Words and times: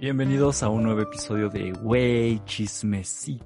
Bienvenidos 0.00 0.62
a 0.62 0.68
un 0.68 0.84
nuevo 0.84 1.00
episodio 1.02 1.48
de 1.50 1.72
Güey 1.72 2.40
Chismecito. 2.44 3.44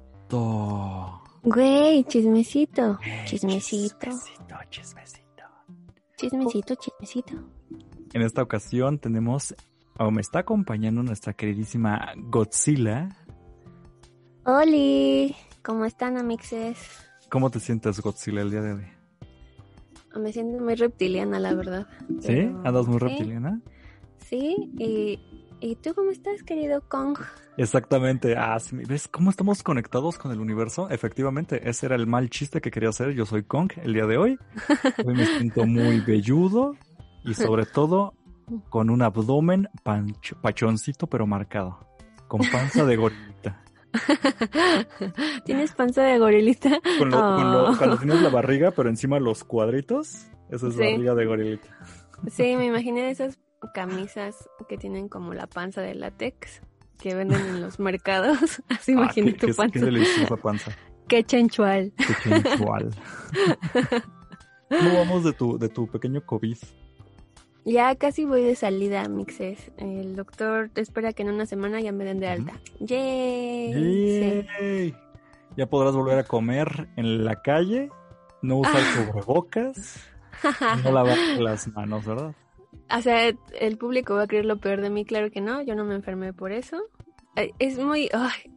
Güey, 1.43 2.03
chismecito. 2.05 2.99
Chismecito. 3.25 4.07
Chismecito, 4.09 4.65
chismecito. 4.69 5.43
Chismecito, 6.17 6.75
chismecito. 6.75 7.33
En 8.13 8.21
esta 8.21 8.41
ocasión 8.43 8.99
tenemos, 8.99 9.55
o 9.97 10.11
me 10.11 10.21
está 10.21 10.39
acompañando 10.39 11.03
nuestra 11.03 11.33
queridísima 11.33 12.13
Godzilla. 12.17 13.09
Oli, 14.45 15.35
¿cómo 15.63 15.85
están, 15.85 16.17
amixes? 16.17 16.77
¿Cómo 17.29 17.49
te 17.49 17.59
sientes, 17.59 17.99
Godzilla, 17.99 18.41
el 18.41 18.51
día 18.51 18.61
de 18.61 18.73
hoy? 18.73 18.85
Me 20.21 20.31
siento 20.31 20.63
muy 20.63 20.75
reptiliana, 20.75 21.39
la 21.39 21.53
verdad. 21.55 21.87
¿Sí? 22.21 22.27
Pero- 22.27 22.61
¿Andas 22.63 22.87
muy 22.87 22.99
reptiliana? 22.99 23.59
Sí, 24.19 24.71
y, 24.77 25.19
¿y 25.63 25.75
tú 25.77 25.93
cómo 25.95 26.11
estás, 26.11 26.43
querido 26.43 26.81
Kong? 26.89 27.17
Exactamente. 27.57 28.35
Ah, 28.37 28.59
sí, 28.59 28.75
¿Ves 28.87 29.07
cómo 29.07 29.29
estamos 29.29 29.63
conectados 29.63 30.17
con 30.17 30.31
el 30.31 30.39
universo? 30.39 30.89
Efectivamente, 30.89 31.67
ese 31.69 31.85
era 31.87 31.95
el 31.95 32.05
mal 32.07 32.29
chiste 32.29 32.61
que 32.61 32.69
quería 32.71 32.89
hacer. 32.89 33.11
Yo 33.13 33.25
soy 33.25 33.43
Kong 33.43 33.71
el 33.83 33.93
día 33.93 34.05
de 34.05 34.17
hoy. 34.17 34.37
Hoy 35.05 35.13
me 35.13 35.25
siento 35.25 35.65
muy 35.65 35.99
velludo 36.01 36.75
y 37.23 37.33
sobre 37.33 37.65
todo 37.65 38.13
con 38.69 38.89
un 38.89 39.01
abdomen 39.01 39.69
pancho- 39.83 40.35
pachoncito 40.41 41.07
pero 41.07 41.25
marcado. 41.25 41.79
Con 42.27 42.41
panza 42.51 42.83
de 42.85 42.95
gorilita. 42.97 43.63
¿Tienes 45.45 45.71
panza 45.73 46.03
de 46.03 46.17
gorilita? 46.19 46.79
Con 46.97 47.09
lo- 47.11 47.17
con 47.19 47.51
lo- 47.51 47.71
Oh. 47.71 47.77
cuando 47.77 47.97
tienes 47.97 48.21
la 48.21 48.29
barriga 48.29 48.71
pero 48.71 48.89
encima 48.89 49.19
los 49.19 49.43
cuadritos, 49.43 50.27
esa 50.49 50.67
es 50.67 50.73
Sí. 50.73 50.79
barriga 50.79 51.15
de 51.15 51.25
gorilita. 51.25 51.67
Sí, 52.29 52.55
me 52.55 52.65
imaginé 52.65 53.09
esas 53.11 53.37
camisas 53.73 54.49
que 54.67 54.77
tienen 54.77 55.09
como 55.09 55.33
la 55.33 55.47
panza 55.47 55.81
de 55.81 55.95
látex 55.95 56.61
que 56.99 57.15
venden 57.15 57.39
en 57.45 57.61
los 57.61 57.79
mercados. 57.79 58.61
Así 58.69 58.91
Ah, 58.91 58.95
imaginé 58.95 59.33
tu 59.33 59.47
qué- 59.47 59.53
panza. 59.53 59.79
qué 59.79 59.85
deliciosa 59.85 60.37
panza. 60.37 60.71
Qué 61.07 61.23
chenchual. 61.23 61.91
Qué 61.97 62.13
sensual. 62.29 62.91
¿Cómo 64.69 64.93
vamos 64.97 65.23
de 65.23 65.33
tu, 65.33 65.57
de 65.59 65.69
tu 65.69 65.87
pequeño 65.87 66.25
COVID? 66.25 66.57
Ya 67.65 67.95
casi 67.95 68.25
voy 68.25 68.41
de 68.43 68.55
salida, 68.55 69.07
mixes. 69.07 69.71
El 69.77 70.15
doctor 70.15 70.69
espera 70.75 71.13
que 71.13 71.23
en 71.23 71.29
una 71.29 71.45
semana 71.45 71.79
ya 71.81 71.91
me 71.91 72.03
den 72.03 72.19
de 72.19 72.27
alta. 72.27 72.53
¡Yay! 72.79 73.73
Sí. 73.73 74.47
¡Yay! 74.59 74.95
Ya 75.55 75.67
podrás 75.67 75.93
volver 75.95 76.17
a 76.19 76.23
comer 76.23 76.89
en 76.95 77.23
la 77.25 77.41
calle, 77.41 77.89
no 78.41 78.57
usar 78.57 78.75
Ah. 78.77 79.05
cubrebocas, 79.11 79.99
no 80.83 80.91
lavar 80.91 81.17
las 81.39 81.67
manos, 81.69 82.05
¿verdad? 82.05 82.33
O 82.97 83.01
sea, 83.01 83.31
el 83.59 83.77
público 83.77 84.15
va 84.15 84.23
a 84.23 84.27
creer 84.27 84.45
lo 84.45 84.57
peor 84.57 84.81
de 84.81 84.89
mí, 84.89 85.05
claro 85.05 85.31
que 85.31 85.41
no, 85.41 85.61
yo 85.61 85.75
no 85.75 85.83
me 85.85 85.95
enfermé 85.95 86.33
por 86.33 86.51
eso. 86.51 86.77
Es 87.59 87.79
muy... 87.79 88.09
ay, 88.13 88.51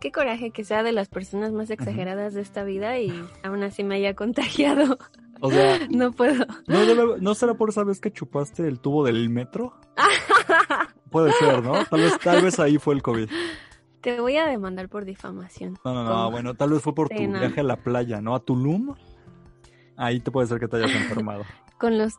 qué 0.00 0.12
coraje 0.12 0.50
que 0.50 0.64
sea 0.64 0.82
de 0.82 0.92
las 0.92 1.08
personas 1.08 1.52
más 1.52 1.70
exageradas 1.70 2.34
de 2.34 2.42
esta 2.42 2.64
vida 2.64 2.98
y 2.98 3.12
aún 3.42 3.62
así 3.62 3.82
me 3.84 3.94
haya 3.96 4.14
contagiado. 4.14 4.98
O 5.40 5.50
sea, 5.50 5.78
No 5.90 6.12
puedo. 6.12 6.44
¿no, 6.66 6.84
debe- 6.84 7.18
¿no 7.20 7.34
será 7.34 7.54
por 7.54 7.70
esa 7.70 7.82
vez 7.84 8.00
que 8.00 8.12
chupaste 8.12 8.66
el 8.68 8.78
tubo 8.80 9.04
del 9.04 9.28
metro? 9.30 9.74
Puede 11.10 11.32
ser, 11.32 11.62
¿no? 11.62 11.84
Tal 11.86 12.00
vez, 12.00 12.18
tal 12.18 12.42
vez 12.42 12.58
ahí 12.58 12.78
fue 12.78 12.94
el 12.94 13.02
COVID. 13.02 13.28
Te 14.00 14.20
voy 14.20 14.36
a 14.36 14.46
demandar 14.46 14.88
por 14.88 15.04
difamación. 15.04 15.78
No, 15.84 15.94
no, 15.94 16.04
no, 16.04 16.10
¿Cómo? 16.10 16.30
bueno, 16.32 16.54
tal 16.54 16.70
vez 16.70 16.82
fue 16.82 16.94
por 16.94 17.08
tu 17.08 17.22
no. 17.28 17.38
viaje 17.38 17.60
a 17.60 17.64
la 17.64 17.76
playa, 17.76 18.20
¿no? 18.20 18.34
A 18.34 18.40
Tulum. 18.40 18.94
Ahí 19.96 20.20
te 20.20 20.30
puede 20.30 20.46
ser 20.48 20.58
que 20.58 20.68
te 20.68 20.76
hayas 20.78 20.90
enfermado. 20.92 21.44
Con 21.78 21.98
los 21.98 22.14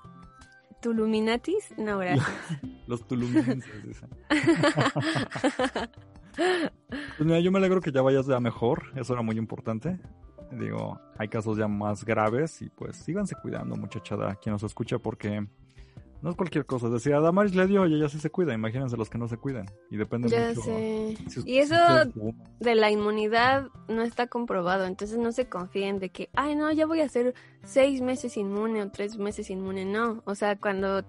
Tuluminatis, 0.83 1.73
no, 1.77 1.97
gracias. 1.97 2.27
Los 2.87 3.07
tulumenses, 3.07 3.83
dicen. 3.83 4.09
Pues 6.35 7.27
mira, 7.27 7.39
yo 7.41 7.51
me 7.51 7.59
alegro 7.59 7.79
que 7.79 7.91
ya 7.91 8.01
vayas 8.01 8.25
ya 8.25 8.39
mejor, 8.39 8.91
eso 8.95 9.13
era 9.13 9.21
muy 9.21 9.37
importante. 9.37 9.99
Digo, 10.51 10.99
hay 11.19 11.27
casos 11.27 11.57
ya 11.59 11.67
más 11.67 12.03
graves 12.03 12.59
y 12.63 12.69
pues 12.69 12.97
síganse 12.97 13.35
cuidando, 13.35 13.75
muchachada, 13.75 14.33
quien 14.35 14.53
nos 14.53 14.63
escucha, 14.63 14.97
porque 14.97 15.45
no 16.23 16.29
es 16.31 16.35
cualquier 16.35 16.65
cosa. 16.65 16.87
Es 16.87 16.93
decir, 16.93 17.13
a 17.13 17.19
Damaris 17.19 17.53
le 17.53 17.67
dio 17.67 17.85
y 17.85 17.93
ella 17.93 18.09
sí 18.09 18.17
se 18.19 18.31
cuida, 18.31 18.53
imagínense 18.53 18.97
los 18.97 19.09
que 19.09 19.17
no 19.19 19.27
se 19.27 19.37
cuidan. 19.37 19.65
Y 19.91 19.97
depende 19.97 20.29
Ya 20.29 20.47
mucho. 20.49 20.61
sé. 20.61 21.17
si- 21.27 21.41
Y 21.45 21.59
eso 21.59 21.75
de 22.59 22.75
la 22.75 22.89
inmunidad 22.89 23.67
no 23.89 24.01
está 24.01 24.27
comprobado, 24.27 24.85
entonces 24.85 25.17
no 25.19 25.31
se 25.31 25.47
confíen 25.47 25.99
de 25.99 26.09
que, 26.09 26.29
ay, 26.33 26.55
no, 26.55 26.71
ya 26.71 26.85
voy 26.87 27.01
a 27.01 27.09
ser 27.09 27.35
seis 27.63 28.01
meses 28.01 28.37
inmune 28.37 28.81
o 28.81 28.89
tres 28.89 29.17
meses 29.17 29.49
inmune, 29.51 29.85
no. 29.85 30.23
O 30.25 30.33
sea, 30.33 30.57
cuando 30.57 31.03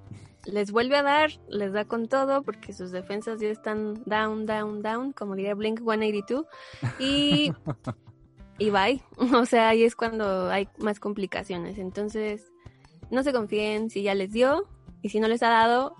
les 0.46 0.72
vuelve 0.72 0.96
a 0.96 1.02
dar, 1.02 1.30
les 1.48 1.72
da 1.72 1.86
con 1.86 2.06
todo 2.08 2.42
porque 2.42 2.72
sus 2.74 2.90
defensas 2.90 3.40
ya 3.40 3.48
están 3.48 4.02
down, 4.04 4.44
down, 4.44 4.82
down, 4.82 5.12
como 5.12 5.36
diría 5.36 5.54
Blink 5.54 5.78
182, 5.80 6.44
y, 6.98 7.50
y 8.58 8.70
bye. 8.70 9.00
O 9.42 9.46
sea, 9.46 9.68
ahí 9.68 9.84
es 9.84 9.96
cuando 9.96 10.50
hay 10.50 10.68
más 10.78 11.00
complicaciones. 11.00 11.78
Entonces, 11.78 12.52
no 13.10 13.22
se 13.22 13.32
confíen 13.32 13.88
si 13.90 14.02
ya 14.02 14.14
les 14.14 14.32
dio, 14.32 14.66
y 15.04 15.10
si 15.10 15.20
no 15.20 15.28
les 15.28 15.42
ha 15.42 15.48
dado, 15.50 15.94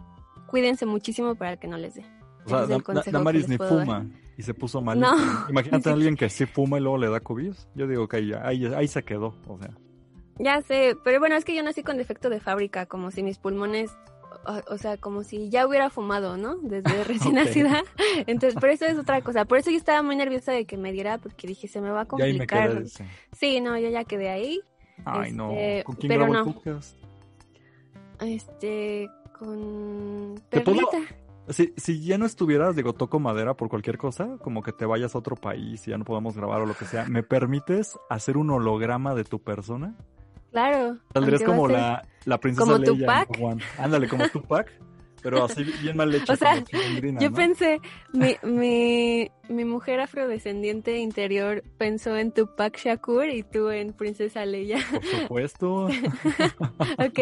cuídense 0.49 0.87
muchísimo 0.87 1.35
para 1.37 1.57
que 1.59 1.69
no 1.69 1.77
les 1.77 1.95
dé. 1.95 2.05
O 2.47 2.49
sea, 2.49 2.63
el 2.63 2.69
Da- 2.69 2.79
Da- 2.95 3.03
Damaris 3.13 3.49
ni 3.49 3.57
dar. 3.59 3.69
fuma 3.69 4.07
y 4.37 4.43
se 4.43 4.55
puso 4.55 4.81
mal. 4.81 4.99
No. 4.99 5.13
Imagínate 5.51 5.91
a 5.91 5.93
alguien 5.93 6.17
que 6.17 6.29
sí 6.31 6.47
fuma 6.47 6.79
y 6.79 6.81
luego 6.81 6.99
le 6.99 7.09
da 7.11 7.21
COVID. 7.21 7.53
Yo 7.75 7.87
digo 7.87 8.09
que 8.09 8.17
ahí, 8.17 8.33
ahí, 8.43 8.67
ahí 8.75 8.89
se 8.89 9.03
quedó, 9.05 9.35
o 9.47 9.59
sea. 9.59 9.71
Ya 10.39 10.61
sé, 10.63 10.97
pero 11.05 11.21
bueno, 11.21 11.37
es 11.37 11.45
que 11.45 11.55
yo 11.55 11.63
nací 11.63 11.83
con 11.83 11.97
defecto 11.97 12.29
de 12.31 12.41
fábrica, 12.41 12.87
como 12.87 13.11
si 13.13 13.23
mis 13.23 13.39
pulmones, 13.39 13.97
o, 14.47 14.75
o 14.75 14.79
sea, 14.79 14.97
como 14.97 15.23
si 15.23 15.49
ya 15.49 15.67
hubiera 15.67 15.91
fumado, 15.91 16.37
¿no? 16.37 16.57
Desde 16.57 17.05
recién 17.05 17.35
nacida. 17.37 17.83
Entonces, 18.27 18.59
por 18.59 18.71
eso 18.71 18.85
es 18.87 18.99
otra 18.99 19.21
cosa. 19.23 19.45
Por 19.45 19.59
eso 19.59 19.71
yo 19.71 19.77
estaba 19.77 20.03
muy 20.03 20.17
nerviosa 20.17 20.51
de 20.53 20.65
que 20.65 20.77
me 20.77 20.93
diera, 20.93 21.19
porque 21.19 21.47
dije, 21.47 21.69
se 21.69 21.81
me 21.81 21.91
va 21.91 22.01
a 22.01 22.07
Y 22.19 22.23
ahí 22.23 22.33
me 22.33 22.47
complicar. 22.47 22.71
quedé. 22.83 22.89
Sí, 23.33 23.61
no, 23.61 23.79
yo 23.79 23.91
ya 23.91 24.05
quedé 24.05 24.29
ahí. 24.31 24.61
Ay, 25.05 25.33
no. 25.33 25.51
Este, 25.53 25.85
¿Con 25.85 25.95
quién 25.97 26.09
pero 26.09 26.27
el 26.27 26.33
no. 26.33 26.45
podcast? 26.47 26.97
Este, 28.25 29.09
con 29.39 30.35
¿Te 30.49 30.61
puedo- 30.61 30.89
Perlita. 30.91 31.15
Si, 31.49 31.75
si 31.77 32.03
ya 32.03 32.17
no 32.17 32.25
estuvieras, 32.25 32.75
digo, 32.75 32.95
toco 32.95 33.21
madera 33.21 33.53
por 33.55 33.69
cualquier 33.69 33.99
cosa, 33.99 34.39
como 34.43 34.63
que 34.63 34.73
te 34.73 34.87
vayas 34.87 35.15
a 35.15 35.19
otro 35.19 35.37
país 35.37 35.87
y 35.87 35.91
ya 35.91 35.99
no 35.99 36.05
podamos 36.05 36.35
grabar 36.37 36.63
o 36.63 36.67
lo 36.67 36.75
que 36.75 36.87
sea, 36.87 37.05
¿me 37.05 37.23
permites 37.23 37.99
hacer 38.09 38.39
un 38.39 38.49
holograma 38.51 39.15
de 39.15 39.25
tu 39.25 39.41
persona? 39.43 39.95
Claro. 40.53 40.97
Saldrías 41.13 41.43
como 41.43 41.69
la, 41.69 42.03
la 42.25 42.39
princesa 42.41 42.65
como 42.65 42.79
Leia 42.79 43.27
Tupac. 43.27 43.61
Ándale, 43.79 44.09
como 44.09 44.27
Tupac, 44.31 44.73
pero 45.25 45.43
así 45.43 45.65
bien 45.81 45.97
mal 45.97 46.15
hecho. 46.15 46.35
O 46.35 46.37
sea, 46.37 46.63
Yo 47.19 47.31
¿no? 47.31 47.35
pensé, 47.35 47.81
mi, 48.13 48.37
mi, 48.43 49.31
mi 49.49 49.65
mujer 49.65 50.01
afrodescendiente 50.01 50.99
interior 50.99 51.65
pensó 51.79 52.15
en 52.15 52.31
Tupac 52.31 52.77
Shakur 52.77 53.27
y 53.31 53.43
tú 53.43 53.71
en 53.71 53.95
Princesa 53.95 54.45
Leia. 54.45 54.79
Por 54.91 55.03
supuesto. 55.03 55.87
ok. 56.99 57.21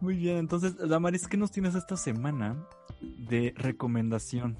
Muy 0.00 0.16
bien, 0.16 0.38
entonces, 0.38 0.76
Damaris, 0.78 1.28
¿qué 1.28 1.36
nos 1.36 1.50
tienes 1.52 1.74
esta 1.74 1.98
semana 1.98 2.56
de 3.02 3.52
recomendación? 3.54 4.56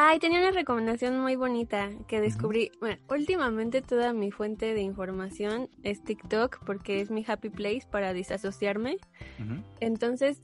Ay, 0.00 0.20
tenía 0.20 0.38
una 0.38 0.52
recomendación 0.52 1.18
muy 1.18 1.34
bonita 1.34 1.90
que 2.06 2.20
descubrí. 2.20 2.70
Bueno, 2.78 3.02
últimamente 3.10 3.82
toda 3.82 4.12
mi 4.12 4.30
fuente 4.30 4.72
de 4.72 4.80
información 4.80 5.68
es 5.82 6.04
TikTok 6.04 6.60
porque 6.64 7.00
es 7.00 7.10
mi 7.10 7.24
happy 7.26 7.50
place 7.50 7.82
para 7.90 8.12
disasociarme. 8.12 8.98
Ujú. 9.40 9.60
Entonces, 9.80 10.40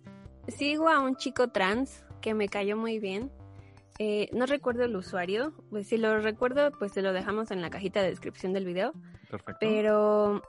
sigo 0.48 0.88
a 0.88 0.98
un 0.98 1.14
chico 1.14 1.50
trans 1.50 2.04
que 2.20 2.34
me 2.34 2.48
cayó 2.48 2.76
muy 2.76 2.98
bien. 2.98 3.30
Eh, 4.00 4.28
no 4.32 4.46
recuerdo 4.46 4.82
el 4.86 4.96
usuario. 4.96 5.52
Pues 5.70 5.86
si 5.86 5.98
lo 5.98 6.18
recuerdo, 6.18 6.72
pues 6.72 6.90
se 6.90 7.00
lo 7.00 7.12
dejamos 7.12 7.52
en 7.52 7.62
la 7.62 7.70
cajita 7.70 8.02
de 8.02 8.10
descripción 8.10 8.54
del 8.54 8.64
video. 8.64 8.92
Perfecto. 9.30 9.58
Pero, 9.60 10.42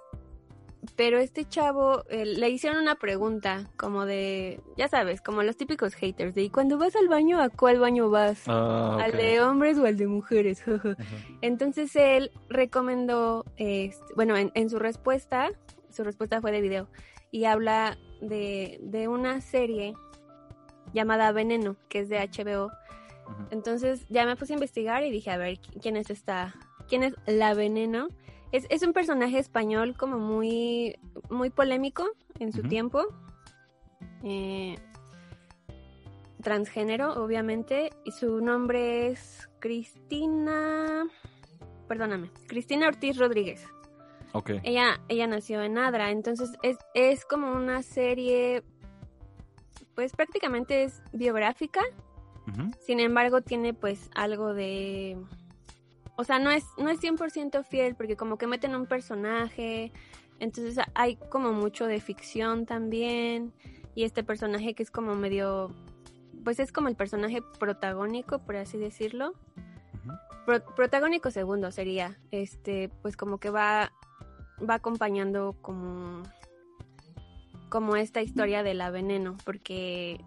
pero 0.95 1.17
este 1.19 1.45
chavo 1.45 2.03
eh, 2.09 2.25
le 2.25 2.49
hicieron 2.49 2.79
una 2.81 2.95
pregunta 2.95 3.69
como 3.77 4.05
de, 4.05 4.59
ya 4.77 4.87
sabes, 4.87 5.21
como 5.21 5.43
los 5.43 5.57
típicos 5.57 5.93
haters 5.93 6.35
de, 6.35 6.43
¿y 6.43 6.49
cuando 6.49 6.77
vas 6.77 6.95
al 6.95 7.07
baño, 7.07 7.39
a 7.41 7.49
cuál 7.49 7.79
baño 7.79 8.09
vas? 8.09 8.43
Ah, 8.47 8.97
¿Al 9.03 9.11
de 9.13 9.41
hombres 9.41 9.77
o 9.77 9.85
al 9.85 9.97
de 9.97 10.07
mujeres? 10.07 10.63
Entonces 11.41 11.95
él 11.95 12.31
recomendó, 12.49 13.45
este, 13.57 14.13
bueno, 14.15 14.35
en, 14.37 14.51
en 14.55 14.69
su 14.69 14.79
respuesta, 14.79 15.49
su 15.91 16.03
respuesta 16.03 16.41
fue 16.41 16.51
de 16.51 16.61
video, 16.61 16.87
y 17.31 17.45
habla 17.45 17.97
de, 18.21 18.77
de 18.81 19.07
una 19.07 19.41
serie 19.41 19.93
llamada 20.93 21.31
Veneno, 21.31 21.75
que 21.89 21.99
es 21.99 22.09
de 22.09 22.19
HBO. 22.19 22.71
Entonces 23.51 24.05
ya 24.09 24.25
me 24.25 24.35
puse 24.35 24.53
a 24.53 24.55
investigar 24.55 25.03
y 25.03 25.11
dije, 25.11 25.31
a 25.31 25.37
ver, 25.37 25.57
¿qui- 25.59 25.81
¿quién 25.81 25.97
es 25.97 26.09
esta? 26.09 26.55
¿Quién 26.87 27.03
es 27.03 27.15
La 27.25 27.53
Veneno? 27.53 28.07
Es, 28.51 28.65
es 28.69 28.83
un 28.83 28.93
personaje 28.93 29.39
español 29.39 29.95
como 29.97 30.17
muy, 30.19 30.97
muy 31.29 31.49
polémico 31.49 32.05
en 32.39 32.53
su 32.53 32.63
tiempo. 32.63 33.05
Eh, 34.23 34.75
transgénero, 36.41 37.13
obviamente. 37.21 37.89
Y 38.05 38.11
su 38.11 38.39
nombre 38.39 39.07
es 39.07 39.49
Cristina. 39.59 41.05
Perdóname, 41.87 42.29
Cristina 42.47 42.87
Ortiz 42.87 43.17
Rodríguez. 43.17 43.67
Ok. 44.31 44.51
Ella, 44.63 45.01
ella 45.07 45.27
nació 45.27 45.61
en 45.61 45.77
Adra, 45.77 46.11
entonces 46.11 46.51
es, 46.61 46.77
es 46.93 47.25
como 47.25 47.53
una 47.53 47.83
serie, 47.83 48.63
pues 49.95 50.13
prácticamente 50.13 50.83
es 50.83 51.01
biográfica. 51.13 51.81
Sin 52.79 52.99
embargo, 52.99 53.41
tiene 53.41 53.73
pues 53.73 54.11
algo 54.13 54.53
de... 54.53 55.17
O 56.17 56.23
sea, 56.23 56.39
no 56.39 56.49
es, 56.51 56.65
no 56.77 56.89
es 56.89 57.01
100% 57.01 57.63
fiel 57.63 57.95
porque 57.95 58.15
como 58.15 58.37
que 58.37 58.47
meten 58.47 58.75
un 58.75 58.85
personaje, 58.85 59.91
entonces 60.39 60.83
hay 60.93 61.17
como 61.17 61.51
mucho 61.51 61.87
de 61.87 61.99
ficción 61.99 62.65
también, 62.65 63.53
y 63.95 64.03
este 64.03 64.23
personaje 64.23 64.73
que 64.73 64.83
es 64.83 64.91
como 64.91 65.15
medio... 65.15 65.71
Pues 66.43 66.59
es 66.59 66.71
como 66.71 66.89
el 66.89 66.95
personaje 66.95 67.41
protagónico, 67.59 68.39
por 68.39 68.55
así 68.55 68.77
decirlo. 68.77 69.33
Pro- 70.45 70.63
protagónico 70.75 71.31
segundo 71.31 71.71
sería, 71.71 72.19
este, 72.29 72.89
pues 73.01 73.17
como 73.17 73.39
que 73.39 73.49
va, 73.49 73.91
va 74.61 74.75
acompañando 74.75 75.55
como, 75.61 76.21
como 77.69 77.95
esta 77.95 78.21
historia 78.21 78.61
de 78.61 78.75
la 78.75 78.91
veneno, 78.91 79.37
porque, 79.43 80.23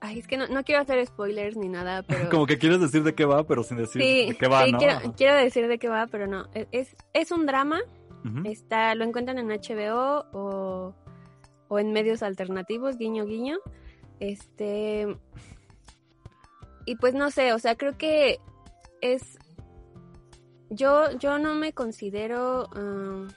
ay, 0.00 0.18
es 0.18 0.26
que 0.26 0.36
no, 0.36 0.46
no 0.48 0.64
quiero 0.64 0.80
hacer 0.80 1.04
spoilers 1.06 1.56
ni 1.56 1.68
nada, 1.68 2.02
pero 2.08 2.28
Como 2.30 2.46
que 2.46 2.58
quieres 2.58 2.80
decir 2.80 3.02
de 3.02 3.14
qué 3.14 3.24
va, 3.24 3.44
pero 3.44 3.62
sin 3.62 3.76
decir 3.78 4.02
sí, 4.02 4.26
de 4.28 4.36
qué 4.36 4.48
va, 4.48 4.64
sí, 4.64 4.72
¿no? 4.72 4.78
quiero, 4.78 5.34
decir 5.36 5.68
de 5.68 5.78
qué 5.78 5.88
va, 5.88 6.06
pero 6.06 6.26
no, 6.26 6.48
es, 6.54 6.66
es, 6.72 6.96
es 7.12 7.30
un 7.30 7.46
drama, 7.46 7.80
está, 8.44 8.94
lo 8.96 9.04
encuentran 9.04 9.38
en 9.38 9.46
HBO 9.46 10.26
o, 10.32 10.94
o 11.68 11.78
en 11.78 11.92
medios 11.92 12.24
alternativos, 12.24 12.98
guiño 12.98 13.24
guiño, 13.24 13.58
este, 14.18 15.16
y 16.86 16.96
pues 16.96 17.14
no 17.14 17.30
sé, 17.30 17.52
o 17.52 17.58
sea, 17.58 17.76
creo 17.76 17.96
que 17.96 18.40
es 19.00 19.38
yo 20.70 21.12
yo 21.18 21.38
no 21.38 21.54
me 21.54 21.72
considero 21.72 22.68
um, 22.76 23.28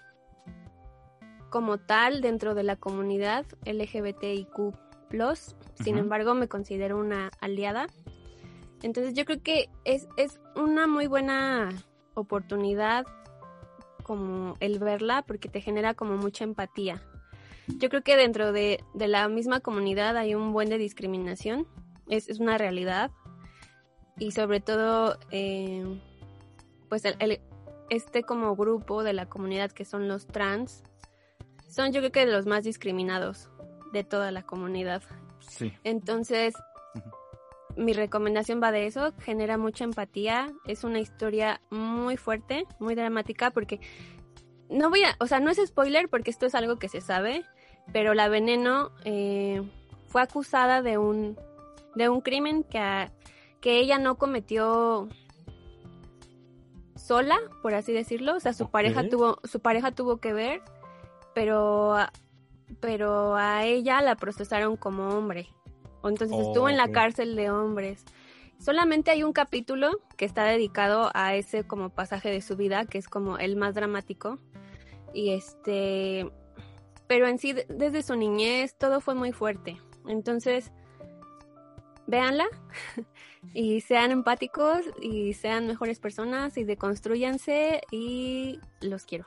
como 1.49 1.77
tal 1.77 2.21
dentro 2.21 2.55
de 2.55 2.63
la 2.63 2.75
comunidad 2.75 3.45
LGBTIQ+, 3.65 4.73
sin 5.11 5.95
Ujú. 5.95 6.03
embargo 6.03 6.33
me 6.35 6.47
considero 6.47 6.97
una 6.97 7.31
aliada. 7.41 7.87
Entonces 8.81 9.13
yo 9.13 9.25
creo 9.25 9.41
que 9.41 9.69
es, 9.83 10.07
es 10.17 10.39
una 10.55 10.87
muy 10.87 11.07
buena 11.07 11.69
oportunidad 12.13 13.05
como 14.03 14.55
el 14.59 14.79
verla 14.79 15.21
porque 15.21 15.49
te 15.49 15.61
genera 15.61 15.93
como 15.93 16.15
mucha 16.17 16.43
empatía. 16.43 17.01
Yo 17.77 17.89
creo 17.89 18.01
que 18.01 18.15
dentro 18.17 18.51
de, 18.51 18.83
de 18.95 19.07
la 19.07 19.27
misma 19.27 19.59
comunidad 19.59 20.17
hay 20.17 20.33
un 20.33 20.53
buen 20.53 20.69
de 20.69 20.77
discriminación, 20.77 21.67
es, 22.07 22.27
es 22.29 22.39
una 22.39 22.57
realidad 22.57 23.11
y 24.17 24.31
sobre 24.31 24.59
todo 24.59 25.17
eh, 25.31 25.85
pues 26.89 27.05
el, 27.05 27.15
el- 27.19 27.41
este 27.91 28.23
como 28.23 28.55
grupo 28.55 29.03
de 29.03 29.13
la 29.13 29.27
comunidad 29.27 29.71
que 29.71 29.85
son 29.85 30.07
los 30.07 30.25
trans 30.27 30.83
son 31.67 31.91
yo 31.91 32.01
creo 32.01 32.11
que 32.11 32.25
de 32.25 32.31
los 32.31 32.45
más 32.45 32.63
discriminados 32.63 33.49
de 33.91 34.03
toda 34.03 34.31
la 34.31 34.43
comunidad. 34.43 35.01
Sí. 35.39 35.73
entonces 35.83 36.53
mi 37.75 37.93
recomendación 37.93 38.61
va 38.61 38.71
de 38.71 38.85
eso 38.87 39.13
genera 39.19 39.57
mucha 39.57 39.83
empatía 39.85 40.51
es 40.65 40.83
una 40.83 40.99
historia 40.99 41.61
muy 41.69 42.17
fuerte 42.17 42.65
muy 42.79 42.93
dramática 42.93 43.51
porque 43.51 43.79
no 44.69 44.89
voy 44.89 45.03
a 45.03 45.15
o 45.19 45.27
sea 45.27 45.39
no 45.39 45.49
es 45.49 45.57
spoiler 45.65 46.09
porque 46.09 46.29
esto 46.29 46.45
es 46.45 46.55
algo 46.55 46.77
que 46.77 46.89
se 46.89 46.99
sabe 47.01 47.45
pero 47.93 48.13
la 48.13 48.27
veneno 48.27 48.91
eh, 49.05 49.61
fue 50.07 50.21
acusada 50.21 50.81
de 50.81 50.97
un 50.97 51.37
de 51.95 52.09
un 52.09 52.21
crimen 52.21 52.63
que 52.63 52.79
a- 52.79 53.11
que 53.61 53.79
ella 53.79 53.97
no 53.97 54.15
cometió 54.17 55.07
sola, 56.95 57.37
por 57.61 57.73
así 57.73 57.91
decirlo, 57.93 58.35
o 58.35 58.39
sea, 58.39 58.53
su 58.53 58.69
pareja 58.69 59.07
tuvo 59.09 59.39
su 59.43 59.59
pareja 59.59 59.91
tuvo 59.91 60.17
que 60.17 60.33
ver, 60.33 60.61
pero 61.33 61.95
pero 62.79 63.35
a 63.35 63.65
ella 63.65 64.01
la 64.01 64.15
procesaron 64.15 64.77
como 64.77 65.09
hombre. 65.09 65.49
O 66.01 66.09
Entonces 66.09 66.37
Oh, 66.37 66.41
estuvo 66.41 66.69
en 66.69 66.77
la 66.77 66.89
cárcel 66.89 67.35
de 67.35 67.49
hombres. 67.49 68.03
Solamente 68.59 69.11
hay 69.11 69.23
un 69.23 69.31
capítulo 69.33 69.91
que 70.17 70.25
está 70.25 70.43
dedicado 70.45 71.11
a 71.13 71.35
ese 71.35 71.63
como 71.63 71.89
pasaje 71.89 72.29
de 72.29 72.41
su 72.41 72.55
vida, 72.57 72.85
que 72.85 72.97
es 72.97 73.07
como 73.07 73.37
el 73.37 73.55
más 73.55 73.73
dramático. 73.75 74.39
Y 75.13 75.31
este 75.31 76.29
pero 77.07 77.27
en 77.27 77.39
sí 77.39 77.53
de- 77.53 77.65
desde 77.69 78.03
su 78.03 78.15
niñez 78.15 78.75
todo 78.77 79.01
fue 79.01 79.15
muy 79.15 79.31
fuerte. 79.31 79.81
Entonces, 80.07 80.71
véanla 82.05 82.45
y 83.53 83.81
sean 83.81 84.11
empáticos 84.11 84.81
y 85.01 85.33
sean 85.33 85.65
mejores 85.67 85.99
personas 85.99 86.57
y 86.57 86.63
deconstruyanse 86.65 87.81
y 87.91 88.59
los 88.81 89.05
quiero. 89.05 89.25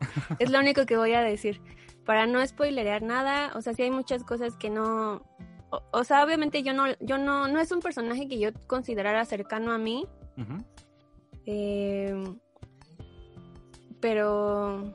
es 0.38 0.50
lo 0.50 0.58
único 0.60 0.86
que 0.86 0.96
voy 0.96 1.12
a 1.12 1.20
decir. 1.22 1.60
Para 2.04 2.26
no 2.26 2.44
spoilerear 2.46 3.02
nada, 3.02 3.52
o 3.54 3.62
sea, 3.62 3.74
sí 3.74 3.82
hay 3.82 3.90
muchas 3.90 4.24
cosas 4.24 4.56
que 4.56 4.70
no... 4.70 5.22
O, 5.70 5.82
o 5.92 6.04
sea, 6.04 6.24
obviamente 6.24 6.62
yo 6.62 6.72
no, 6.72 6.86
yo 7.00 7.18
no, 7.18 7.46
no 7.46 7.60
es 7.60 7.70
un 7.70 7.80
personaje 7.80 8.26
que 8.26 8.38
yo 8.38 8.50
considerara 8.66 9.24
cercano 9.24 9.72
a 9.72 9.78
mí, 9.78 10.06
eh, 11.46 12.14
pero, 14.00 14.92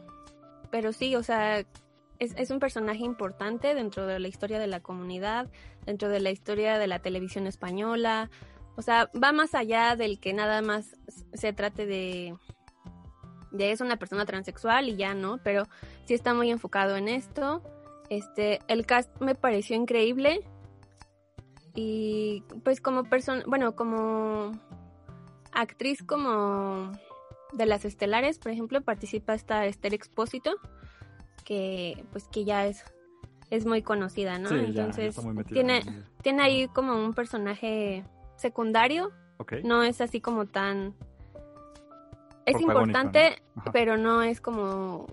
pero 0.71 0.91
sí, 0.91 1.15
o 1.15 1.23
sea, 1.23 1.59
es, 1.59 2.33
es 2.35 2.49
un 2.51 2.59
personaje 2.59 3.03
importante 3.03 3.73
dentro 3.73 4.05
de 4.05 4.19
la 4.19 4.27
historia 4.27 4.59
de 4.59 4.67
la 4.67 4.81
comunidad, 4.81 5.49
dentro 5.85 6.09
de 6.09 6.19
la 6.19 6.31
historia 6.31 6.77
de 6.77 6.87
la 6.87 6.99
televisión 6.99 7.47
española. 7.47 8.29
O 8.75 8.81
sea, 8.81 9.09
va 9.21 9.31
más 9.31 9.55
allá 9.55 9.95
del 9.95 10.19
que 10.19 10.33
nada 10.33 10.61
más 10.61 10.97
se 11.33 11.53
trate 11.53 11.85
de, 11.85 12.35
de 13.57 13.71
es 13.71 13.81
una 13.81 13.97
persona 13.97 14.25
transexual 14.25 14.89
y 14.89 14.95
ya 14.95 15.13
no, 15.13 15.39
pero 15.43 15.63
sí 16.05 16.13
está 16.13 16.33
muy 16.33 16.49
enfocado 16.51 16.95
en 16.95 17.07
esto. 17.07 17.61
Este, 18.09 18.59
el 18.67 18.85
cast 18.85 19.09
me 19.21 19.35
pareció 19.35 19.75
increíble. 19.75 20.41
Y 21.73 22.43
pues 22.63 22.79
como 22.79 23.03
persona, 23.03 23.43
bueno, 23.47 23.75
como 23.75 24.51
actriz 25.51 26.03
como 26.03 26.91
de 27.53 27.65
las 27.65 27.85
estelares, 27.85 28.39
por 28.39 28.51
ejemplo, 28.51 28.81
participa 28.81 29.33
esta 29.33 29.65
Esther 29.65 29.93
Expósito, 29.93 30.51
que 31.43 32.05
pues 32.11 32.27
que 32.27 32.45
ya 32.45 32.65
es 32.65 32.83
es 33.51 33.65
muy 33.65 33.81
conocida, 33.81 34.39
¿no? 34.39 34.49
Sí, 34.49 34.55
ya, 34.55 34.61
ya 34.61 34.67
Entonces 34.67 35.09
está 35.09 35.21
muy 35.21 35.33
metida 35.33 35.53
tiene 35.53 35.83
tiene 36.21 36.43
ahí 36.43 36.67
como 36.67 36.95
un 36.95 37.13
personaje 37.13 38.03
secundario, 38.37 39.11
no 39.63 39.83
es 39.83 40.01
así 40.01 40.21
como 40.21 40.45
tan 40.45 40.95
es 42.45 42.59
importante, 42.61 43.41
pero 43.73 43.97
no 43.97 44.21
es 44.23 44.41
como 44.41 45.07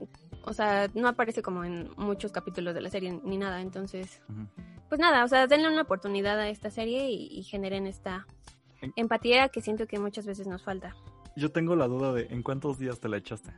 o 0.45 0.53
sea, 0.53 0.89
no 0.95 1.07
aparece 1.09 1.41
como 1.41 1.65
en 1.65 1.91
muchos 1.97 2.33
capítulos 2.33 2.75
de 2.75 2.81
la 2.81 2.91
serie 2.91 3.21
ni 3.25 3.37
nada, 3.39 3.61
entonces 3.61 4.21
pues 4.89 5.01
nada, 5.01 5.25
o 5.25 5.29
sea, 5.29 5.47
denle 5.47 5.69
una 5.69 5.83
oportunidad 5.83 6.39
a 6.39 6.49
esta 6.49 6.71
serie 6.71 7.11
y, 7.11 7.29
y 7.39 7.43
generen 7.45 7.87
esta 7.87 8.27
En- 8.81 8.93
empatía 8.97 9.49
que 9.49 9.61
siento 9.63 9.87
que 9.87 9.99
muchas 9.99 10.27
veces 10.27 10.47
nos 10.47 10.63
falta 10.63 10.95
Yo 11.37 11.51
tengo 11.53 11.77
la 11.77 11.87
duda 11.87 12.13
de 12.13 12.27
¿en 12.31 12.43
cuántos 12.43 12.79
días 12.79 13.01
te 13.01 13.09
la 13.09 13.17
echaste? 13.19 13.51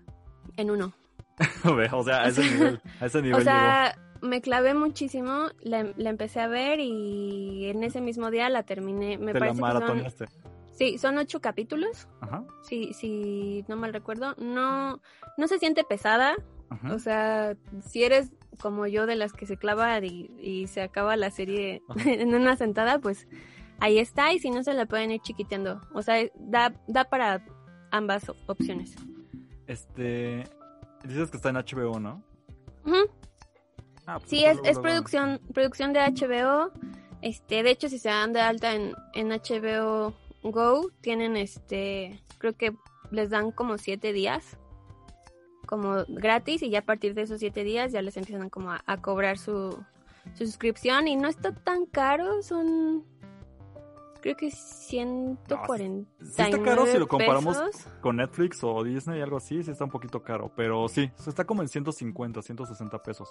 en 0.56 0.70
uno. 0.70 0.92
O 1.92 2.04
sea, 2.04 2.22
a 2.22 2.28
ese 2.28 2.42
nivel, 2.42 2.80
a 3.00 3.06
ese 3.06 3.22
nivel 3.22 3.40
O 3.40 3.44
sea, 3.44 3.96
me 4.20 4.40
clavé 4.40 4.74
muchísimo, 4.74 5.48
la, 5.62 5.92
la 5.96 6.10
empecé 6.10 6.40
a 6.40 6.46
ver 6.46 6.78
y 6.80 7.66
en 7.70 7.82
ese 7.82 8.00
mismo 8.00 8.30
día 8.30 8.48
la 8.48 8.62
terminé. 8.62 9.18
Me. 9.18 9.32
Te 9.32 9.40
la 9.40 9.52
parece 9.52 9.62
que 9.62 10.10
son. 10.10 10.28
Sí, 10.74 10.98
son 10.98 11.18
ocho 11.18 11.40
capítulos, 11.40 12.08
Ajá. 12.20 12.44
si, 12.62 12.92
si 12.92 13.64
no 13.68 13.76
mal 13.76 13.92
recuerdo. 13.92 14.34
No, 14.38 15.00
no 15.38 15.48
se 15.48 15.58
siente 15.58 15.84
pesada, 15.84 16.34
Ajá. 16.70 16.92
o 16.94 16.98
sea, 16.98 17.56
si 17.86 18.04
eres 18.04 18.30
como 18.60 18.86
yo 18.86 19.06
de 19.06 19.16
las 19.16 19.32
que 19.32 19.46
se 19.46 19.56
clava 19.56 19.98
y, 20.00 20.30
y 20.38 20.66
se 20.68 20.82
acaba 20.82 21.16
la 21.16 21.30
serie 21.30 21.82
Ajá. 21.88 22.00
en 22.10 22.34
una 22.34 22.56
sentada, 22.56 22.98
pues 22.98 23.26
ahí 23.80 23.98
está 23.98 24.32
y 24.32 24.38
si 24.38 24.50
no 24.50 24.62
se 24.62 24.74
la 24.74 24.86
pueden 24.86 25.10
ir 25.10 25.20
chiquiteando. 25.20 25.80
O 25.92 26.02
sea, 26.02 26.24
da, 26.36 26.74
da 26.86 27.04
para 27.04 27.44
ambas 27.90 28.28
op- 28.28 28.36
opciones. 28.48 28.94
Este. 29.66 30.44
Dices 31.04 31.30
que 31.30 31.36
está 31.36 31.50
en 31.50 31.56
HBO, 31.56 32.00
¿no? 32.00 32.22
Ah, 34.06 34.18
pues 34.18 34.28
Sí, 34.30 34.44
es, 34.44 34.58
es 34.64 34.78
producción, 34.78 35.40
producción 35.52 35.92
de 35.92 36.00
HBO. 36.00 36.70
Este, 37.22 37.62
de 37.62 37.70
hecho, 37.70 37.88
si 37.88 37.98
se 37.98 38.08
dan 38.10 38.32
de 38.32 38.40
alta 38.40 38.74
en, 38.74 38.92
en 39.14 39.28
HBO 39.30 40.14
Go, 40.44 40.90
tienen 41.00 41.36
este, 41.36 42.20
creo 42.38 42.52
que 42.52 42.76
les 43.10 43.30
dan 43.30 43.50
como 43.50 43.78
siete 43.78 44.12
días, 44.12 44.58
como 45.66 46.04
gratis, 46.08 46.62
y 46.62 46.70
ya 46.70 46.80
a 46.80 46.84
partir 46.84 47.14
de 47.14 47.22
esos 47.22 47.40
siete 47.40 47.64
días 47.64 47.92
ya 47.92 48.02
les 48.02 48.16
empiezan 48.16 48.50
como 48.50 48.70
a, 48.72 48.96
cobrar 49.00 49.38
su, 49.38 49.82
su 50.34 50.44
suscripción 50.46 51.08
y 51.08 51.16
no 51.16 51.28
está 51.28 51.54
tan 51.54 51.86
caro, 51.86 52.42
son 52.42 53.04
creo 54.24 54.36
que 54.36 54.50
140. 54.50 56.10
Sí 56.22 56.42
está 56.42 56.62
caro 56.62 56.86
si 56.86 56.96
lo 56.98 57.06
comparamos 57.06 57.58
pesos. 57.58 57.86
con 58.00 58.16
Netflix 58.16 58.64
o 58.64 58.82
Disney, 58.82 59.20
algo 59.20 59.36
así, 59.36 59.62
sí 59.62 59.70
está 59.70 59.84
un 59.84 59.90
poquito 59.90 60.22
caro. 60.22 60.50
Pero 60.56 60.88
sí, 60.88 61.10
está 61.26 61.44
como 61.44 61.60
en 61.60 61.68
150, 61.68 62.40
160 62.40 63.02
pesos. 63.02 63.28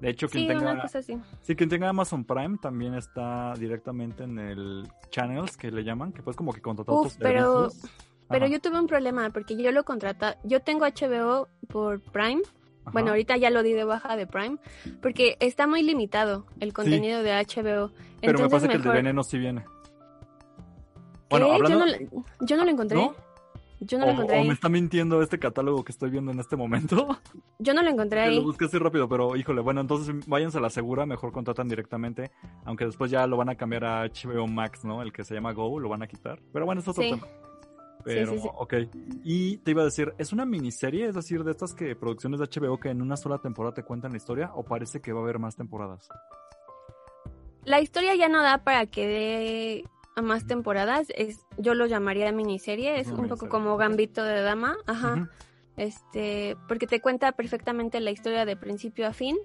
De 0.00 0.10
hecho, 0.10 0.28
quien 0.28 0.44
Sí, 0.44 0.48
tenga. 0.48 0.72
una 0.72 0.82
cosa 0.82 0.98
así. 0.98 1.18
Sí, 1.42 1.56
quien 1.56 1.68
tenga 1.68 1.88
Amazon 1.88 2.24
Prime 2.24 2.58
también 2.62 2.94
está 2.94 3.54
directamente 3.58 4.22
en 4.22 4.38
el 4.38 4.88
channels 5.10 5.56
que 5.56 5.72
le 5.72 5.82
llaman, 5.82 6.12
que 6.12 6.22
puedes 6.22 6.36
como 6.36 6.52
que 6.52 6.60
contratar 6.62 6.94
Uf, 6.94 7.00
otros 7.00 7.16
pero- 7.18 7.70
servicios. 7.70 7.92
Pero 8.28 8.44
Ajá, 8.44 8.52
yo 8.54 8.60
tuve 8.60 8.78
un 8.78 8.86
problema 8.86 9.28
porque 9.30 9.60
yo 9.60 9.72
lo 9.72 9.82
contrata, 9.82 10.38
yo 10.44 10.60
tengo 10.60 10.84
HBO 10.86 11.48
por 11.68 12.00
Prime 12.00 12.42
ajá. 12.82 12.92
Bueno, 12.92 13.10
ahorita 13.10 13.36
ya 13.36 13.50
lo 13.50 13.64
di 13.64 13.72
de 13.72 13.82
baja 13.82 14.16
de 14.16 14.28
Prime, 14.28 14.58
porque 15.02 15.36
está 15.40 15.66
muy 15.66 15.82
limitado 15.82 16.46
el 16.60 16.72
contenido 16.72 17.24
de 17.24 17.32
HBO. 17.32 17.90
Pero 18.20 18.38
me 18.38 18.48
parece 18.48 18.68
que 18.68 18.74
el 18.76 18.82
de 18.82 18.90
Veneno 18.90 19.24
sí 19.24 19.36
viene. 19.36 19.64
Bueno, 21.30 21.52
hablando- 21.52 21.68
Yo, 21.70 21.78
no, 21.78 21.86
la- 21.86 21.98
yo 22.46 22.56
no 22.56 22.64
lo 22.64 22.70
encontré. 22.70 22.96
¿No? 22.98 23.14
Yo 23.82 23.98
no 23.98 24.04
lo 24.04 24.10
o, 24.10 24.14
encontré 24.14 24.36
o 24.36 24.40
ahí. 24.42 24.46
me 24.48 24.52
está 24.52 24.68
mintiendo 24.68 25.22
este 25.22 25.38
catálogo 25.38 25.82
que 25.84 25.92
estoy 25.92 26.10
viendo 26.10 26.30
en 26.32 26.38
este 26.40 26.54
momento. 26.54 27.16
Yo 27.58 27.72
no 27.72 27.82
lo 27.82 27.88
encontré 27.88 28.20
ahí. 28.20 28.36
lo 28.36 28.42
busqué 28.42 28.66
así 28.66 28.76
rápido, 28.76 29.08
pero 29.08 29.34
híjole, 29.36 29.62
bueno, 29.62 29.80
entonces 29.80 30.14
váyanse 30.26 30.58
a 30.58 30.60
la 30.60 30.68
segura, 30.68 31.06
mejor 31.06 31.32
contratan 31.32 31.66
directamente, 31.66 32.30
aunque 32.66 32.84
después 32.84 33.10
ya 33.10 33.26
lo 33.26 33.38
van 33.38 33.48
a 33.48 33.54
cambiar 33.54 33.84
a 33.86 34.02
HBO 34.04 34.46
Max, 34.46 34.84
¿no? 34.84 35.00
El 35.00 35.12
que 35.14 35.24
se 35.24 35.34
llama 35.34 35.52
Go, 35.54 35.80
lo 35.80 35.88
van 35.88 36.02
a 36.02 36.06
quitar. 36.06 36.40
Pero 36.52 36.66
bueno, 36.66 36.82
eso 36.82 36.90
es 36.90 36.98
otro 36.98 37.04
Sí. 37.04 37.10
tema. 37.10 37.26
Pero, 38.04 38.32
sí, 38.32 38.38
sí. 38.40 38.48
ok. 38.54 38.74
Y 39.24 39.56
te 39.58 39.70
iba 39.72 39.82
a 39.82 39.86
decir, 39.86 40.12
¿es 40.18 40.32
una 40.32 40.44
miniserie? 40.46 41.06
Es 41.06 41.14
decir, 41.14 41.42
de 41.44 41.50
estas 41.50 41.74
que 41.74 41.94
producciones 41.96 42.40
de 42.40 42.46
HBO 42.48 42.78
que 42.80 42.88
en 42.90 43.00
una 43.02 43.16
sola 43.16 43.38
temporada 43.38 43.74
te 43.74 43.82
cuentan 43.82 44.10
la 44.12 44.16
historia, 44.18 44.50
o 44.54 44.62
parece 44.62 45.00
que 45.00 45.12
va 45.12 45.20
a 45.20 45.22
haber 45.22 45.38
más 45.38 45.56
temporadas? 45.56 46.06
La 47.64 47.80
historia 47.80 48.14
ya 48.14 48.28
no 48.28 48.42
da 48.42 48.58
para 48.64 48.86
que 48.86 49.06
dé 49.06 49.84
a 50.16 50.22
más 50.22 50.46
temporadas. 50.46 51.08
Es, 51.16 51.46
yo 51.58 51.74
lo 51.74 51.86
llamaría 51.86 52.32
miniserie. 52.32 53.00
Es 53.00 53.08
un 53.08 53.28
poco 53.28 53.48
como. 53.48 53.76
Gambito 53.76 54.22
de 54.24 54.40
Dama. 54.42 54.76
Ajá. 54.86 55.28
Este, 55.76 56.56
porque 56.68 56.86
te 56.86 57.00
cuenta 57.00 57.32
perfectamente 57.32 58.00
la 58.00 58.10
historia 58.10 58.44
de 58.44 58.56
principio 58.56 59.06
a 59.06 59.12
fin. 59.12 59.36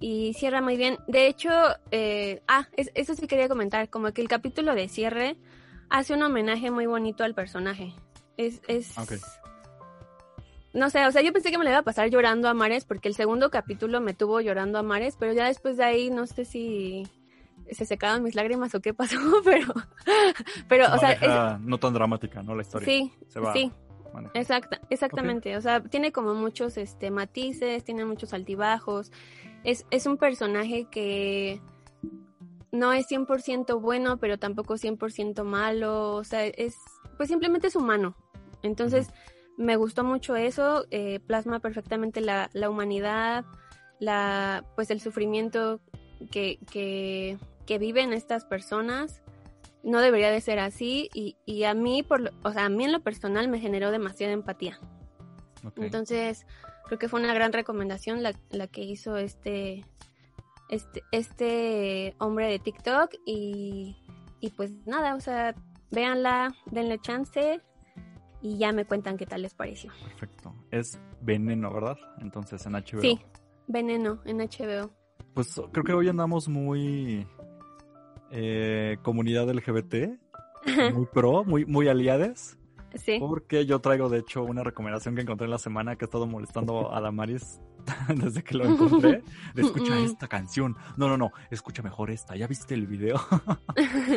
Y 0.00 0.34
cierra 0.34 0.60
muy 0.60 0.76
bien. 0.76 0.98
De 1.06 1.26
hecho, 1.28 1.50
eh, 1.92 2.42
ah, 2.48 2.66
es- 2.76 2.90
eso 2.94 3.14
sí 3.14 3.26
quería 3.28 3.48
comentar, 3.48 3.88
como 3.88 4.10
que 4.12 4.20
el 4.20 4.28
capítulo 4.28 4.74
de 4.74 4.88
cierre 4.88 5.36
hace 5.90 6.14
un 6.14 6.22
homenaje 6.22 6.70
muy 6.72 6.86
bonito 6.86 7.22
al 7.22 7.34
personaje. 7.34 7.94
Es, 8.36 8.62
es, 8.66 8.98
no 10.74 10.90
sé, 10.90 11.06
o 11.06 11.12
sea, 11.12 11.22
yo 11.22 11.32
pensé 11.32 11.50
que 11.52 11.58
me 11.58 11.64
le 11.64 11.70
iba 11.70 11.78
a 11.80 11.84
pasar 11.84 12.08
llorando 12.10 12.48
a 12.48 12.54
mares, 12.54 12.84
porque 12.84 13.06
el 13.06 13.14
segundo 13.14 13.50
capítulo 13.50 14.00
me 14.00 14.14
tuvo 14.14 14.40
llorando 14.40 14.78
a 14.78 14.82
mares, 14.82 15.16
pero 15.20 15.34
ya 15.34 15.46
después 15.46 15.76
de 15.76 15.84
ahí 15.84 16.10
no 16.10 16.26
sé 16.26 16.46
si 16.46 17.06
se 17.70 17.84
secaron 17.84 18.22
mis 18.22 18.34
lágrimas 18.34 18.74
o 18.74 18.80
qué 18.80 18.92
pasó, 18.94 19.16
pero, 19.44 19.72
pero, 20.68 20.86
Se 20.86 20.92
o 20.92 20.98
sea, 20.98 21.12
es- 21.12 21.60
no 21.60 21.78
tan 21.78 21.92
dramática, 21.94 22.42
¿no? 22.42 22.54
La 22.54 22.62
historia. 22.62 22.86
sí, 22.86 23.12
Se 23.28 23.40
va 23.40 23.52
sí. 23.52 23.70
Exacta, 24.34 24.78
exactamente. 24.90 25.56
O 25.56 25.60
sea, 25.62 25.82
tiene 25.82 26.12
como 26.12 26.34
muchos 26.34 26.76
este, 26.76 27.10
matices, 27.10 27.82
tiene 27.82 28.04
muchos 28.04 28.34
altibajos. 28.34 29.10
Es, 29.64 29.86
es 29.90 30.04
un 30.04 30.18
personaje 30.18 30.86
que 30.90 31.62
no 32.72 32.92
es 32.92 33.06
100% 33.10 33.80
bueno, 33.80 34.18
pero 34.18 34.38
tampoco 34.38 34.74
100% 34.74 35.44
malo. 35.44 36.14
O 36.16 36.24
sea, 36.24 36.44
es, 36.44 36.76
pues 37.16 37.30
simplemente 37.30 37.68
es 37.68 37.76
humano. 37.76 38.14
Entonces, 38.62 39.08
me 39.56 39.76
gustó 39.76 40.04
mucho 40.04 40.36
eso. 40.36 40.84
eh, 40.90 41.18
plasma 41.26 41.60
perfectamente 41.60 42.20
la, 42.20 42.50
la 42.52 42.68
humanidad, 42.68 43.46
la, 43.98 44.64
pues 44.74 44.90
el 44.90 45.00
sufrimiento 45.00 45.80
que, 46.30 46.58
que, 46.70 47.38
que 47.72 47.78
viven 47.78 48.12
estas 48.12 48.44
personas 48.44 49.22
no 49.82 50.00
debería 50.00 50.30
de 50.30 50.42
ser 50.42 50.58
así 50.58 51.08
y, 51.14 51.36
y 51.46 51.64
a 51.64 51.72
mí 51.74 52.02
por 52.02 52.20
lo- 52.20 52.30
o 52.44 52.52
sea 52.52 52.66
a 52.66 52.68
mí 52.68 52.84
en 52.84 52.92
lo 52.92 53.00
personal 53.00 53.48
me 53.48 53.58
generó 53.60 53.90
demasiada 53.90 54.34
empatía 54.34 54.78
entonces 55.76 56.46
creo 56.86 56.98
que 56.98 57.08
fue 57.08 57.18
una 57.20 57.32
gran 57.32 57.50
recomendación 57.52 58.22
la, 58.22 58.32
la 58.50 58.66
que 58.66 58.82
hizo 58.82 59.16
este 59.16 59.86
este 60.68 61.02
este 61.12 62.14
hombre 62.18 62.46
de 62.48 62.58
TikTok 62.58 63.14
y, 63.24 63.96
y 64.40 64.50
pues 64.50 64.70
nada 64.86 65.14
o 65.14 65.20
sea 65.20 65.54
véanla 65.90 66.54
denle 66.66 66.98
chance 66.98 67.60
y 68.42 68.58
ya 68.58 68.72
me 68.72 68.84
cuentan 68.84 69.16
qué 69.16 69.24
tal 69.24 69.42
les 69.42 69.54
pareció 69.54 69.92
Perfecto. 70.04 70.54
Es 70.70 70.98
Veneno, 71.22 71.72
¿verdad? 71.72 71.96
Entonces 72.20 72.66
en 72.66 72.72
HBO. 72.74 73.00
sí 73.00 73.18
veneno 73.66 74.20
en 74.26 74.38
HBO 74.40 74.90
Pues 75.34 75.58
creo 75.72 75.84
que 75.84 75.92
hoy 75.94 76.08
andamos 76.08 76.48
muy 76.48 77.26
eh, 78.32 78.98
comunidad 79.02 79.48
LGBT, 79.48 80.18
muy 80.94 81.06
pro, 81.12 81.44
muy, 81.44 81.64
muy 81.64 81.88
aliades, 81.88 82.58
sí 82.94 83.18
porque 83.20 83.66
yo 83.66 83.80
traigo 83.80 84.08
de 84.08 84.18
hecho 84.18 84.42
una 84.42 84.64
recomendación 84.64 85.14
que 85.14 85.22
encontré 85.22 85.44
en 85.44 85.50
la 85.50 85.58
semana 85.58 85.96
que 85.96 86.04
ha 86.04 86.06
estado 86.06 86.26
molestando 86.26 86.94
a 86.94 87.00
Damaris 87.00 87.60
desde 88.08 88.42
que 88.42 88.56
lo 88.56 88.64
encontré. 88.64 89.22
De 89.54 89.62
escucha 89.62 89.98
esta 89.98 90.28
canción. 90.28 90.76
No, 90.96 91.08
no, 91.08 91.16
no, 91.16 91.32
escucha 91.50 91.82
mejor 91.82 92.10
esta. 92.10 92.36
¿Ya 92.36 92.46
viste 92.46 92.74
el 92.74 92.86
video? 92.86 93.20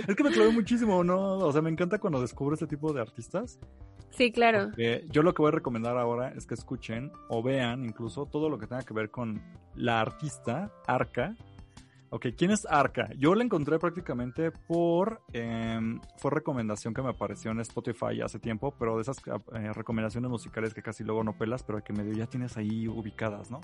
es 0.08 0.16
que 0.16 0.24
me 0.24 0.32
clavé 0.32 0.52
muchísimo, 0.52 1.04
¿no? 1.04 1.38
O 1.38 1.52
sea, 1.52 1.62
me 1.62 1.70
encanta 1.70 2.00
cuando 2.00 2.22
descubro 2.22 2.54
este 2.54 2.68
tipo 2.68 2.94
de 2.94 3.02
artistas. 3.02 3.60
sí 4.12 4.32
claro 4.32 4.72
yo 5.10 5.24
lo 5.24 5.34
que 5.34 5.42
voy 5.42 5.50
a 5.50 5.52
recomendar 5.52 5.98
ahora 5.98 6.30
es 6.30 6.46
que 6.46 6.54
escuchen 6.54 7.12
o 7.30 7.44
vean 7.44 7.84
incluso 7.86 8.26
todo 8.28 8.50
lo 8.50 8.58
que 8.58 8.68
tenga 8.68 8.84
que 8.84 8.94
ver 8.94 9.10
con 9.10 9.42
la 9.76 10.02
artista 10.02 10.72
Arca. 10.88 11.36
Ok, 12.12 12.28
¿quién 12.38 12.52
es 12.52 12.66
Arca? 12.70 13.10
Yo 13.18 13.36
la 13.36 13.44
encontré 13.44 13.78
prácticamente 13.80 14.52
por... 14.52 15.22
em, 15.34 16.00
fue 16.18 16.32
recomendación 16.32 16.94
que 16.94 17.02
me 17.02 17.10
apareció 17.10 17.52
en 17.52 17.60
Spotify 17.62 18.22
hace 18.24 18.40
tiempo, 18.40 18.74
pero 18.78 18.96
de 18.96 19.02
esas 19.02 19.18
eh, 19.54 19.74
recomendaciones 19.74 20.30
musicales 20.30 20.74
que 20.74 20.82
casi 20.82 21.04
luego 21.04 21.24
no 21.24 21.38
pelas, 21.38 21.64
pero 21.64 21.84
que 21.84 21.94
medio 21.94 22.14
ya 22.14 22.28
tienes 22.28 22.56
ahí 22.58 22.88
ubicadas, 22.88 23.52
¿no? 23.52 23.60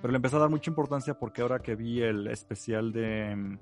Pero 0.00 0.12
le 0.12 0.16
empecé 0.16 0.36
a 0.36 0.40
dar 0.40 0.50
mucha 0.50 0.70
importancia 0.70 1.18
porque 1.18 1.42
ahora 1.42 1.58
que 1.60 1.74
vi 1.74 2.00
el 2.02 2.26
especial 2.28 2.92
de... 2.92 3.30
em, 3.32 3.58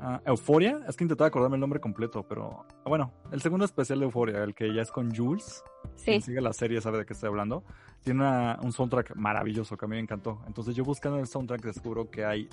ah, 0.00 0.20
Euforia, 0.26 0.80
es 0.86 0.94
que 0.96 1.02
intentaba 1.04 1.26
acordarme 1.28 1.56
el 1.56 1.60
nombre 1.60 1.80
completo, 1.80 2.22
pero 2.28 2.64
bueno, 2.84 3.12
el 3.32 3.40
segundo 3.40 3.64
especial 3.64 3.98
de 3.98 4.04
Euforia, 4.04 4.44
el 4.44 4.54
que 4.54 4.72
ya 4.72 4.82
es 4.82 4.92
con 4.92 5.12
Jules, 5.12 5.64
sí 5.96 6.04
quien 6.04 6.22
sigue 6.22 6.40
la 6.40 6.52
serie 6.52 6.80
sabe 6.80 6.98
de 6.98 7.06
qué 7.06 7.14
estoy 7.14 7.28
hablando. 7.28 7.64
Tiene 8.04 8.20
una- 8.20 8.58
un 8.62 8.70
soundtrack 8.72 9.16
maravilloso 9.16 9.76
que 9.76 9.84
a 9.84 9.88
mí 9.88 9.96
me 9.96 10.02
encantó. 10.02 10.42
Entonces 10.46 10.76
yo 10.76 10.84
buscando 10.84 11.18
el 11.18 11.26
soundtrack 11.26 11.62
descubro 11.62 12.08
que 12.10 12.24
hay 12.24 12.48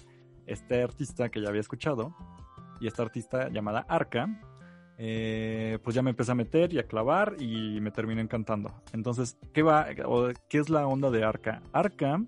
este 0.47 0.83
artista 0.83 1.29
que 1.29 1.41
ya 1.41 1.49
había 1.49 1.61
escuchado 1.61 2.15
y 2.79 2.87
esta 2.87 3.03
artista 3.03 3.49
llamada 3.49 3.85
Arca. 3.87 4.27
eh, 4.97 5.79
pues 5.83 5.95
ya 5.95 6.01
me 6.03 6.11
empecé 6.11 6.31
a 6.31 6.35
meter 6.35 6.71
y 6.73 6.79
a 6.79 6.83
clavar 6.83 7.35
y 7.39 7.79
me 7.81 7.89
terminé 7.91 8.21
encantando. 8.21 8.73
Entonces, 8.93 9.37
¿qué 9.53 9.63
va? 9.63 9.87
o 10.05 10.29
¿Qué 10.49 10.59
es 10.59 10.69
la 10.69 10.85
onda 10.87 11.09
de 11.09 11.23
Arca? 11.23 11.61
Arca 11.73 12.23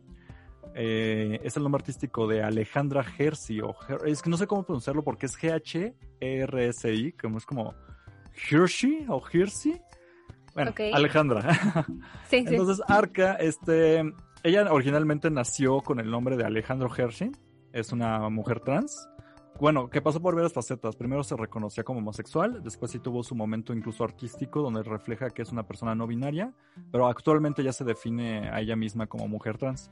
eh, 0.73 1.39
es 1.43 1.55
el 1.57 1.63
nombre 1.63 1.81
artístico 1.81 2.27
de 2.27 2.41
Alejandra 2.43 3.05
Herzi 3.17 3.61
o 3.61 3.73
Her- 3.87 4.07
es 4.07 4.21
que 4.21 4.29
no 4.29 4.35
sé 4.37 4.47
cómo 4.47 4.63
pronunciarlo 4.63 5.03
porque 5.03 5.27
es 5.27 5.37
G-H-E-R-S-I, 5.37 7.11
como 7.13 7.37
es 7.37 7.45
como 7.45 7.73
Hershey 8.51 9.05
o 9.09 9.21
Hirsi. 9.31 9.79
Bueno. 10.53 10.73
Alejandra. 10.93 11.41
sí 12.29 12.39
sí 12.41 12.45
Entonces, 12.47 12.81
Arca, 12.87 13.33
este, 13.35 14.01
ella 14.43 14.71
originalmente 14.71 15.29
nació 15.29 15.81
con 15.81 15.99
el 15.99 16.09
nombre 16.09 16.37
de 16.37 16.45
Alejandro 16.45 16.89
Hershey, 16.95 17.31
es 17.75 17.91
una 17.91 18.29
mujer 18.29 18.61
trans. 18.61 19.09
Bueno, 19.59 19.89
que 19.89 20.01
pasó 20.01 20.21
por 20.21 20.33
varias 20.35 20.53
facetas. 20.53 20.95
Primero 20.95 21.23
se 21.23 21.35
reconocía 21.35 21.83
como 21.83 21.99
homosexual, 21.99 22.61
después 22.63 22.91
sí 22.91 22.99
tuvo 22.99 23.23
su 23.23 23.35
momento 23.35 23.73
incluso 23.73 24.03
artístico 24.03 24.61
donde 24.61 24.83
refleja 24.83 25.29
que 25.29 25.41
es 25.41 25.51
una 25.51 25.63
persona 25.63 25.93
no 25.93 26.07
binaria, 26.07 26.53
pero 26.91 27.07
actualmente 27.07 27.63
ya 27.63 27.71
se 27.71 27.85
define 27.85 28.49
a 28.49 28.59
ella 28.59 28.75
misma 28.75 29.07
como 29.07 29.27
mujer 29.27 29.57
trans. 29.57 29.89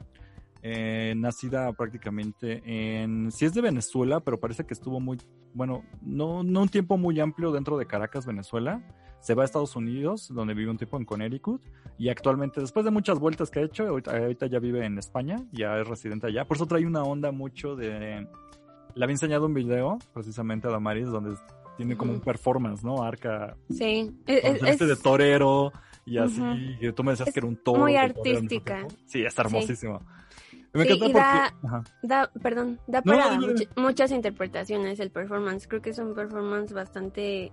Eh, 0.65 1.13
nacida 1.17 1.73
prácticamente 1.73 2.61
en, 2.65 3.31
sí 3.31 3.43
es 3.43 3.53
de 3.53 3.61
Venezuela, 3.61 4.21
pero 4.21 4.39
parece 4.39 4.65
que 4.65 4.73
estuvo 4.73 5.01
muy, 5.01 5.17
bueno, 5.53 5.83
no, 6.01 6.41
no 6.41 6.61
un 6.61 6.69
tiempo 6.69 6.97
muy 6.97 7.19
amplio 7.19 7.51
dentro 7.51 7.77
de 7.77 7.85
Caracas, 7.85 8.25
Venezuela. 8.25 8.81
Se 9.23 9.33
va 9.35 9.43
a 9.43 9.45
Estados 9.45 9.75
Unidos, 9.77 10.27
donde 10.33 10.53
vive 10.53 10.69
un 10.69 10.77
tiempo 10.77 10.97
en 10.97 11.05
Connecticut, 11.05 11.61
y 11.97 12.09
actualmente, 12.09 12.59
después 12.59 12.83
de 12.83 12.91
muchas 12.91 13.19
vueltas 13.19 13.49
que 13.49 13.59
ha 13.59 13.63
hecho, 13.63 13.87
ahorita, 13.87 14.11
ahorita 14.17 14.47
ya 14.47 14.59
vive 14.59 14.85
en 14.85 14.97
España, 14.97 15.37
ya 15.53 15.79
es 15.79 15.87
residente 15.87 16.27
allá. 16.27 16.45
Por 16.45 16.57
eso 16.57 16.65
trae 16.65 16.85
una 16.85 17.03
onda 17.03 17.31
mucho 17.31 17.75
de... 17.77 18.27
Le 18.95 19.03
había 19.03 19.13
enseñado 19.13 19.45
un 19.45 19.53
video, 19.53 19.97
precisamente 20.13 20.67
a 20.67 20.71
Damaris, 20.71 21.07
donde 21.07 21.35
tiene 21.77 21.95
como 21.95 22.11
un 22.11 22.19
performance, 22.19 22.83
¿no? 22.83 23.01
Arca 23.01 23.55
sí 23.69 24.13
es, 24.27 24.41
con 24.41 24.67
es- 24.67 24.73
este 24.73 24.85
de 24.87 24.95
torero 24.97 25.71
y 26.05 26.17
así. 26.17 26.39
Ujú. 26.41 26.85
y 26.85 26.91
tú 26.91 27.03
me 27.03 27.11
decías 27.11 27.29
Es 27.29 27.33
que 27.33 27.39
era 27.39 27.47
un 27.47 27.55
toro. 27.55 27.79
muy 27.79 27.95
artística. 27.95 28.85
Sí, 29.05 29.23
está 29.23 29.43
hermosísimo. 29.43 30.01
Me 30.73 30.83
Sí, 30.85 30.93
y 30.93 30.99
porque... 30.99 31.13
da-. 31.13 31.53
Da, 32.03 32.31
perdón, 32.41 32.79
da 32.87 33.01
No, 33.05 33.13
para 33.13 33.35
much- 33.37 33.67
muchas 33.77 34.11
interpretaciones 34.11 34.99
el 34.99 35.09
performance. 35.11 35.67
Creo 35.67 35.81
que 35.81 35.91
es 35.91 35.97
un 35.99 36.13
performance 36.13 36.73
bastante. 36.73 37.51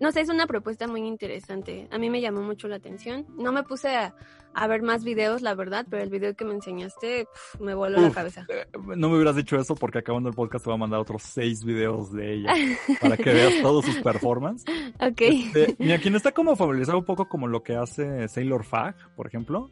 No 0.00 0.10
sé, 0.12 0.20
es 0.22 0.28
una 0.28 0.46
propuesta 0.46 0.86
muy 0.86 1.00
interesante. 1.06 1.88
A 1.90 1.98
mí 1.98 2.10
me 2.10 2.20
llamó 2.20 2.42
mucho 2.42 2.68
la 2.68 2.76
atención. 2.76 3.26
No 3.36 3.52
me 3.52 3.62
puse 3.62 3.94
a, 3.96 4.14
a 4.52 4.66
ver 4.66 4.82
más 4.82 5.04
videos, 5.04 5.40
la 5.42 5.54
verdad, 5.54 5.86
pero 5.88 6.02
el 6.02 6.10
video 6.10 6.34
que 6.34 6.44
me 6.44 6.52
enseñaste 6.54 7.26
pf, 7.32 7.62
me 7.62 7.74
voló 7.74 8.00
la 8.00 8.08
Uf. 8.08 8.14
cabeza. 8.14 8.46
Eh, 8.48 8.66
No 8.96 9.08
me 9.08 9.16
hubieras 9.16 9.36
dicho 9.36 9.56
eso 9.56 9.74
porque 9.74 9.98
acabando 9.98 10.28
el 10.28 10.34
podcast 10.34 10.64
te 10.64 10.70
voy 10.70 10.74
a 10.76 10.78
mandar 10.78 11.00
otros 11.00 11.22
seis 11.22 11.64
videos 11.64 12.12
de 12.12 12.34
ella 12.34 12.52
para 13.00 13.16
que 13.16 13.32
veas 13.32 13.62
todos 13.62 13.84
sus 13.84 13.96
performances. 13.98 14.66
Ok. 15.00 15.20
Este, 15.20 15.76
mira, 15.78 15.98
quien 15.98 16.14
está 16.16 16.32
como 16.32 16.56
familiarizado 16.56 16.98
un 16.98 17.04
poco 17.04 17.28
como 17.28 17.46
lo 17.46 17.62
que 17.62 17.76
hace 17.76 18.26
Sailor 18.28 18.64
Fag, 18.64 18.96
por 19.14 19.26
ejemplo, 19.26 19.70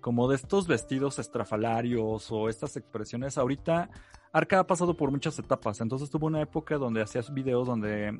como 0.00 0.28
de 0.28 0.36
estos 0.36 0.66
vestidos 0.66 1.18
estrafalarios 1.18 2.30
o 2.30 2.48
estas 2.48 2.76
expresiones, 2.76 3.36
ahorita 3.36 3.90
Arca 4.32 4.60
ha 4.60 4.66
pasado 4.66 4.96
por 4.96 5.10
muchas 5.10 5.38
etapas, 5.40 5.80
entonces 5.80 6.08
tuvo 6.08 6.28
una 6.28 6.40
época 6.40 6.76
donde 6.78 7.02
hacía 7.02 7.20
videos 7.32 7.66
donde 7.66 8.18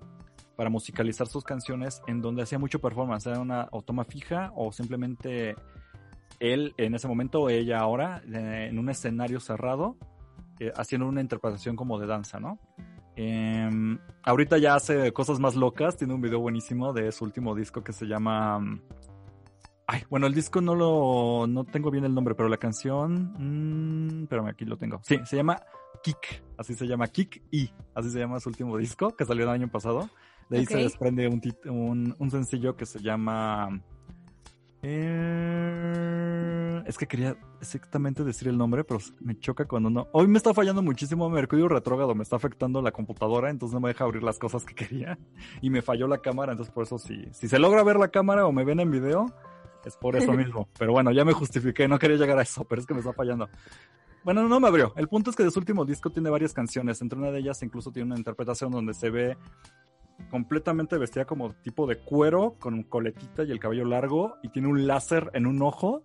para 0.57 0.71
musicalizar 0.71 1.27
sus 1.27 1.45
canciones 1.45 2.03
en 2.07 2.21
donde 2.21 2.43
hacía 2.43 2.59
mucho 2.59 2.81
performance, 2.81 3.27
era 3.27 3.41
una 3.41 3.69
o 3.71 3.83
toma 3.83 4.05
fija 4.05 4.53
o 4.55 4.73
simplemente 4.73 5.57
él 6.39 6.75
en 6.77 6.95
ese 6.95 7.09
momento 7.09 7.43
o 7.43 7.49
ella 7.51 7.81
ahora 7.81 8.23
eh, 8.27 8.69
en 8.71 8.79
un 8.79 8.89
escenario 8.91 9.41
cerrado 9.41 9.97
eh, 10.59 10.73
haciendo 10.77 11.09
una 11.09 11.23
interpretación 11.23 11.75
como 11.75 11.99
de 11.99 12.07
danza, 12.07 12.39
¿no? 12.39 12.59
Em, 13.17 13.99
ahorita 14.23 14.59
ya 14.59 14.75
hace 14.75 15.13
cosas 15.13 15.41
más 15.41 15.57
locas. 15.57 15.97
Tiene 15.97 16.15
un 16.15 16.21
video 16.21 16.41
buenísimo 16.41 16.93
de 16.93 17.11
su 17.13 17.25
último 17.25 17.55
disco 17.55 17.83
que 17.83 17.93
se 17.93 18.07
llama. 18.07 18.59
mm, 18.59 18.81
Ay, 19.87 20.03
bueno, 20.09 20.27
el 20.27 20.35
disco 20.35 20.61
no 20.61 20.75
lo. 20.75 21.47
No 21.47 21.65
tengo 21.65 21.91
bien 21.91 22.05
el 22.05 22.15
nombre, 22.15 22.35
pero 22.35 22.49
la 22.49 22.59
canción. 22.59 23.33
mm, 23.39 24.23
espérame, 24.25 24.49
aquí 24.49 24.65
lo 24.65 24.77
tengo. 24.77 25.01
Sí, 25.03 25.19
se 25.25 25.37
llama 25.37 25.61
Kick. 26.03 26.43
Así 26.57 26.75
se 26.75 26.87
llama 26.87 27.09
Kick 27.09 27.43
y 27.51 27.71
Así 27.95 28.11
se 28.11 28.19
llama 28.19 28.39
su 28.39 28.49
último 28.51 28.77
disco 28.77 29.11
que 29.17 29.25
salió 29.25 29.45
el 29.45 29.51
año 29.51 29.69
pasado. 29.69 30.09
De 30.51 30.59
ahí 30.59 30.67
se 30.67 30.77
Ok. 30.77 30.83
desprende 30.83 31.29
un, 31.29 31.41
un, 31.67 32.15
un 32.19 32.31
sencillo 32.31 32.77
que 32.77 32.87
se 32.87 33.01
llama. 33.01 33.81
eh, 34.83 36.83
es 36.87 36.99
que 36.99 37.07
quería 37.07 37.37
exactamente 37.61 38.25
decir 38.25 38.49
el 38.49 38.57
nombre, 38.59 38.85
pero 38.85 38.99
me 39.21 39.39
choca 39.39 39.67
cuando 39.67 39.91
no. 39.91 40.09
Hoy 40.13 40.27
me 40.27 40.39
está 40.39 40.53
fallando 40.55 40.83
muchísimo 40.83 41.29
Mercurio 41.31 41.69
retrógrado, 41.69 42.15
me 42.15 42.23
está 42.23 42.37
afectando 42.37 42.83
la 42.83 42.91
computadora, 42.91 43.51
entonces 43.51 43.75
no 43.75 43.81
me 43.81 43.89
deja 43.89 44.05
abrir 44.05 44.23
las 44.23 44.39
cosas 44.39 44.65
que 44.65 44.75
quería. 44.75 45.19
Y 45.61 45.71
me 45.71 45.83
falló 45.83 46.09
la 46.09 46.19
cámara, 46.19 46.53
entonces 46.53 46.73
por 46.75 46.85
eso 46.85 46.99
si, 46.99 47.27
si 47.33 47.49
se 47.49 47.59
logra 47.59 47.83
ver 47.85 47.97
la 47.97 48.09
cámara 48.09 48.47
o 48.47 48.53
me 48.53 48.65
ven 48.65 48.81
en 48.81 48.91
video, 48.91 49.27
es 49.85 49.97
por 49.97 50.17
eso 50.17 50.33
mismo. 50.37 50.69
Pero 50.79 50.93
bueno, 50.93 51.13
ya 51.13 51.25
me 51.25 51.33
justifiqué, 51.33 51.87
no 51.87 51.99
quería 51.99 52.17
llegar 52.17 52.39
a 52.39 52.43
eso, 52.43 52.65
pero 52.65 52.81
es 52.81 52.87
que 52.87 52.95
me 52.95 53.01
está 53.01 53.13
fallando. 53.13 53.49
Bueno, 54.25 54.47
no 54.49 54.61
me 54.61 54.69
abrió. 54.69 54.93
El 54.97 55.09
punto 55.09 55.31
es 55.31 55.37
que 55.37 55.45
de 55.45 55.51
su 55.51 55.61
último 55.61 55.85
disco 55.85 56.11
tiene 56.11 56.29
varias 56.29 56.53
canciones. 56.53 57.01
Entre 57.01 57.19
una 57.19 57.31
de 57.31 57.39
ellas 57.39 57.63
incluso 57.63 57.91
tiene 57.93 58.07
una 58.09 58.19
interpretación 58.19 58.71
donde 58.71 58.93
se 58.93 59.09
ve 59.09 59.39
completamente 60.31 60.99
vestida 60.99 61.25
como 61.25 61.55
tipo 61.55 61.87
de 61.87 61.99
cuero, 61.99 62.57
con 62.59 62.83
coletita 62.83 63.45
y 63.45 63.51
el 63.51 63.61
cabello 63.61 63.85
largo, 63.85 64.37
y 64.43 64.49
tiene 64.49 64.69
un 64.69 64.87
láser 64.87 65.31
en 65.35 65.47
un 65.47 65.63
ojo. 65.63 66.05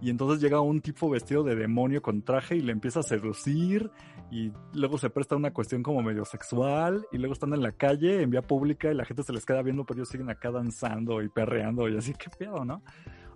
Y 0.00 0.10
entonces 0.10 0.40
llega 0.40 0.60
un 0.60 0.80
tipo 0.80 1.08
vestido 1.08 1.44
de 1.44 1.54
demonio 1.54 2.02
con 2.02 2.22
traje 2.22 2.56
y 2.56 2.60
le 2.60 2.72
empieza 2.72 3.00
a 3.00 3.02
seducir. 3.04 3.88
Y 4.32 4.50
luego 4.74 4.98
se 4.98 5.10
presta 5.10 5.36
una 5.36 5.52
cuestión 5.52 5.84
como 5.84 6.02
medio 6.02 6.24
sexual. 6.24 7.06
Y 7.12 7.18
luego 7.18 7.34
están 7.34 7.54
en 7.54 7.62
la 7.62 7.70
calle, 7.70 8.20
en 8.20 8.30
vía 8.30 8.42
pública, 8.42 8.90
y 8.90 8.94
la 8.94 9.04
gente 9.04 9.22
se 9.22 9.32
les 9.32 9.46
queda 9.46 9.62
viendo, 9.62 9.84
pero 9.84 9.98
ellos 9.98 10.08
siguen 10.08 10.28
acá 10.28 10.50
danzando 10.50 11.22
y 11.22 11.28
perreando. 11.28 11.88
Y 11.88 11.96
así, 11.96 12.14
qué 12.14 12.30
pedo, 12.36 12.64
¿no? 12.64 12.82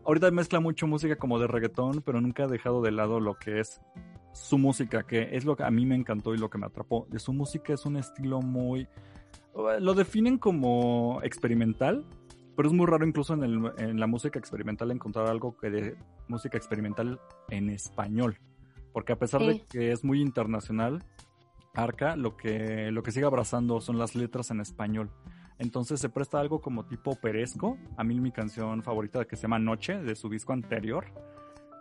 Ahorita 0.04 0.30
mezcla 0.32 0.58
mucho 0.58 0.88
música 0.88 1.16
como 1.16 1.38
de 1.38 1.46
reggaetón, 1.46 2.02
pero 2.04 2.20
nunca 2.20 2.44
ha 2.44 2.48
dejado 2.48 2.82
de 2.82 2.90
lado 2.90 3.20
lo 3.20 3.34
que 3.34 3.60
es 3.60 3.80
su 4.32 4.58
música, 4.58 5.04
que 5.04 5.36
es 5.36 5.44
lo 5.44 5.56
que 5.56 5.64
a 5.64 5.70
mí 5.70 5.86
me 5.86 5.94
encantó 5.94 6.34
y 6.34 6.38
lo 6.38 6.50
que 6.50 6.58
me 6.58 6.66
atrapó. 6.66 7.06
De 7.10 7.18
su 7.18 7.32
música 7.32 7.72
es 7.74 7.86
un 7.86 7.96
estilo 7.96 8.40
muy... 8.40 8.88
Lo 9.80 9.94
definen 9.94 10.38
como 10.38 11.20
experimental, 11.22 12.04
pero 12.56 12.68
es 12.68 12.74
muy 12.74 12.86
raro 12.86 13.06
incluso 13.06 13.34
en, 13.34 13.42
el- 13.44 13.72
en 13.78 13.98
la 14.00 14.06
música 14.06 14.38
experimental 14.38 14.90
encontrar 14.90 15.26
algo 15.28 15.56
que 15.56 15.70
de 15.70 15.96
música 16.28 16.56
experimental 16.56 17.20
en 17.50 17.70
español. 17.70 18.38
Porque 18.92 19.12
a 19.12 19.18
pesar 19.18 19.40
de 19.42 19.64
que 19.70 19.92
es 19.92 20.04
muy 20.04 20.20
internacional, 20.22 21.04
Arca 21.74 22.16
lo 22.16 22.36
que, 22.36 22.90
lo 22.90 23.02
que 23.02 23.12
sigue 23.12 23.26
abrazando 23.26 23.80
son 23.82 23.98
las 23.98 24.14
letras 24.14 24.50
en 24.50 24.60
español. 24.60 25.10
Entonces 25.58 26.00
se 26.00 26.08
presta 26.08 26.40
algo 26.40 26.60
como 26.60 26.86
tipo 26.86 27.10
operesco. 27.12 27.76
A 27.98 28.04
mí 28.04 28.18
mi 28.20 28.32
canción 28.32 28.82
favorita 28.82 29.24
que 29.26 29.36
se 29.36 29.42
llama 29.42 29.58
Noche, 29.58 29.98
de 30.02 30.14
su 30.16 30.28
disco 30.30 30.52
anterior. 30.54 31.04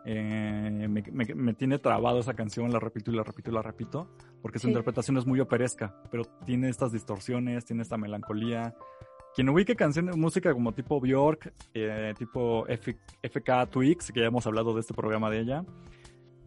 Eh, 0.05 0.87
me, 0.89 1.01
me- 1.11 1.35
me 1.35 1.53
tiene 1.53 1.79
trabado 1.79 2.19
esa 2.19 2.33
canción, 2.35 2.71
la 2.71 2.79
repito 2.79 3.11
y 3.11 3.15
la 3.15 3.23
repito 3.23 3.51
y 3.51 3.53
la 3.53 3.61
repito, 3.61 4.07
porque 4.41 4.59
su 4.59 4.67
Sí. 4.67 4.71
interpretación 4.71 5.17
es 5.17 5.25
muy 5.25 5.39
operesca, 5.39 5.95
pero 6.11 6.23
tiene 6.45 6.69
estas 6.69 6.91
distorsiones, 6.91 7.65
tiene 7.65 7.81
esta 7.81 7.97
melancolía. 7.97 8.75
Quien 9.35 9.49
ubique 9.49 9.75
canciones, 9.75 10.15
música 10.15 10.53
como 10.53 10.73
tipo 10.73 11.01
Bjork, 11.01 11.53
eh, 11.73 12.13
tipo 12.17 12.65
F- 12.67 12.97
FK 13.21 13.65
Twix, 13.69 14.11
que 14.11 14.21
ya 14.21 14.27
hemos 14.27 14.47
hablado 14.47 14.73
de 14.73 14.79
este 14.81 14.93
programa 14.93 15.29
de 15.29 15.39
ella, 15.39 15.65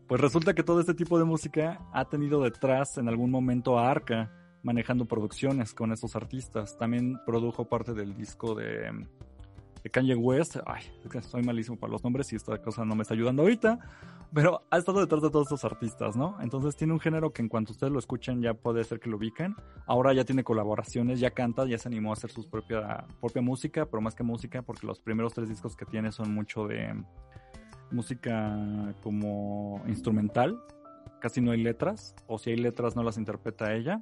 pues 0.07 0.21
resulta 0.23 0.55
que 0.55 0.63
todo 0.63 0.81
este 0.81 0.95
tipo 0.95 1.19
de 1.19 1.25
música 1.27 1.81
ha 1.93 2.07
tenido 2.09 2.43
detrás 2.43 2.97
en 2.97 3.09
algún 3.09 3.31
momento 3.31 3.79
a 3.79 3.91
Arca 3.91 4.33
manejando 4.63 5.05
producciones 5.05 5.75
con 5.75 5.93
estos 5.93 6.17
artistas. 6.17 6.79
También 6.79 7.19
produjo 7.27 7.69
parte 7.69 7.93
del 7.93 8.15
disco 8.15 8.55
de, 8.55 8.91
de 9.89 9.91
Kanye 9.91 10.15
West. 10.15 10.57
Ay, 10.67 10.83
es 11.03 11.11
que 11.11 11.23
soy 11.23 11.43
malísimo 11.43 11.77
para 11.77 11.93
los 11.93 12.05
nombres 12.05 12.33
y 12.33 12.37
esta 12.37 12.59
cosa 12.59 12.85
no 12.85 12.95
me 12.95 13.03
está 13.03 13.15
ayudando 13.15 13.43
ahorita. 13.43 13.79
Pero 14.33 14.63
ha 14.71 14.77
estado 14.77 15.01
detrás 15.01 15.23
de 15.23 15.31
todos 15.31 15.47
estos 15.47 15.65
artistas, 15.65 16.15
¿no? 16.15 16.37
Entonces 16.43 16.77
tiene 16.77 16.93
un 16.93 17.01
género 17.01 17.33
que 17.33 17.41
en 17.41 17.49
cuanto 17.49 17.73
ustedes 17.73 17.91
lo 17.91 17.99
escuchen 17.99 18.43
ya 18.43 18.53
puede 18.53 18.85
ser 18.85 19.01
que 19.01 19.09
lo 19.09 19.17
ubiquen. 19.17 19.55
Ahora 19.87 20.13
ya 20.13 20.25
tiene 20.25 20.45
colaboraciones, 20.45 21.19
ya 21.19 21.31
canta, 21.31 21.65
ya 21.65 21.79
se 21.79 21.89
animó 21.89 22.11
a 22.11 22.13
hacer 22.13 22.31
su 22.31 22.49
propia, 22.49 23.07
propia 23.21 23.41
música, 23.41 23.87
pero 23.87 24.03
más 24.03 24.15
que 24.15 24.23
música, 24.23 24.61
porque 24.61 24.87
los 24.87 25.01
primeros 25.01 25.33
tres 25.33 25.49
discos 25.49 25.77
que 25.77 25.87
tiene 25.87 26.13
son 26.13 26.35
mucho 26.35 26.67
de 26.67 26.95
música 27.91 28.95
como 29.03 29.83
instrumental, 29.87 30.61
casi 31.21 31.41
no 31.41 31.53
hay 31.53 31.63
letras, 31.63 32.15
o 32.27 32.37
si 32.37 32.51
hay 32.51 32.57
letras 32.57 32.95
no 32.95 33.03
las 33.03 33.17
interpreta 33.17 33.75
ella. 33.75 33.99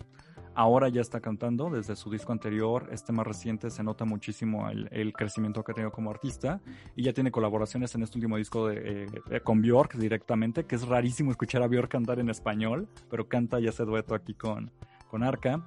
Ahora 0.59 0.89
ya 0.89 1.03
está 1.03 1.21
cantando 1.21 1.69
desde 1.69 1.95
su 1.97 2.11
disco 2.11 2.33
anterior, 2.33 2.89
este 2.91 3.13
más 3.13 3.27
reciente 3.27 3.69
se 3.71 3.83
nota 3.85 4.07
muchísimo 4.07 4.71
el, 4.71 4.89
el 4.91 5.13
crecimiento 5.13 5.63
que 5.63 5.73
ha 5.73 5.75
tenido 5.75 5.93
como 5.93 6.11
artista 6.11 6.61
y 6.97 7.03
ya 7.03 7.13
tiene 7.13 7.31
colaboraciones 7.31 7.95
en 7.95 8.03
este 8.03 8.17
último 8.17 8.39
disco 8.39 8.67
de, 8.69 9.05
eh, 9.31 9.41
con 9.45 9.61
Bjork 9.61 9.97
directamente, 9.97 10.65
que 10.65 10.77
es 10.77 10.89
rarísimo 10.89 11.31
escuchar 11.31 11.63
a 11.63 11.67
Bjork 11.69 11.91
cantar 11.91 12.21
en 12.21 12.31
español, 12.31 12.89
pero 13.11 13.29
canta 13.29 13.61
y 13.61 13.69
hace 13.69 13.85
dueto 13.85 14.15
aquí 14.15 14.33
con, 14.33 14.71
con 15.11 15.23
Arca. 15.23 15.63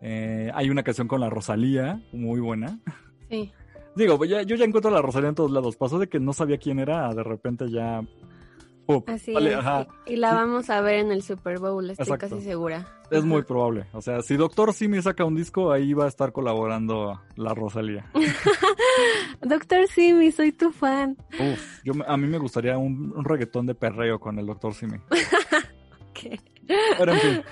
Eh, 0.00 0.50
hay 0.52 0.68
una 0.68 0.82
canción 0.82 1.06
con 1.06 1.20
la 1.20 1.30
Rosalía, 1.30 2.02
muy 2.12 2.40
buena. 2.40 2.80
Sí. 3.30 3.52
Digo, 3.96 4.22
ya- 4.24 4.42
yo 4.42 4.56
ya 4.56 4.64
encuentro 4.64 4.90
a 4.90 4.94
la 4.94 5.00
Rosalía 5.02 5.28
en 5.28 5.36
todos 5.36 5.52
lados. 5.52 5.76
Pasó 5.76 6.00
de 6.00 6.08
que 6.08 6.18
no 6.18 6.32
sabía 6.32 6.58
quién 6.58 6.80
era, 6.80 7.14
de 7.14 7.22
repente 7.22 7.70
ya. 7.70 8.02
Así 9.06 9.32
Vale, 9.32 9.50
es. 9.52 9.56
ajá. 9.56 9.86
Y 10.06 10.16
la 10.16 10.30
Sí. 10.30 10.34
vamos 10.36 10.70
a 10.70 10.80
ver 10.80 10.96
en 10.96 11.10
el 11.12 11.22
Super 11.22 11.58
Bowl, 11.58 11.88
estoy 11.90 12.04
Exacto. 12.04 12.28
casi 12.36 12.44
segura. 12.44 12.86
Es 13.10 13.24
muy 13.24 13.42
probable. 13.42 13.86
O 13.92 14.00
sea, 14.00 14.22
si 14.22 14.36
Doctor 14.36 14.72
Simi 14.72 15.00
saca 15.02 15.24
un 15.24 15.34
disco, 15.34 15.70
ahí 15.72 15.92
va 15.92 16.04
a 16.06 16.08
estar 16.08 16.32
colaborando 16.32 17.20
la 17.36 17.54
Rosalía. 17.54 18.10
Doctor 19.42 19.86
Simi, 19.88 20.32
soy 20.32 20.52
tu 20.52 20.70
fan. 20.72 21.16
Uf, 21.38 21.80
yo, 21.84 21.92
a 22.06 22.16
mí 22.16 22.26
me 22.26 22.38
gustaría 22.38 22.76
un, 22.78 23.12
un 23.14 23.24
reggaetón 23.24 23.66
de 23.66 23.74
perreo 23.74 24.18
con 24.18 24.38
el 24.38 24.46
Doctor 24.46 24.74
Simi. 24.74 24.98
Pero 26.66 27.12
en 27.12 27.18
fin, 27.18 27.42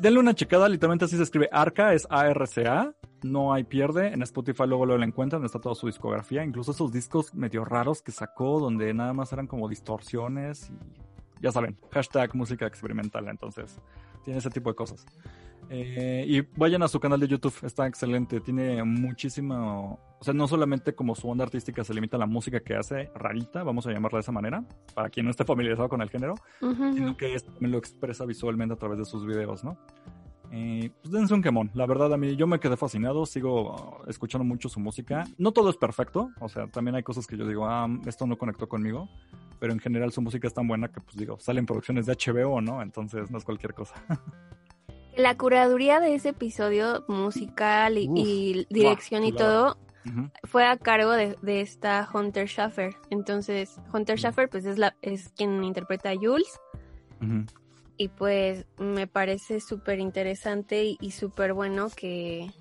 denle 0.00 0.20
una 0.20 0.34
checada, 0.34 0.68
literalmente 0.68 1.04
así 1.04 1.16
se 1.16 1.22
escribe 1.22 1.48
Arca, 1.52 1.92
es 1.94 2.06
A-R-C-A, 2.10 2.94
no 3.22 3.52
hay 3.52 3.64
pierde, 3.64 4.08
en 4.08 4.22
Spotify 4.22 4.64
luego 4.66 4.86
lo 4.86 5.02
encuentran, 5.02 5.44
está 5.44 5.60
toda 5.60 5.74
su 5.74 5.86
discografía, 5.86 6.44
incluso 6.44 6.72
esos 6.72 6.92
discos 6.92 7.34
medio 7.34 7.64
raros 7.64 8.02
que 8.02 8.12
sacó, 8.12 8.60
donde 8.60 8.94
nada 8.94 9.12
más 9.12 9.32
eran 9.32 9.46
como 9.46 9.68
distorsiones 9.68 10.70
y 10.70 11.42
ya 11.42 11.52
saben, 11.52 11.76
hashtag 11.90 12.34
música 12.34 12.66
experimental, 12.66 13.28
entonces 13.28 13.80
tiene 14.24 14.38
ese 14.38 14.50
tipo 14.50 14.70
de 14.70 14.76
cosas. 14.76 15.04
Eh, 15.70 16.24
y 16.26 16.40
vayan 16.58 16.82
a 16.82 16.88
su 16.88 16.98
canal 16.98 17.20
de 17.20 17.28
YouTube, 17.28 17.54
está 17.62 17.86
excelente, 17.86 18.40
tiene 18.40 18.82
muchísimo, 18.84 20.00
o 20.18 20.24
sea, 20.24 20.32
no 20.32 20.48
solamente 20.48 20.94
como 20.94 21.14
su 21.14 21.28
onda 21.28 21.44
artística 21.44 21.84
se 21.84 21.92
limita 21.92 22.16
a 22.16 22.20
la 22.20 22.26
música 22.26 22.60
que 22.60 22.74
hace, 22.74 23.10
rarita, 23.14 23.62
vamos 23.62 23.86
a 23.86 23.92
llamarla 23.92 24.16
de 24.18 24.22
esa 24.22 24.32
manera, 24.32 24.64
para 24.94 25.10
quien 25.10 25.26
no 25.26 25.30
esté 25.30 25.44
familiarizado 25.44 25.88
con 25.90 26.00
el 26.00 26.08
género, 26.08 26.36
sino 26.60 27.16
que 27.16 27.38
también 27.38 27.72
lo 27.72 27.78
expresa 27.78 28.24
visualmente 28.24 28.74
a 28.74 28.78
través 28.78 28.98
de 28.98 29.04
sus 29.04 29.26
videos, 29.26 29.62
¿no? 29.62 29.76
Eh, 30.50 30.90
pues 31.02 31.12
dense 31.12 31.34
un 31.34 31.42
quemón. 31.42 31.70
La 31.74 31.84
verdad, 31.84 32.12
a 32.14 32.16
mí 32.16 32.34
yo 32.36 32.46
me 32.46 32.58
quedé 32.58 32.76
fascinado, 32.76 33.26
sigo 33.26 33.74
uh, 33.74 34.08
escuchando 34.08 34.44
mucho 34.44 34.70
su 34.70 34.80
música. 34.80 35.24
No 35.36 35.52
todo 35.52 35.68
es 35.68 35.76
perfecto, 35.76 36.30
o 36.40 36.48
sea, 36.48 36.66
también 36.68 36.94
hay 36.94 37.02
cosas 37.02 37.26
que 37.26 37.36
yo 37.36 37.46
digo, 37.46 37.66
ah, 37.66 37.86
esto 38.06 38.26
no 38.26 38.38
conectó 38.38 38.68
conmigo, 38.68 39.08
pero 39.60 39.72
en 39.72 39.78
general 39.78 40.12
su 40.12 40.22
música 40.22 40.46
es 40.46 40.54
tan 40.54 40.66
buena 40.66 40.88
que, 40.88 41.00
pues 41.00 41.16
digo, 41.16 41.38
salen 41.38 41.66
producciones 41.66 42.06
de 42.06 42.14
HBO, 42.14 42.62
¿no? 42.62 42.80
Entonces 42.80 43.30
no 43.30 43.36
es 43.36 43.44
cualquier 43.44 43.74
cosa. 43.74 43.94
La 45.18 45.36
curaduría 45.36 45.98
de 45.98 46.14
ese 46.14 46.28
episodio 46.28 47.04
musical 47.08 47.98
y, 47.98 48.08
Uf, 48.08 48.18
y 48.18 48.66
dirección 48.70 49.24
y 49.24 49.32
todo 49.32 49.76
fue 50.44 50.64
a 50.64 50.76
cargo 50.76 51.10
de, 51.10 51.36
de 51.42 51.60
esta 51.60 52.08
Hunter 52.14 52.46
Schaffer. 52.46 52.94
Entonces, 53.10 53.80
Hunter 53.92 54.16
Schaffer 54.16 54.48
pues 54.48 54.64
es 54.64 54.78
la 54.78 54.94
es 55.02 55.30
quien 55.30 55.64
interpreta 55.64 56.10
a 56.10 56.14
Jules. 56.14 56.60
Y 57.96 58.08
pues 58.10 58.64
me 58.78 59.08
parece 59.08 59.58
súper 59.58 59.98
interesante 59.98 60.84
y, 60.84 60.96
y 61.00 61.10
súper 61.10 61.52
bueno 61.52 61.88
que, 61.90 62.52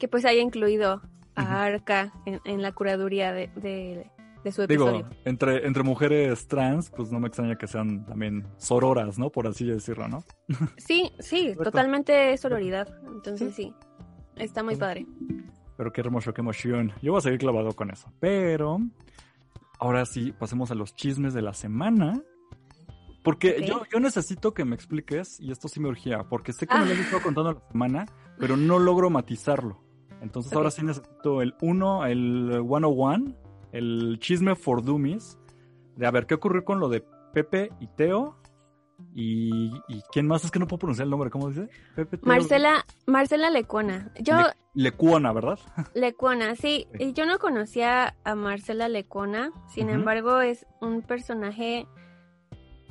que 0.00 0.08
pues 0.08 0.24
haya 0.24 0.42
incluido 0.42 1.00
a 1.36 1.62
Arca 1.62 2.12
en, 2.26 2.40
en 2.46 2.62
la 2.62 2.72
curaduría 2.72 3.32
de, 3.32 3.46
de, 3.54 4.10
de 4.44 4.52
su 4.52 4.66
Digo, 4.66 5.02
entre, 5.24 5.66
entre 5.66 5.82
mujeres 5.82 6.46
trans, 6.48 6.90
pues 6.90 7.10
no 7.12 7.20
me 7.20 7.28
extraña 7.28 7.56
que 7.56 7.66
sean 7.66 8.04
también 8.06 8.46
sororas, 8.56 9.18
¿no? 9.18 9.30
Por 9.30 9.46
así 9.46 9.64
decirlo, 9.66 10.08
¿no? 10.08 10.24
Sí, 10.76 11.12
sí, 11.18 11.54
totalmente 11.62 12.36
sororidad. 12.38 12.88
Entonces 13.06 13.54
sí, 13.54 13.74
está 14.36 14.62
muy 14.62 14.74
Ujú. 14.74 14.80
padre. 14.80 15.06
Pero 15.76 15.92
qué 15.92 16.00
hermoso, 16.02 16.32
qué 16.34 16.40
emoción. 16.40 16.92
Yo 17.02 17.12
voy 17.12 17.18
a 17.18 17.22
seguir 17.22 17.38
clavado 17.40 17.72
con 17.74 17.90
eso. 17.90 18.12
Pero 18.20 18.78
ahora 19.78 20.04
sí, 20.06 20.32
pasemos 20.32 20.70
a 20.70 20.74
los 20.74 20.94
chismes 20.94 21.32
de 21.34 21.42
la 21.42 21.54
semana. 21.54 22.20
Porque 23.22 23.62
yo, 23.66 23.82
yo 23.92 24.00
necesito 24.00 24.54
que 24.54 24.64
me 24.64 24.74
expliques, 24.74 25.38
y 25.40 25.52
esto 25.52 25.68
sí 25.68 25.78
me 25.78 25.88
urgía, 25.88 26.24
porque 26.30 26.54
sé 26.54 26.66
que 26.66 26.74
me 26.78 26.86
lo 26.86 26.90
Ah. 26.92 26.94
has 26.94 27.00
estado 27.00 27.22
contando 27.22 27.52
la 27.52 27.60
semana, 27.70 28.06
pero 28.38 28.56
no 28.56 28.78
logro 28.78 29.10
matizarlo. 29.10 29.84
Entonces 30.22 30.52
ahora 30.54 30.70
sí 30.70 30.82
necesito 30.82 31.42
el 31.42 31.54
1, 31.60 32.06
el 32.06 32.62
101, 32.66 33.34
el 33.72 34.18
chisme 34.20 34.54
for 34.56 34.82
dummies, 34.84 35.38
de 35.96 36.06
a 36.06 36.10
ver 36.10 36.26
qué 36.26 36.34
ocurrió 36.34 36.64
con 36.64 36.80
lo 36.80 36.88
de 36.88 37.04
Pepe 37.32 37.70
y 37.80 37.86
Teo, 37.88 38.36
Y, 39.14 39.70
y 39.88 40.02
quién 40.12 40.26
más 40.26 40.44
es 40.44 40.50
que 40.50 40.58
no 40.58 40.66
puedo 40.66 40.80
pronunciar 40.80 41.04
el 41.06 41.10
nombre, 41.10 41.30
¿cómo 41.30 41.48
dice? 41.48 41.68
Pepe 41.96 42.18
Teo- 42.18 42.26
Marcela, 42.28 42.84
Marcela 43.06 43.48
Lecuona. 43.48 44.12
Yo, 44.20 44.36
Le- 44.36 44.52
Lecuona, 44.74 45.32
¿verdad? 45.32 45.58
Lecuona, 45.94 46.54
sí. 46.54 46.86
Sí. 46.98 47.04
y 47.04 47.12
Yo 47.14 47.24
no 47.24 47.38
conocía 47.38 48.16
a 48.24 48.34
Marcela 48.34 48.88
Lecuona, 48.90 49.52
sin 49.72 49.88
embargo 49.88 50.40
es 50.42 50.66
un 50.82 51.00
personaje 51.00 51.86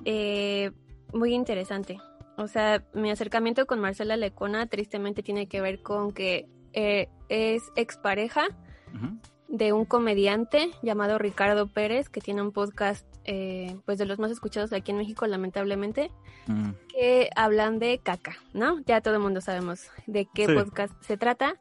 eh, 0.05 0.71
muy 1.13 1.33
interesante. 1.33 1.97
O 2.37 2.47
sea, 2.47 2.83
mi 2.93 3.11
acercamiento 3.11 3.65
con 3.65 3.79
Marcela 3.79 4.15
Lecuona 4.17 4.65
tristemente 4.67 5.23
tiene 5.23 5.47
que 5.47 5.61
ver 5.61 5.81
con 5.81 6.11
que 6.11 6.47
eh, 6.73 7.07
es 7.27 7.63
expareja 7.75 8.47
Ujú. 8.95 9.19
De 9.49 9.73
un 9.73 9.83
comediante 9.85 10.69
llamado 10.81 11.17
Ricardo 11.17 11.67
Pérez, 11.67 12.07
que 12.09 12.21
tiene 12.21 12.41
un 12.41 12.51
podcast 12.51 13.05
eh, 13.25 13.75
pues 13.85 13.97
de 13.99 14.05
los 14.05 14.17
más 14.17 14.31
escuchados 14.31 14.71
aquí 14.73 14.91
en 14.91 14.97
México, 14.97 15.27
lamentablemente, 15.27 16.09
Mm. 16.47 16.71
que 16.87 17.29
hablan 17.35 17.77
de 17.77 17.99
caca, 17.99 18.37
¿no? 18.53 18.79
Ya 18.87 19.01
todo 19.01 19.15
el 19.15 19.19
mundo 19.19 19.39
sabemos 19.41 19.87
de 20.07 20.27
qué 20.33 20.47
Sí. 20.47 20.53
podcast 20.55 20.93
se 21.03 21.15
trata. 21.17 21.55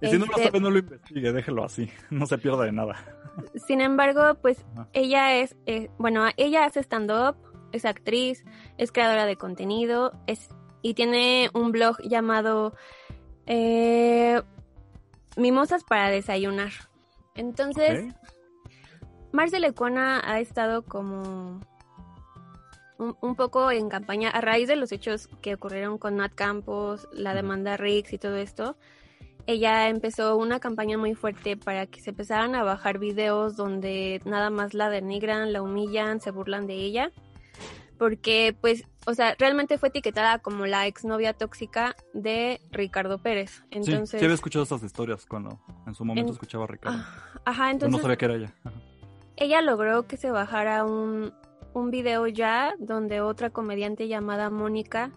Y 0.00 0.08
si 0.08 0.18
no 0.18 0.24
lo 0.26 0.32
Este, 0.32 0.44
sabe, 0.46 0.58
no 0.60 0.70
lo 0.70 0.78
investigue, 0.80 1.32
déjelo 1.32 1.64
así. 1.64 1.88
No 2.10 2.26
se 2.26 2.38
pierda 2.38 2.64
de 2.64 2.72
nada. 2.72 2.96
Sin 3.68 3.80
embargo, 3.80 4.34
pues 4.42 4.64
ella 4.92 5.34
es, 5.36 5.54
eh, 5.66 5.90
bueno, 5.98 6.26
ella 6.36 6.64
hace 6.64 6.80
stand-up, 6.80 7.36
es 7.70 7.84
actriz, 7.84 8.44
es 8.78 8.90
creadora 8.90 9.24
de 9.26 9.36
contenido, 9.36 10.12
es 10.26 10.48
y 10.82 10.94
tiene 10.94 11.50
un 11.54 11.70
blog 11.70 11.98
llamado 12.02 12.74
eh, 13.46 14.42
Mimosas 15.36 15.84
para 15.84 16.08
desayunar. 16.10 16.72
Entonces, 17.34 18.04
Ok. 18.04 18.32
Marcela 19.32 19.68
Ecuana 19.68 20.20
ha 20.24 20.40
estado 20.40 20.82
como 20.82 21.60
un, 22.98 23.16
un 23.20 23.34
poco 23.34 23.70
en 23.70 23.88
campaña 23.88 24.28
a 24.28 24.40
raíz 24.42 24.68
de 24.68 24.76
los 24.76 24.92
hechos 24.92 25.28
que 25.40 25.54
ocurrieron 25.54 25.96
con 25.96 26.16
Nat 26.16 26.34
Campos, 26.34 27.08
la 27.12 27.34
demanda 27.34 27.76
Riggs 27.76 28.12
y 28.12 28.18
todo 28.18 28.36
esto. 28.36 28.76
Ella 29.46 29.88
empezó 29.88 30.36
una 30.36 30.60
campaña 30.60 30.98
muy 30.98 31.14
fuerte 31.14 31.56
para 31.56 31.86
que 31.86 32.00
se 32.00 32.10
empezaran 32.10 32.54
a 32.54 32.62
bajar 32.62 32.98
videos 32.98 33.56
donde 33.56 34.20
nada 34.24 34.50
más 34.50 34.72
la 34.74 34.88
denigran, 34.88 35.52
la 35.52 35.62
humillan, 35.62 36.20
se 36.20 36.30
burlan 36.30 36.66
de 36.66 36.74
ella. 36.74 37.10
Porque, 37.98 38.54
pues, 38.60 38.84
o 39.06 39.14
sea, 39.14 39.34
realmente 39.38 39.78
fue 39.78 39.88
etiquetada 39.88 40.38
como 40.38 40.66
la 40.66 40.86
exnovia 40.86 41.32
tóxica 41.32 41.96
de 42.14 42.60
Ricardo 42.70 43.18
Pérez. 43.18 43.64
Entonces, 43.70 44.10
sí, 44.10 44.18
sí 44.18 44.24
había 44.24 44.34
escuchado 44.34 44.62
estas 44.62 44.82
historias 44.82 45.26
cuando 45.26 45.60
en 45.86 45.94
su 45.94 46.04
momento 46.04 46.28
En- 46.28 46.34
escuchaba 46.34 46.64
a 46.64 46.68
Ricardo. 46.68 46.98
ah, 47.00 47.40
ajá, 47.44 47.62
Pero 47.64 47.70
entonces 47.72 47.96
no 47.96 48.02
sabía 48.02 48.16
que 48.16 48.24
era 48.26 48.34
ella. 48.36 48.54
Ajá. 48.64 48.76
ella 49.36 49.60
logró 49.62 50.06
que 50.06 50.16
se 50.16 50.30
bajara 50.30 50.84
un, 50.84 51.32
un 51.74 51.90
video 51.90 52.26
ya 52.28 52.74
donde 52.78 53.20
otra 53.20 53.50
comediante 53.50 54.06
llamada 54.08 54.50
Mónica, 54.50 55.10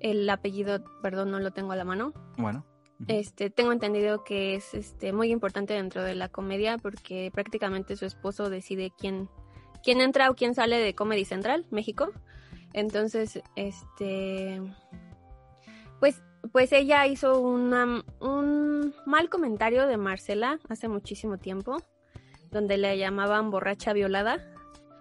el 0.00 0.28
apellido, 0.28 0.84
perdón, 1.02 1.30
no 1.30 1.40
lo 1.40 1.50
tengo 1.52 1.72
a 1.72 1.76
la 1.76 1.84
mano, 1.84 2.12
Bueno. 2.36 2.64
Este, 3.08 3.50
tengo 3.50 3.72
entendido 3.72 4.24
que 4.24 4.54
es 4.54 4.72
este, 4.72 5.12
muy 5.12 5.30
importante 5.30 5.74
dentro 5.74 6.02
de 6.02 6.14
la 6.14 6.30
comedia 6.30 6.78
porque 6.78 7.30
prácticamente 7.30 7.94
su 7.94 8.06
esposo 8.06 8.48
decide 8.48 8.90
quién, 8.96 9.28
quién 9.84 10.00
entra 10.00 10.30
o 10.30 10.34
quién 10.34 10.54
sale 10.54 10.78
de 10.78 10.94
Comedy 10.94 11.26
Central, 11.26 11.66
México. 11.70 12.10
Entonces, 12.72 13.42
este, 13.56 14.60
pues, 16.00 16.22
pues 16.52 16.72
ella 16.72 17.06
hizo 17.06 17.40
una, 17.40 18.04
un 18.20 18.94
mal 19.06 19.28
comentario 19.30 19.86
de 19.86 19.96
Marcela 19.96 20.58
hace 20.68 20.88
muchísimo 20.88 21.38
tiempo, 21.38 21.78
donde 22.50 22.76
le 22.76 22.98
llamaban 22.98 23.50
borracha 23.50 23.92
violada. 23.92 24.38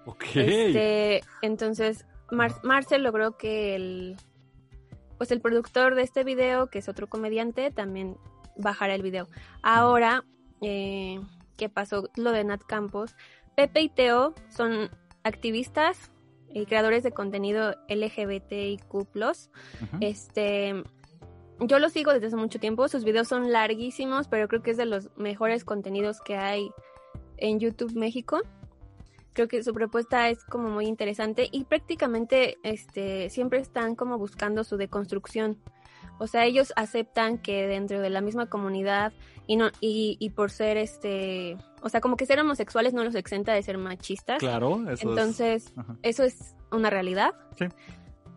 Ok. 0.06 0.24
Este, 0.36 1.22
entonces, 1.42 2.06
Mar- 2.32 2.62
Marcel 2.64 3.04
logró 3.04 3.38
que 3.38 3.76
el, 3.76 4.18
pues 5.18 5.32
el 5.32 5.42
productor 5.42 5.96
de 5.96 6.04
este 6.04 6.24
video, 6.24 6.68
que 6.68 6.80
es 6.80 6.90
otro 6.90 7.08
comediante, 7.08 7.72
también 7.72 8.18
bajara 8.56 8.96
el 8.96 9.02
video. 9.02 9.28
Ahora, 9.62 10.24
eh, 10.62 11.20
¿qué 11.58 11.70
pasó? 11.70 12.10
Lo 12.16 12.32
de 12.32 12.44
Nat 12.44 12.62
Campos. 12.64 13.16
Pepe 13.56 13.82
y 13.82 13.90
Teo 13.90 14.34
son 14.50 14.90
activistas 15.24 16.12
creadores 16.66 17.04
de 17.04 17.12
contenido 17.12 17.76
LGBTIQ+. 17.90 18.94
Ujú. 18.94 19.98
Este, 20.00 20.84
yo 21.60 21.80
lo 21.80 21.90
sigo 21.90 22.14
desde 22.14 22.28
hace 22.28 22.36
mucho 22.36 22.60
tiempo. 22.60 22.88
Sus 22.88 23.04
videos 23.04 23.28
son 23.28 23.52
larguísimos, 23.52 24.28
pero 24.28 24.48
creo 24.48 24.62
que 24.62 24.72
es 24.72 24.78
de 24.78 24.86
los 24.86 25.10
mejores 25.18 25.66
contenidos 25.66 26.22
que 26.22 26.38
hay 26.38 26.70
en 27.38 27.60
YouTube 27.60 27.94
México. 27.96 28.42
Creo 29.34 29.48
que 29.48 29.64
su 29.64 29.74
propuesta 29.74 30.30
es 30.30 30.44
como 30.46 30.70
muy 30.70 30.86
interesante 30.86 31.50
y 31.52 31.66
prácticamente 31.66 32.58
este 32.64 33.30
siempre 33.30 33.60
están 33.60 33.96
como 33.96 34.18
buscando 34.18 34.64
su 34.64 34.78
deconstrucción. 34.78 35.58
O 36.18 36.28
sea, 36.28 36.46
ellos 36.46 36.74
aceptan 36.76 37.38
que 37.38 37.68
dentro 37.68 38.02
de 38.02 38.10
la 38.10 38.22
misma 38.22 38.48
comunidad 38.48 39.14
y 39.48 39.58
no 39.58 39.70
y, 39.82 40.18
y 40.20 40.30
por 40.32 40.50
ser 40.50 40.78
este, 40.78 41.58
o 41.82 41.90
sea, 41.90 42.02
como 42.02 42.16
que 42.18 42.26
ser 42.26 42.40
homosexuales 42.40 42.94
no 42.94 43.04
los 43.04 43.16
exenta 43.16 43.54
de 43.54 43.62
ser 43.64 43.78
machistas. 43.78 44.40
Claro, 44.40 44.82
eso 44.84 44.92
es. 44.92 45.04
Entonces, 45.04 45.74
eso 46.04 46.24
es 46.24 46.56
una 46.72 46.90
realidad. 46.90 47.34
Sí. 47.58 47.66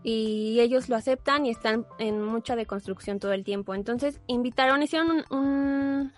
Y 0.03 0.61
ellos 0.61 0.89
lo 0.89 0.97
aceptan 0.97 1.47
y 1.47 1.51
están 1.51 1.87
en 1.99 2.23
mucha 2.23 2.57
deconstrucción 2.57 3.19
todo 3.19 3.33
el 3.33 3.45
tiempo. 3.45 3.75
Entonces, 3.75 4.21
invitaron, 4.27 4.83
hicieron 4.83 5.11
un, 5.11 5.25
un, 5.37 6.13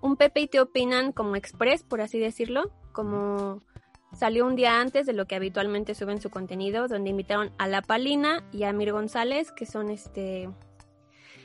un 0.00 0.16
Pepe 0.16 0.40
y 0.40 0.48
te 0.48 0.60
opinan 0.60 1.12
como 1.12 1.36
express, 1.36 1.82
por 1.84 2.00
así 2.00 2.18
decirlo, 2.18 2.72
como 2.92 3.62
salió 4.14 4.46
un 4.46 4.56
día 4.56 4.80
antes 4.80 5.06
de 5.06 5.12
lo 5.12 5.26
que 5.26 5.34
habitualmente 5.34 5.94
suben 5.94 6.20
su 6.20 6.30
contenido, 6.30 6.88
donde 6.88 7.10
invitaron 7.10 7.50
a 7.58 7.66
La 7.66 7.82
Palina 7.82 8.44
y 8.52 8.64
a 8.64 8.72
Mir 8.72 8.92
González, 8.92 9.52
que 9.52 9.66
son 9.66 9.90
este... 9.90 10.48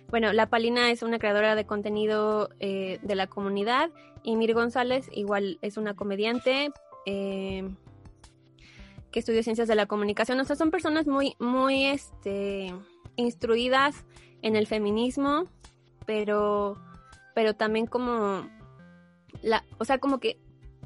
Bueno, 0.09 0.33
La 0.33 0.47
Palina 0.47 0.89
es 0.89 1.03
una 1.03 1.19
creadora 1.19 1.55
de 1.55 1.65
contenido 1.65 2.49
eh, 2.59 2.99
de 3.03 3.15
la 3.15 3.27
comunidad 3.27 3.91
y 4.23 4.35
Mir 4.35 4.53
González 4.53 5.07
igual 5.11 5.59
es 5.61 5.77
una 5.77 5.95
comediante 5.95 6.71
eh, 7.05 7.69
que 9.11 9.19
estudió 9.19 9.43
ciencias 9.43 9.67
de 9.67 9.75
la 9.75 9.85
comunicación. 9.85 10.39
O 10.39 10.45
sea, 10.45 10.55
son 10.55 10.71
personas 10.71 11.07
muy, 11.07 11.35
muy 11.39 11.85
este, 11.85 12.73
instruidas 13.15 14.05
en 14.41 14.55
el 14.55 14.67
feminismo, 14.67 15.45
pero, 16.05 16.75
pero 17.35 17.53
también 17.55 17.85
como 17.85 18.49
la, 19.41 19.63
o 19.77 19.85
sea, 19.85 19.99
como 19.99 20.19
que 20.19 20.39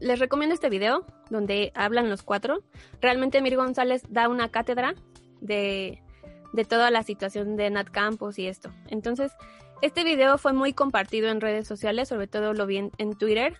les 0.03 0.19
recomiendo 0.19 0.53
este 0.53 0.69
video 0.69 1.05
donde 1.29 1.71
hablan 1.75 2.09
los 2.09 2.23
cuatro. 2.23 2.61
Realmente 3.01 3.41
Mir 3.41 3.55
González 3.55 4.03
da 4.09 4.27
una 4.27 4.49
cátedra 4.49 4.95
de, 5.39 6.03
de 6.51 6.65
toda 6.65 6.91
la 6.91 7.03
situación 7.03 7.55
de 7.55 7.69
Nat 7.69 7.89
Campos 7.89 8.37
y 8.37 8.47
esto. 8.47 8.69
Entonces, 8.87 9.31
este 9.81 10.03
video 10.03 10.37
fue 10.37 10.53
muy 10.53 10.73
compartido 10.73 11.29
en 11.29 11.41
redes 11.41 11.67
sociales, 11.67 12.09
sobre 12.09 12.27
todo 12.27 12.53
lo 12.53 12.65
vi 12.65 12.77
en, 12.77 12.91
en 12.97 13.17
Twitter, 13.17 13.55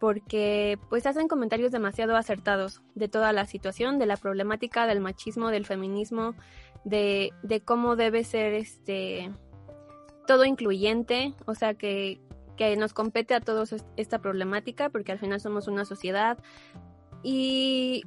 porque 0.00 0.78
pues 0.88 1.06
hacen 1.06 1.28
comentarios 1.28 1.70
demasiado 1.70 2.16
acertados 2.16 2.82
de 2.94 3.08
toda 3.08 3.32
la 3.32 3.46
situación, 3.46 3.98
de 3.98 4.06
la 4.06 4.16
problemática 4.16 4.86
del 4.86 5.00
machismo, 5.00 5.50
del 5.50 5.66
feminismo, 5.66 6.34
de, 6.84 7.32
de 7.42 7.60
cómo 7.60 7.94
debe 7.94 8.24
ser 8.24 8.54
este 8.54 9.30
todo 10.26 10.44
incluyente, 10.44 11.34
o 11.46 11.54
sea 11.54 11.74
que, 11.74 12.20
que 12.68 12.76
nos 12.76 12.92
compete 12.92 13.32
a 13.34 13.40
todos 13.40 13.72
es- 13.72 13.86
esta 13.96 14.18
problemática, 14.18 14.90
porque 14.90 15.12
al 15.12 15.18
final 15.18 15.40
somos 15.40 15.66
una 15.66 15.86
sociedad. 15.86 16.36
Y, 17.22 18.02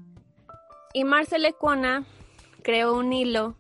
y 0.94 1.04
Marcel 1.06 1.44
Ecuana 1.46 2.06
creó 2.62 2.94
un 2.94 3.12
hilo 3.14 3.56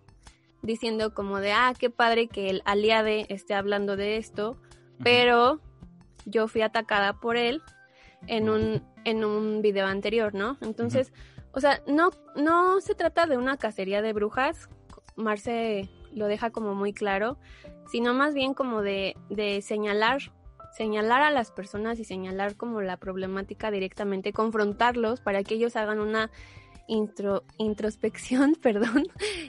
diciendo 0.62 1.15
como 1.15 1.39
de, 1.39 1.51
ah, 1.51 1.73
qué 1.79 1.89
padre 1.89 2.27
que 2.27 2.51
el 2.51 2.62
aliade 2.65 3.25
esté 3.29 3.56
hablando 3.56 3.95
de 3.97 4.17
esto, 4.17 4.56
pero 5.03 5.60
yo 6.25 6.47
fui 6.47 6.62
atacada 6.62 7.13
por 7.19 7.38
él 7.38 7.63
en 8.27 8.49
un, 8.49 8.84
en 9.03 9.25
un 9.25 9.63
video 9.63 9.88
anterior, 9.88 10.36
¿no? 10.36 10.58
Entonces, 10.62 11.12
o 11.53 11.60
sea, 11.60 11.82
no, 11.88 12.12
no 12.36 12.82
se 12.82 12.93
trata 12.93 13.25
de 13.25 13.38
una 13.38 13.58
cacería 13.58 14.03
de 14.03 14.13
brujas, 14.13 14.69
Marce 15.15 15.89
lo 16.13 16.27
deja 16.27 16.51
como 16.51 16.75
muy 16.75 16.93
claro, 16.93 17.39
sino 17.91 18.13
más 18.13 18.36
bien 18.36 18.53
como 18.53 18.84
de, 18.84 19.17
de 19.32 19.62
señalar, 19.63 20.32
señalar 20.75 21.21
a 21.21 21.29
las 21.31 21.51
personas 21.51 21.99
y 21.99 22.03
señalar 22.03 22.55
como 22.55 22.81
la 22.81 22.97
problemática 22.97 23.69
directamente, 23.71 24.33
confrontarlos 24.33 25.21
para 25.21 25.43
que 25.43 25.55
ellos 25.55 25.75
hagan 25.75 25.99
una 25.99 26.31
intro, 26.88 27.43
introspección, 27.57 28.55
perdón, 28.62 29.05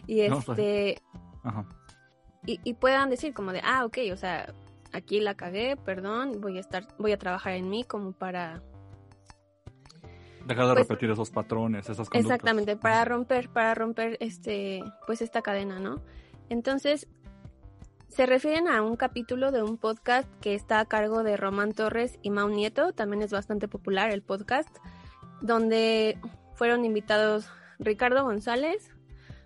y 0.06 0.28
No, 0.28 0.38
este 0.38 0.98
Ajá. 1.42 1.66
y, 2.46 2.60
y 2.62 2.74
puedan 2.74 3.10
decir 3.10 3.32
como 3.34 3.52
de, 3.52 3.60
ah, 3.64 3.84
ok, 3.84 3.98
o 4.12 4.16
sea, 4.16 4.52
aquí 4.92 5.18
la 5.20 5.34
cagué, 5.34 5.76
perdón, 5.76 6.40
voy 6.40 6.58
a 6.58 6.60
estar, 6.60 6.86
voy 6.98 7.12
a 7.12 7.18
trabajar 7.18 7.54
en 7.54 7.68
mí 7.70 7.84
como 7.84 8.12
para, 8.12 8.62
Dejar 10.46 10.66
de 10.66 10.74
Pues- 10.74 10.88
repetir 10.88 11.10
esos 11.10 11.30
patrones, 11.30 11.88
esas 11.88 12.08
conductas. 12.10 12.20
exactamente, 12.36 12.76
para 12.76 13.04
romper, 13.06 13.48
para 13.48 13.74
romper 13.74 14.18
este, 14.20 14.84
pues 15.06 15.22
esta 15.22 15.40
cadena, 15.40 15.78
¿no? 15.80 16.02
Entonces, 16.50 17.08
se 18.08 18.26
refieren 18.26 18.68
a 18.68 18.82
un 18.82 18.96
capítulo 18.96 19.50
de 19.50 19.62
un 19.62 19.76
podcast 19.76 20.28
que 20.40 20.54
está 20.54 20.80
a 20.80 20.86
cargo 20.86 21.22
de 21.22 21.36
Román 21.36 21.72
Torres 21.72 22.18
y 22.22 22.30
Mau 22.30 22.48
Nieto, 22.48 22.92
también 22.92 23.22
es 23.22 23.32
bastante 23.32 23.68
popular 23.68 24.10
el 24.10 24.22
podcast, 24.22 24.76
donde 25.40 26.18
fueron 26.54 26.84
invitados 26.84 27.48
Ricardo 27.78 28.22
González, 28.24 28.90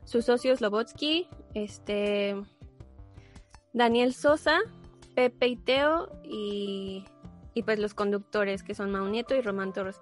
su 0.05 0.23
socio 0.23 0.57
Slobotsky, 0.57 1.29
este, 1.55 2.37
Daniel 3.73 4.14
Sosa, 4.14 4.59
Pepe 5.14 5.49
y 5.49 5.57
Teo 5.57 6.11
y, 6.23 7.05
y 7.55 7.62
pues 7.62 7.79
los 7.79 7.94
conductores 7.94 8.62
que 8.62 8.75
son 8.75 8.90
Mau 8.90 9.07
Nieto 9.07 9.35
y 9.35 9.40
Román 9.40 9.73
Torres. 9.73 10.01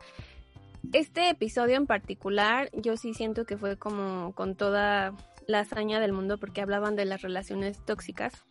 Este 0.92 1.30
episodio 1.30 1.76
en 1.76 1.86
particular 1.86 2.70
yo 2.72 2.96
sí 2.96 3.14
siento 3.14 3.44
que 3.44 3.56
fue 3.56 3.76
como 3.76 4.32
con 4.34 4.54
toda 4.54 5.14
la 5.46 5.60
hazaña 5.60 6.00
del 6.00 6.12
mundo 6.12 6.38
porque 6.38 6.60
hablaban 6.60 6.96
de 6.96 7.04
las 7.04 7.22
relaciones 7.22 7.84
tóxicas. 7.84 8.44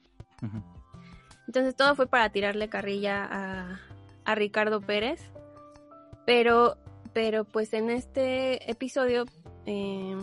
Entonces 1.48 1.76
todo 1.76 1.96
fue 1.96 2.08
para 2.08 2.30
tirarle 2.30 2.70
carrilla 2.70 3.26
a, 3.30 3.80
a 4.26 4.36
Ricardo 4.36 4.82
Pérez. 4.82 5.32
Pero, 6.26 6.78
pero 7.14 7.46
pues 7.46 7.74
en 7.74 7.90
este 7.90 8.70
episodio, 8.70 9.26
eh, 9.66 10.18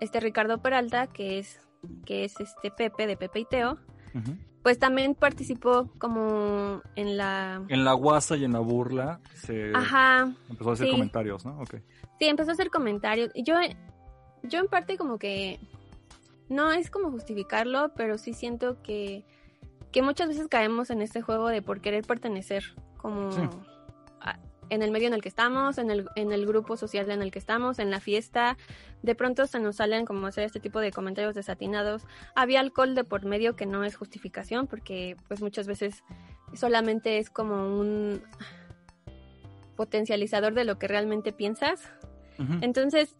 este 0.00 0.20
Ricardo 0.20 0.62
Peralta, 0.62 1.08
que 1.08 1.38
es, 1.38 1.60
que 2.04 2.24
es 2.24 2.38
este 2.40 2.70
Pepe 2.70 3.06
de 3.06 3.16
Pepe 3.16 3.40
y 3.40 3.44
Teo, 3.44 3.78
pues 4.62 4.78
también 4.78 5.14
participó 5.14 5.90
como 5.98 6.82
en 6.94 7.16
la... 7.16 7.62
En 7.68 7.84
la 7.84 7.92
guasa 7.94 8.36
y 8.36 8.44
en 8.44 8.52
la 8.52 8.60
burla 8.60 9.20
se 9.34 9.72
Ajá, 9.74 10.32
empezó 10.48 10.70
a 10.70 10.72
hacer 10.74 10.86
sí. 10.86 10.92
comentarios, 10.92 11.44
¿no? 11.44 11.58
Ok. 11.60 11.76
Sí, 12.18 12.26
empezó 12.26 12.50
a 12.50 12.54
hacer 12.54 12.70
comentarios. 12.70 13.30
Y 13.34 13.44
yo, 13.44 13.54
yo 14.42 14.60
en 14.60 14.68
parte 14.68 14.96
como 14.96 15.18
que 15.18 15.58
no 16.48 16.72
es 16.72 16.90
como 16.90 17.10
justificarlo, 17.10 17.92
pero 17.94 18.18
sí 18.18 18.32
siento 18.34 18.80
que, 18.82 19.24
que 19.92 20.02
muchas 20.02 20.28
veces 20.28 20.48
caemos 20.48 20.90
en 20.90 21.02
este 21.02 21.20
juego 21.22 21.48
de 21.48 21.62
por 21.62 21.80
querer 21.80 22.04
pertenecer, 22.04 22.64
como 22.96 23.32
Sí. 23.32 23.42
a- 24.20 24.38
en 24.70 24.82
el 24.82 24.90
medio 24.90 25.08
en 25.08 25.14
el 25.14 25.22
que 25.22 25.28
estamos, 25.30 25.78
en 25.78 25.90
el, 25.90 26.08
en 26.14 26.30
el 26.32 26.46
grupo 26.46 26.76
social 26.76 27.10
en 27.10 27.22
el 27.22 27.30
que 27.30 27.38
estamos, 27.38 27.78
en 27.78 27.90
la 27.90 28.00
fiesta. 28.00 28.56
De 29.02 29.14
pronto 29.14 29.46
se 29.46 29.60
nos 29.60 29.76
salen 29.76 30.04
como 30.04 30.26
hacer 30.26 30.44
este 30.44 30.60
tipo 30.60 30.80
de 30.80 30.90
comentarios 30.92 31.34
desatinados. 31.34 32.04
Había 32.34 32.60
alcohol 32.60 32.94
de 32.94 33.04
por 33.04 33.24
medio 33.24 33.56
que 33.56 33.64
no 33.64 33.82
es 33.84 33.96
justificación, 33.96 34.66
porque 34.66 35.16
pues 35.26 35.40
muchas 35.40 35.66
veces 35.66 36.02
solamente 36.54 37.16
es 37.18 37.30
como 37.30 37.78
un 37.78 38.22
potencializador 39.76 40.54
de 40.54 40.64
lo 40.64 40.78
que 40.78 40.88
realmente 40.88 41.32
piensas. 41.32 41.88
Entonces, 42.60 43.16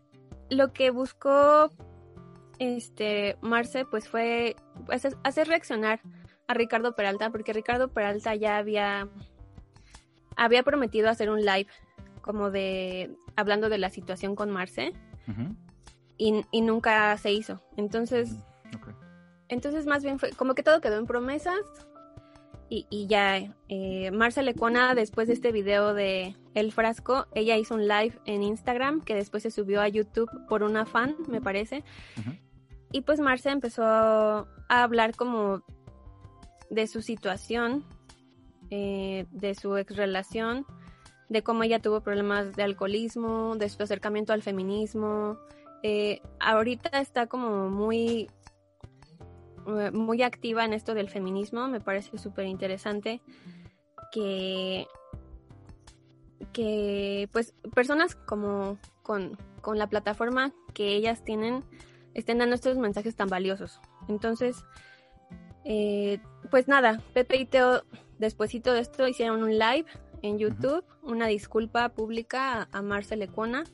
lo 0.51 0.73
que 0.73 0.91
buscó 0.91 1.71
este 2.59 3.37
Marce, 3.41 3.85
pues 3.85 4.09
fue 4.09 4.57
hacer 5.23 5.49
reaccionar 5.49 6.01
a 6.47 6.55
Ricardo 6.55 6.95
Peralta, 6.95 7.31
porque 7.31 7.53
Ricardo 7.53 7.89
Peralta 7.89 8.35
ya 8.35 8.57
había, 8.57 9.09
había 10.37 10.63
prometido 10.63 11.09
hacer 11.09 11.31
un 11.31 11.45
live 11.45 11.69
como 12.23 12.51
de 12.51 13.15
hablando 13.37 13.69
de 13.69 13.79
la 13.79 13.91
situación 13.91 14.35
con 14.35 14.51
Marce 14.51 14.93
y, 16.17 16.45
y 16.51 16.61
nunca 16.63 17.17
se 17.19 17.33
hizo. 17.33 17.63
Entonces, 17.77 18.33
Ok. 18.75 18.95
entonces 19.49 19.87
más 19.87 20.03
bien 20.03 20.19
fue 20.19 20.31
como 20.31 20.55
que 20.55 20.63
todo 20.63 20.81
quedó 20.81 20.99
en 20.99 21.07
promesas 21.07 21.61
y, 22.68 22.87
y 22.90 23.07
ya 23.07 23.38
eh, 23.68 24.11
Marce 24.11 24.42
Lecona 24.42 24.94
después 24.94 25.28
de 25.28 25.35
este 25.35 25.52
video 25.52 25.94
de 25.94 26.37
El 26.54 26.72
Frasco, 26.72 27.26
ella 27.35 27.57
hizo 27.57 27.74
un 27.74 27.88
live 27.88 28.18
en 28.24 28.42
Instagram 28.42 29.00
que 29.00 29.14
después 29.14 29.42
se 29.42 29.50
subió 29.50 29.81
a 29.81 29.88
YouTube 29.88 30.31
por 30.48 30.62
una 30.62 30.85
fan, 30.87 31.16
me 31.28 31.40
parece. 31.40 31.85
Y 32.92 33.02
pues 33.02 33.20
Marce 33.20 33.50
empezó 33.50 33.85
a 33.85 34.46
hablar 34.68 35.14
como 35.14 35.62
de 36.70 36.87
su 36.87 37.02
situación, 37.02 37.85
eh, 38.70 39.26
de 39.31 39.54
su 39.54 39.76
ex 39.76 39.96
relación, 39.96 40.66
de 41.28 41.42
cómo 41.42 41.62
ella 41.62 41.81
tuvo 41.81 42.00
problemas 42.00 42.54
de 42.54 42.62
alcoholismo, 42.62 43.57
de 43.57 43.68
su 43.68 43.83
acercamiento 43.83 44.33
al 44.33 44.42
feminismo. 44.42 45.38
Eh, 45.83 46.20
ahorita 46.40 47.00
está 47.00 47.26
como 47.26 47.68
muy, 47.68 48.31
muy 49.92 50.22
activa 50.22 50.64
en 50.64 50.72
esto 50.72 50.94
del 50.94 51.09
feminismo, 51.09 51.68
me 51.68 51.81
parece 51.81 52.16
súper 52.18 52.46
interesante 52.46 53.20
que, 54.12 54.87
que 56.52 57.28
pues 57.33 57.54
personas 57.74 58.14
como 58.14 58.78
con, 59.02 59.37
con 59.61 59.78
la 59.78 59.88
plataforma 59.88 60.52
que 60.74 60.94
ellas 60.94 61.24
tienen 61.24 61.64
estén 62.14 62.38
dando 62.38 62.54
estos 62.54 62.76
mensajes 62.78 63.14
tan 63.14 63.28
valiosos. 63.28 63.81
Entonces, 64.09 64.64
eh, 65.64 66.20
pues 66.50 66.66
nada, 66.66 67.00
Pepe 67.12 67.37
y 67.37 67.46
Teo, 67.46 67.83
despuesito 68.18 68.72
de 68.72 68.81
esto, 68.81 69.07
hicieron 69.07 69.42
un 69.42 69.59
live 69.59 69.87
en 70.22 70.38
YouTube, 70.38 70.85
una 71.02 71.26
disculpa 71.26 71.90
pública 71.90 72.62
a, 72.72 72.78
a 72.78 72.83
Marce 72.83 73.16
Lecona, 73.16 73.64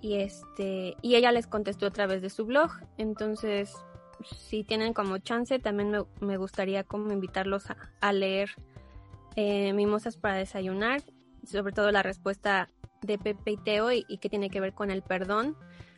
y 0.00 0.16
este, 0.20 0.96
y 1.02 1.16
ella 1.16 1.32
les 1.32 1.46
contestó 1.46 1.86
a 1.86 1.90
través 1.90 2.22
de 2.22 2.30
su 2.30 2.44
blog. 2.44 2.70
Entonces, 2.98 3.74
si 4.24 4.64
tienen 4.64 4.92
como 4.92 5.18
chance, 5.18 5.58
también 5.58 5.90
me, 5.90 5.98
me 6.20 6.36
gustaría 6.36 6.84
como 6.84 7.12
invitarlos 7.12 7.70
a, 7.70 7.76
a 8.00 8.12
leer 8.12 8.50
eh, 9.36 9.72
Mimosas 9.72 10.16
para 10.16 10.36
desayunar, 10.36 11.02
sobre 11.44 11.72
todo 11.72 11.90
la 11.92 12.02
respuesta 12.02 12.70
de 13.02 13.18
Pepe 13.18 13.52
y 13.52 13.56
Teo 13.56 13.92
y, 13.92 14.04
y 14.08 14.18
que 14.18 14.28
tiene 14.28 14.50
que 14.50 14.60
ver 14.60 14.72
con 14.72 14.90
el 14.90 15.02
perdón. 15.02 15.56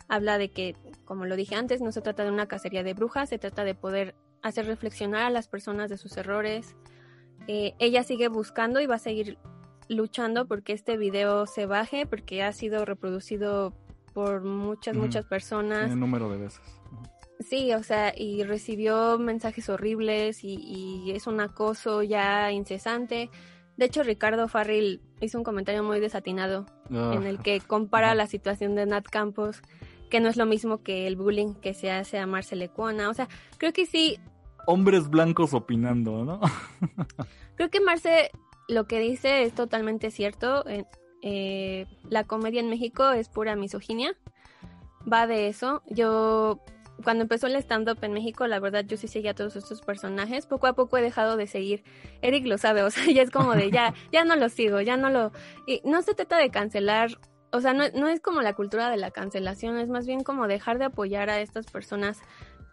Habla 0.08 0.38
de 0.38 0.50
que, 0.50 0.74
como 1.04 1.26
lo 1.26 1.36
dije 1.36 1.54
antes, 1.54 1.80
no 1.80 1.92
se 1.92 2.00
trata 2.00 2.24
de 2.24 2.30
una 2.30 2.48
cacería 2.48 2.82
de 2.82 2.94
brujas, 2.94 3.28
se 3.28 3.38
trata 3.38 3.64
de 3.64 3.74
poder 3.74 4.14
hacer 4.42 4.66
reflexionar 4.66 5.22
a 5.22 5.30
las 5.30 5.48
personas 5.48 5.90
de 5.90 5.98
sus 5.98 6.16
errores. 6.16 6.76
Eh, 7.46 7.74
ella 7.78 8.02
sigue 8.02 8.28
buscando 8.28 8.80
y 8.80 8.86
va 8.86 8.96
a 8.96 8.98
seguir 8.98 9.38
luchando 9.88 10.46
porque 10.46 10.72
este 10.72 10.96
video 10.96 11.46
se 11.46 11.66
baje, 11.66 12.06
porque 12.06 12.42
ha 12.42 12.52
sido 12.52 12.84
reproducido 12.84 13.74
por 14.14 14.42
muchas, 14.42 14.96
muchas 14.96 15.24
personas. 15.24 15.94
Número 15.94 16.30
de 16.30 16.38
veces. 16.38 16.62
Sí, 17.48 17.72
o 17.72 17.82
sea, 17.82 18.12
y 18.16 18.44
recibió 18.44 19.18
mensajes 19.18 19.68
horribles 19.68 20.44
y, 20.44 20.54
y 20.56 21.12
es 21.12 21.26
un 21.26 21.40
acoso 21.40 22.02
ya 22.02 22.52
incesante. 22.52 23.30
De 23.76 23.84
hecho, 23.86 24.02
Ricardo 24.02 24.48
Farril 24.48 25.00
hizo 25.20 25.38
un 25.38 25.44
comentario 25.44 25.82
muy 25.82 26.00
desatinado 26.00 26.66
Ah, 26.90 27.12
en 27.14 27.26
el 27.26 27.38
que 27.38 27.60
compara 27.60 28.14
la 28.14 28.26
situación 28.26 28.74
de 28.74 28.86
Nat 28.86 29.04
Campos, 29.04 29.62
que 30.10 30.20
no 30.20 30.28
es 30.28 30.36
lo 30.36 30.46
mismo 30.46 30.82
que 30.82 31.06
el 31.06 31.16
bullying 31.16 31.54
que 31.54 31.74
se 31.74 31.90
hace 31.90 32.18
a 32.18 32.26
Marcele 32.26 32.68
Cuona. 32.68 33.10
O 33.10 33.14
sea, 33.14 33.28
creo 33.58 33.72
que 33.72 33.86
sí, 33.86 34.18
Hombres 34.66 35.08
blancos 35.08 35.54
opinando, 35.54 36.26
¿no? 36.26 36.40
creo 37.56 37.70
que 37.70 37.80
Marce 37.80 38.30
lo 38.68 38.86
que 38.86 39.00
dice 39.00 39.44
es 39.44 39.54
totalmente 39.54 40.10
cierto. 40.10 40.62
Eh, 41.22 41.86
la 42.10 42.24
comedia 42.24 42.60
en 42.60 42.68
México 42.68 43.10
es 43.10 43.30
pura 43.30 43.56
misoginia. 43.56 44.14
Va 45.10 45.26
de 45.26 45.48
eso. 45.48 45.82
Yo, 45.88 46.60
cuando 47.02 47.22
empezó 47.22 47.46
el 47.46 47.56
stand-up 47.56 47.98
en 48.02 48.12
México, 48.12 48.46
la 48.46 48.58
verdad 48.58 48.84
yo 48.84 48.96
sí 48.96 49.08
seguía 49.08 49.32
a 49.32 49.34
todos 49.34 49.56
estos 49.56 49.82
personajes. 49.82 50.46
Poco 50.46 50.66
a 50.66 50.72
poco 50.74 50.96
he 50.96 51.02
dejado 51.02 51.36
de 51.36 51.46
seguir. 51.46 51.84
Eric 52.22 52.46
lo 52.46 52.58
sabe, 52.58 52.82
o 52.82 52.90
sea, 52.90 53.04
ya 53.12 53.22
es 53.22 53.30
como 53.30 53.54
de 53.54 53.70
ya, 53.70 53.94
ya 54.12 54.24
no 54.24 54.36
lo 54.36 54.48
sigo, 54.48 54.80
ya 54.80 54.96
no 54.96 55.10
lo. 55.10 55.32
Y 55.66 55.80
no 55.84 56.02
se 56.02 56.14
trata 56.14 56.38
de 56.38 56.50
cancelar. 56.50 57.18
O 57.50 57.60
sea, 57.60 57.72
no, 57.72 57.84
no 57.94 58.08
es 58.08 58.20
como 58.20 58.42
la 58.42 58.54
cultura 58.54 58.90
de 58.90 58.98
la 58.98 59.10
cancelación, 59.10 59.78
es 59.78 59.88
más 59.88 60.06
bien 60.06 60.22
como 60.22 60.46
dejar 60.48 60.78
de 60.78 60.84
apoyar 60.86 61.30
a 61.30 61.40
estas 61.40 61.66
personas, 61.66 62.20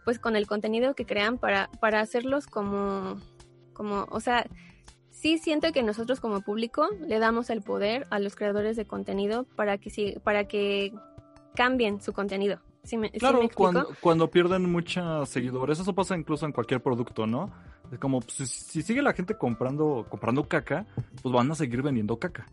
pues 0.04 0.18
con 0.18 0.36
el 0.36 0.46
contenido 0.46 0.94
que 0.94 1.06
crean 1.06 1.38
para, 1.38 1.70
para 1.80 2.00
hacerlos 2.00 2.46
como, 2.46 3.18
como, 3.72 4.06
o 4.10 4.20
sea, 4.20 4.46
sí 5.10 5.38
siento 5.38 5.72
que 5.72 5.82
nosotros 5.82 6.20
como 6.20 6.42
público 6.42 6.90
le 7.00 7.18
damos 7.18 7.48
el 7.48 7.62
poder 7.62 8.06
a 8.10 8.18
los 8.18 8.36
creadores 8.36 8.76
de 8.76 8.86
contenido 8.86 9.44
para 9.56 9.78
que 9.78 9.88
sí, 9.88 10.18
para 10.22 10.46
que 10.46 10.92
cambien 11.54 12.02
su 12.02 12.12
contenido. 12.12 12.60
¿Sí 12.86 12.96
me, 12.96 13.08
sí 13.10 13.18
Claro, 13.18 13.40
me 13.42 13.50
cuando, 13.50 13.88
cuando 14.00 14.30
pierden 14.30 14.70
muchos 14.70 15.28
seguidores, 15.28 15.78
eso 15.80 15.94
pasa 15.94 16.16
incluso 16.16 16.46
en 16.46 16.52
cualquier 16.52 16.80
producto, 16.82 17.26
¿no? 17.26 17.50
Es 17.92 17.98
como, 17.98 18.20
pues, 18.20 18.32
si, 18.34 18.46
si 18.46 18.82
sigue 18.82 19.02
la 19.02 19.12
gente 19.12 19.36
comprando, 19.36 20.06
comprando 20.08 20.46
caca, 20.48 20.86
pues 21.22 21.32
van 21.34 21.50
a 21.50 21.54
seguir 21.54 21.82
vendiendo 21.82 22.18
caca. 22.18 22.46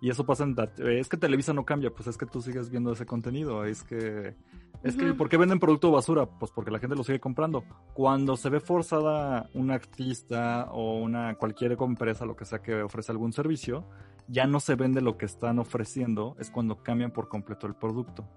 Y 0.00 0.10
eso 0.10 0.24
pasa 0.26 0.44
en... 0.44 0.54
dat- 0.54 0.78
Es 0.80 1.08
que 1.08 1.16
Televisa 1.16 1.52
no 1.54 1.64
cambia, 1.64 1.90
pues 1.90 2.06
es 2.06 2.16
que 2.18 2.26
tú 2.26 2.42
sigues 2.42 2.68
viendo 2.70 2.92
ese 2.92 3.06
contenido. 3.06 3.64
Es 3.64 3.82
que... 3.82 4.34
Es 4.82 4.94
que. 4.94 5.14
¿por 5.14 5.28
qué 5.28 5.36
venden 5.38 5.58
producto 5.58 5.90
basura? 5.90 6.26
Pues 6.26 6.52
porque 6.52 6.70
la 6.70 6.78
gente 6.78 6.94
lo 6.94 7.02
sigue 7.02 7.18
comprando. 7.18 7.64
Cuando 7.94 8.36
se 8.36 8.50
ve 8.50 8.60
forzada 8.60 9.48
un 9.54 9.70
artista 9.70 10.68
o 10.70 10.98
una 10.98 11.34
cualquier 11.36 11.72
empresa, 11.80 12.26
lo 12.26 12.36
que 12.36 12.44
sea 12.44 12.60
que 12.60 12.82
ofrece 12.82 13.10
algún 13.10 13.32
servicio, 13.32 13.88
ya 14.28 14.46
no 14.46 14.60
se 14.60 14.74
vende 14.74 15.00
lo 15.00 15.16
que 15.16 15.24
están 15.24 15.58
ofreciendo, 15.58 16.36
es 16.38 16.50
cuando 16.50 16.82
cambian 16.82 17.10
por 17.10 17.28
completo 17.28 17.66
el 17.66 17.74
producto. 17.74 18.28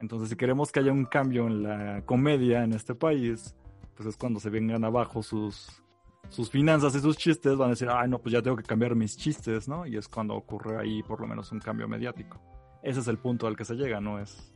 Entonces, 0.00 0.30
si 0.30 0.36
queremos 0.36 0.72
que 0.72 0.80
haya 0.80 0.92
un 0.92 1.04
cambio 1.04 1.46
en 1.46 1.62
la 1.62 2.02
comedia 2.06 2.64
en 2.64 2.72
este 2.72 2.94
país, 2.94 3.54
pues 3.94 4.08
es 4.08 4.16
cuando 4.16 4.40
se 4.40 4.48
vengan 4.48 4.82
abajo 4.82 5.22
sus, 5.22 5.82
sus 6.30 6.50
finanzas 6.50 6.94
y 6.94 7.00
sus 7.00 7.18
chistes, 7.18 7.56
van 7.56 7.68
a 7.68 7.70
decir, 7.70 7.88
ay, 7.90 8.08
no, 8.08 8.18
pues 8.18 8.32
ya 8.32 8.40
tengo 8.40 8.56
que 8.56 8.62
cambiar 8.62 8.94
mis 8.94 9.16
chistes, 9.16 9.68
¿no? 9.68 9.86
Y 9.86 9.96
es 9.98 10.08
cuando 10.08 10.34
ocurre 10.34 10.80
ahí 10.80 11.02
por 11.02 11.20
lo 11.20 11.26
menos 11.26 11.52
un 11.52 11.60
cambio 11.60 11.86
mediático. 11.86 12.40
Ese 12.82 13.00
es 13.00 13.08
el 13.08 13.18
punto 13.18 13.46
al 13.46 13.56
que 13.56 13.66
se 13.66 13.74
llega, 13.74 14.00
no 14.00 14.18
es, 14.18 14.54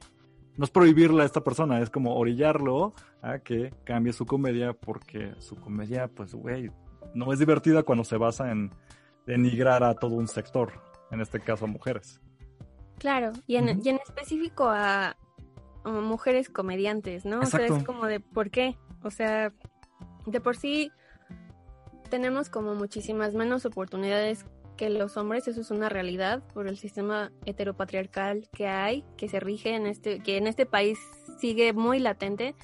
no 0.56 0.64
es 0.64 0.70
prohibirle 0.70 1.22
a 1.22 1.26
esta 1.26 1.44
persona, 1.44 1.80
es 1.80 1.90
como 1.90 2.16
orillarlo 2.16 2.94
a 3.20 3.40
que 3.40 3.74
cambie 3.84 4.14
su 4.14 4.24
comedia, 4.24 4.72
porque 4.72 5.34
su 5.40 5.56
comedia, 5.56 6.08
pues, 6.08 6.34
güey, 6.34 6.70
no 7.14 7.30
es 7.34 7.38
divertida 7.38 7.82
cuando 7.82 8.04
se 8.04 8.16
basa 8.16 8.50
en 8.50 8.70
denigrar 9.26 9.84
a 9.84 9.94
todo 9.94 10.14
un 10.14 10.26
sector, 10.26 10.72
en 11.10 11.20
este 11.20 11.38
caso 11.40 11.66
a 11.66 11.68
mujeres. 11.68 12.18
Claro, 12.98 13.32
y 13.46 13.56
en, 13.56 13.82
y 13.84 13.88
en 13.90 13.96
específico 13.96 14.68
a, 14.68 15.14
mujeres 15.84 16.48
comediantes, 16.48 17.24
¿no? 17.24 17.40
O 17.40 17.46
sea, 17.46 17.66
es 17.66 17.84
como 17.84 18.06
de, 18.06 18.20
¿por 18.20 18.50
qué? 18.50 18.76
O 19.02 19.10
sea, 19.10 19.52
de 20.26 20.40
por 20.40 20.56
sí 20.56 20.90
tenemos 22.08 22.48
como 22.48 22.74
muchísimas 22.74 23.34
menos 23.34 23.66
oportunidades 23.66 24.44
que 24.76 24.90
los 24.90 25.16
hombres, 25.16 25.46
eso 25.46 25.60
es 25.60 25.70
una 25.70 25.88
realidad 25.88 26.42
por 26.52 26.66
el 26.66 26.76
sistema 26.76 27.30
heteropatriarcal 27.46 28.48
que 28.52 28.66
hay, 28.66 29.04
que 29.16 29.28
se 29.28 29.40
rige 29.40 29.74
en 29.74 29.86
este, 29.86 30.20
que 30.20 30.36
en 30.36 30.46
este 30.46 30.66
país 30.66 30.98
sigue 31.38 31.72
muy 31.72 32.00
latente 32.00 32.54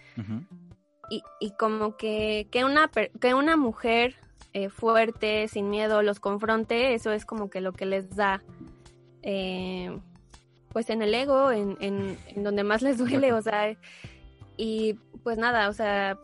y, 1.08 1.22
y 1.40 1.50
como 1.52 1.96
que, 1.96 2.48
que, 2.50 2.64
una, 2.64 2.90
que 3.20 3.34
una 3.34 3.56
mujer 3.56 4.16
eh, 4.52 4.68
fuerte, 4.68 5.46
sin 5.48 5.70
miedo, 5.70 6.02
los 6.02 6.18
confronte, 6.18 6.94
eso 6.94 7.12
es 7.12 7.24
como 7.24 7.50
que 7.50 7.60
lo 7.60 7.72
que 7.72 7.86
les 7.86 8.16
da, 8.16 8.42
eh, 9.22 9.96
pues 10.72 10.90
en 10.90 11.02
el 11.02 11.14
ego, 11.14 11.50
en, 11.50 11.76
en, 11.80 12.18
en 12.28 12.44
donde 12.44 12.64
más 12.64 12.82
les 12.82 12.98
duele, 12.98 13.32
o 13.32 13.42
sea, 13.42 13.76
y 14.56 14.94
pues 15.22 15.38
nada, 15.38 15.68
o 15.68 15.72
sea, 15.72 16.18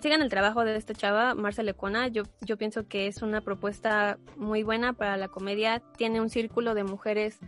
sigan 0.00 0.22
el 0.22 0.30
trabajo 0.30 0.64
de 0.64 0.76
esta 0.76 0.94
chava, 0.94 1.34
Marcela 1.34 1.72
Lecona, 1.72 2.08
yo, 2.08 2.22
yo 2.42 2.56
pienso 2.56 2.86
que 2.86 3.06
es 3.06 3.22
una 3.22 3.40
propuesta 3.40 4.18
muy 4.36 4.62
buena 4.62 4.92
para 4.92 5.16
la 5.16 5.28
comedia, 5.28 5.82
tiene 5.96 6.20
un 6.20 6.30
círculo 6.30 6.74
de 6.74 6.84
mujeres, 6.84 7.38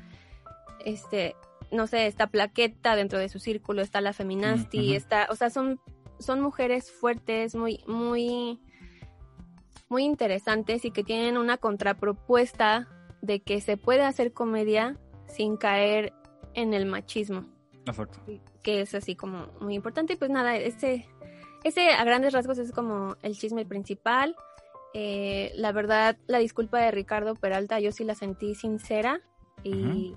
este, 0.85 1.37
no 1.71 1.87
sé, 1.87 2.07
está 2.07 2.27
Plaqueta 2.27 2.97
dentro 2.97 3.19
de 3.19 3.29
su 3.29 3.39
círculo, 3.39 3.83
está 3.83 4.01
la 4.01 4.13
Feminasti, 4.13 4.97
está, 4.97 5.29
o 5.31 5.37
sea, 5.37 5.51
son, 5.51 5.81
son 6.19 6.41
mujeres 6.41 6.91
fuertes, 6.91 7.55
muy, 7.55 7.85
muy, 7.87 8.61
muy 9.89 10.05
interesantes 10.05 10.85
y 10.85 10.91
que 10.91 11.05
tienen 11.05 11.37
una 11.37 11.59
contrapropuesta 11.59 12.89
de 13.21 13.41
que 13.41 13.61
se 13.61 13.77
puede 13.77 14.03
hacer 14.03 14.33
comedia 14.33 14.99
sin 15.29 15.57
caer 15.57 16.13
en 16.55 16.75
el 16.75 16.87
machismo, 16.87 17.47
que 18.63 18.81
es 18.81 18.95
así 18.95 19.17
como 19.17 19.49
muy 19.61 19.75
importante. 19.75 20.15
Y 20.15 20.17
pues 20.17 20.31
nada, 20.31 20.57
ese, 20.57 21.07
ese 21.65 21.91
a 21.91 22.05
grandes 22.05 22.33
rasgos 22.33 22.59
es 22.59 22.73
como 22.73 23.17
el 23.23 23.37
chisme 23.37 23.65
principal. 23.65 24.37
Eh, 24.95 25.53
la 25.57 25.73
verdad, 25.73 26.19
la 26.27 26.39
disculpa 26.39 26.79
de 26.79 26.91
Ricardo 26.91 27.35
Peralta, 27.35 27.81
yo 27.81 27.93
sí 27.93 28.05
la 28.05 28.15
sentí 28.15 28.55
sincera 28.55 29.23
y, 29.65 30.15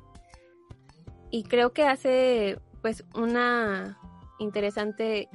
y 1.32 1.43
creo 1.43 1.71
que 1.71 1.84
hace 1.84 2.60
pues 2.82 3.06
una 3.15 3.98
interesante 4.38 5.30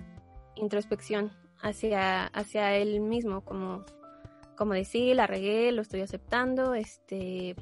introspección 0.56 1.32
hacia, 1.62 2.26
hacia 2.26 2.76
él 2.76 3.00
mismo, 3.00 3.42
como, 3.42 3.84
como 4.56 4.74
decir, 4.74 5.16
la 5.16 5.26
regué, 5.26 5.72
lo 5.72 5.82
estoy 5.82 6.02
aceptando, 6.02 6.74
este 6.74 7.56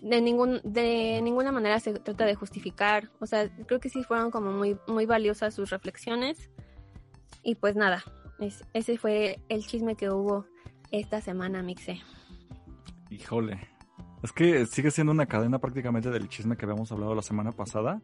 de 0.00 0.20
ningún, 0.20 0.60
de 0.64 1.20
ninguna 1.22 1.52
manera 1.52 1.78
se 1.80 1.92
trata 1.94 2.24
de 2.26 2.34
justificar. 2.34 3.10
O 3.20 3.26
sea, 3.26 3.48
creo 3.66 3.80
que 3.80 3.88
sí 3.88 4.02
fueron 4.02 4.30
como 4.30 4.52
muy, 4.52 4.76
muy 4.86 5.06
valiosas 5.06 5.54
sus 5.54 5.70
reflexiones. 5.70 6.50
Y 7.42 7.54
pues 7.56 7.76
nada, 7.76 8.02
es- 8.38 8.64
ese 8.72 8.98
fue 8.98 9.38
el 9.48 9.66
chisme 9.66 9.96
que 9.96 10.10
hubo 10.10 10.46
esta 10.90 11.20
semana, 11.20 11.62
Mixe. 11.62 12.00
Híjole. 13.10 13.60
Es 14.22 14.32
que 14.32 14.66
sigue 14.66 14.90
siendo 14.90 15.12
una 15.12 15.26
cadena 15.26 15.58
prácticamente 15.58 16.10
del 16.10 16.28
chisme 16.28 16.56
que 16.56 16.66
habíamos 16.66 16.92
hablado 16.92 17.14
la 17.14 17.22
semana 17.22 17.52
pasada. 17.52 18.00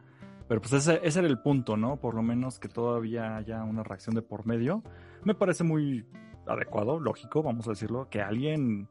Pero 0.47 0.61
pues 0.61 0.73
ese, 0.73 0.99
ese 1.03 1.19
era 1.19 1.27
el 1.27 1.39
punto, 1.41 1.75
¿no? 1.77 1.97
Por 1.97 2.15
lo 2.15 2.21
menos 2.23 2.57
que 2.57 2.69
todavía 2.69 3.35
haya 3.35 3.63
una 3.63 3.83
reacción 3.83 4.15
de 4.15 4.21
por 4.21 4.45
medio. 4.45 4.81
Me 5.23 5.35
parece 5.35 5.63
muy 5.63 6.05
adecuado, 6.47 6.99
lógico, 6.99 7.43
vamos 7.43 7.67
a 7.67 7.71
decirlo, 7.71 8.07
que 8.09 8.21
alguien 8.21 8.87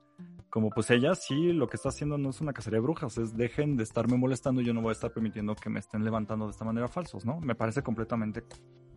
como 0.50 0.70
pues 0.70 0.90
ella 0.90 1.14
sí 1.14 1.52
lo 1.52 1.68
que 1.68 1.76
está 1.76 1.88
haciendo 1.90 2.16
no 2.18 2.30
es 2.30 2.40
una 2.40 2.52
cacería 2.52 2.78
de 2.78 2.82
brujas, 2.82 3.18
es 3.18 3.36
dejen 3.36 3.76
de 3.76 3.82
estarme 3.82 4.16
molestando, 4.16 4.60
yo 4.62 4.72
no 4.74 4.80
voy 4.80 4.90
a 4.90 4.92
estar 4.92 5.12
permitiendo 5.12 5.54
que 5.54 5.68
me 5.70 5.80
estén 5.80 6.04
levantando 6.04 6.46
de 6.46 6.52
esta 6.52 6.64
manera 6.64 6.88
falsos, 6.88 7.24
¿no? 7.24 7.40
Me 7.40 7.54
parece 7.54 7.82
completamente 7.82 8.42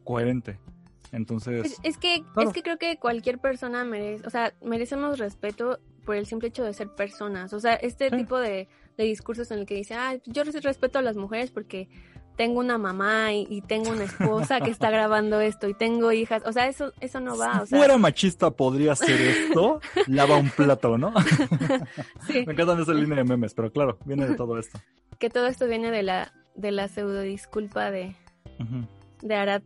coherente. 0.04 0.60
Entonces, 1.12 1.62
Pues, 1.62 1.78
es 1.84 1.98
que, 1.98 2.24
claro. 2.34 2.50
es 2.50 2.54
que 2.54 2.62
creo 2.62 2.78
que 2.78 2.98
cualquier 2.98 3.40
persona 3.40 3.84
merece, 3.84 4.26
o 4.28 4.30
sea, 4.30 4.54
merecemos 4.64 5.18
respeto 5.18 5.80
por 6.06 6.16
el 6.16 6.26
simple 6.28 6.50
hecho 6.50 6.64
de 6.64 6.74
ser 6.74 6.90
personas. 6.94 7.52
O 7.54 7.60
sea, 7.60 7.74
este 7.76 8.10
Sí. 8.10 8.18
tipo 8.18 8.38
de, 8.38 8.68
de 8.98 9.04
discursos 9.04 9.50
en 9.52 9.60
el 9.60 9.66
que 9.66 9.76
dice, 9.76 9.96
ah, 9.96 10.18
yo 10.26 10.44
respeto 10.44 11.00
a 11.00 11.02
las 11.02 11.16
mujeres 11.18 11.52
porque 11.52 11.90
tengo 12.40 12.62
una 12.62 12.78
mamá 12.78 13.34
y, 13.34 13.46
y 13.50 13.60
tengo 13.60 13.90
una 13.92 14.06
esposa 14.06 14.62
que 14.62 14.72
está 14.72 14.90
grabando 14.90 15.42
esto 15.42 15.68
y 15.68 15.74
tengo 15.74 16.14
hijas. 16.14 16.42
O 16.46 16.54
sea, 16.54 16.68
eso, 16.70 16.94
eso 17.02 17.20
no 17.20 17.38
va. 17.38 17.56
si 17.56 17.60
O 17.60 17.66
sea, 17.66 17.78
fuera 17.80 17.98
machista 17.98 18.50
podría 18.50 18.94
hacer 18.94 19.20
esto, 19.20 19.82
lava 20.08 20.38
un 20.38 20.50
plato, 20.50 20.98
¿no? 20.98 21.12
sí, 22.28 22.46
Me 22.48 22.54
encanta 22.54 22.82
esa 22.82 22.94
línea 22.94 23.18
de 23.18 23.24
memes, 23.26 23.54
pero 23.54 23.70
claro, 23.74 23.98
viene 24.06 24.26
de 24.26 24.36
todo 24.36 24.58
esto. 24.58 24.80
que 25.18 25.30
todo 25.30 25.48
esto 25.48 25.68
viene 25.68 25.92
de 25.92 26.02
la, 26.02 26.32
de 26.56 26.72
la 26.72 26.88
pseudo 26.88 27.20
disculpa 27.20 27.92
de, 27.92 28.16
Ujú. 28.58 28.88
de 29.22 29.36
Arad, 29.36 29.62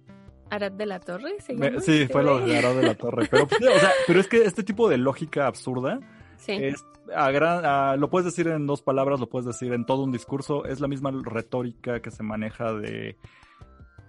Arad 0.49 0.71
de 0.71 0.85
la 0.87 0.99
Torre. 0.99 1.35
¿se 1.41 1.53
Me- 1.53 1.79
sí, 1.79 2.07
fue 2.11 2.23
lo 2.23 2.39
de 2.39 2.57
Arad 2.57 2.73
de 2.73 2.81
la 2.87 2.95
Torre. 2.95 3.27
Pero, 3.29 3.47
sí, 3.55 3.65
o 3.67 3.79
sea, 3.79 3.91
pero 4.07 4.19
es 4.19 4.27
que 4.27 4.43
este 4.45 4.63
tipo 4.63 4.89
de 4.89 4.97
lógica 4.97 5.45
absurda 5.45 5.99
Sí. 6.45 6.51
es 6.53 6.83
a 7.15 7.31
gran- 7.31 7.65
a- 7.65 7.95
lo 7.97 8.09
puedes 8.09 8.25
decir 8.25 8.47
en 8.47 8.65
dos 8.67 8.81
palabras, 8.81 9.19
lo 9.19 9.27
puedes 9.29 9.45
decir 9.45 9.73
en 9.73 9.85
todo 9.85 10.03
un 10.03 10.11
discurso. 10.11 10.65
Es 10.65 10.79
la 10.79 10.87
misma 10.87 11.11
retórica 11.23 12.01
que 12.01 12.11
se 12.11 12.23
maneja 12.23 12.73
de 12.73 13.17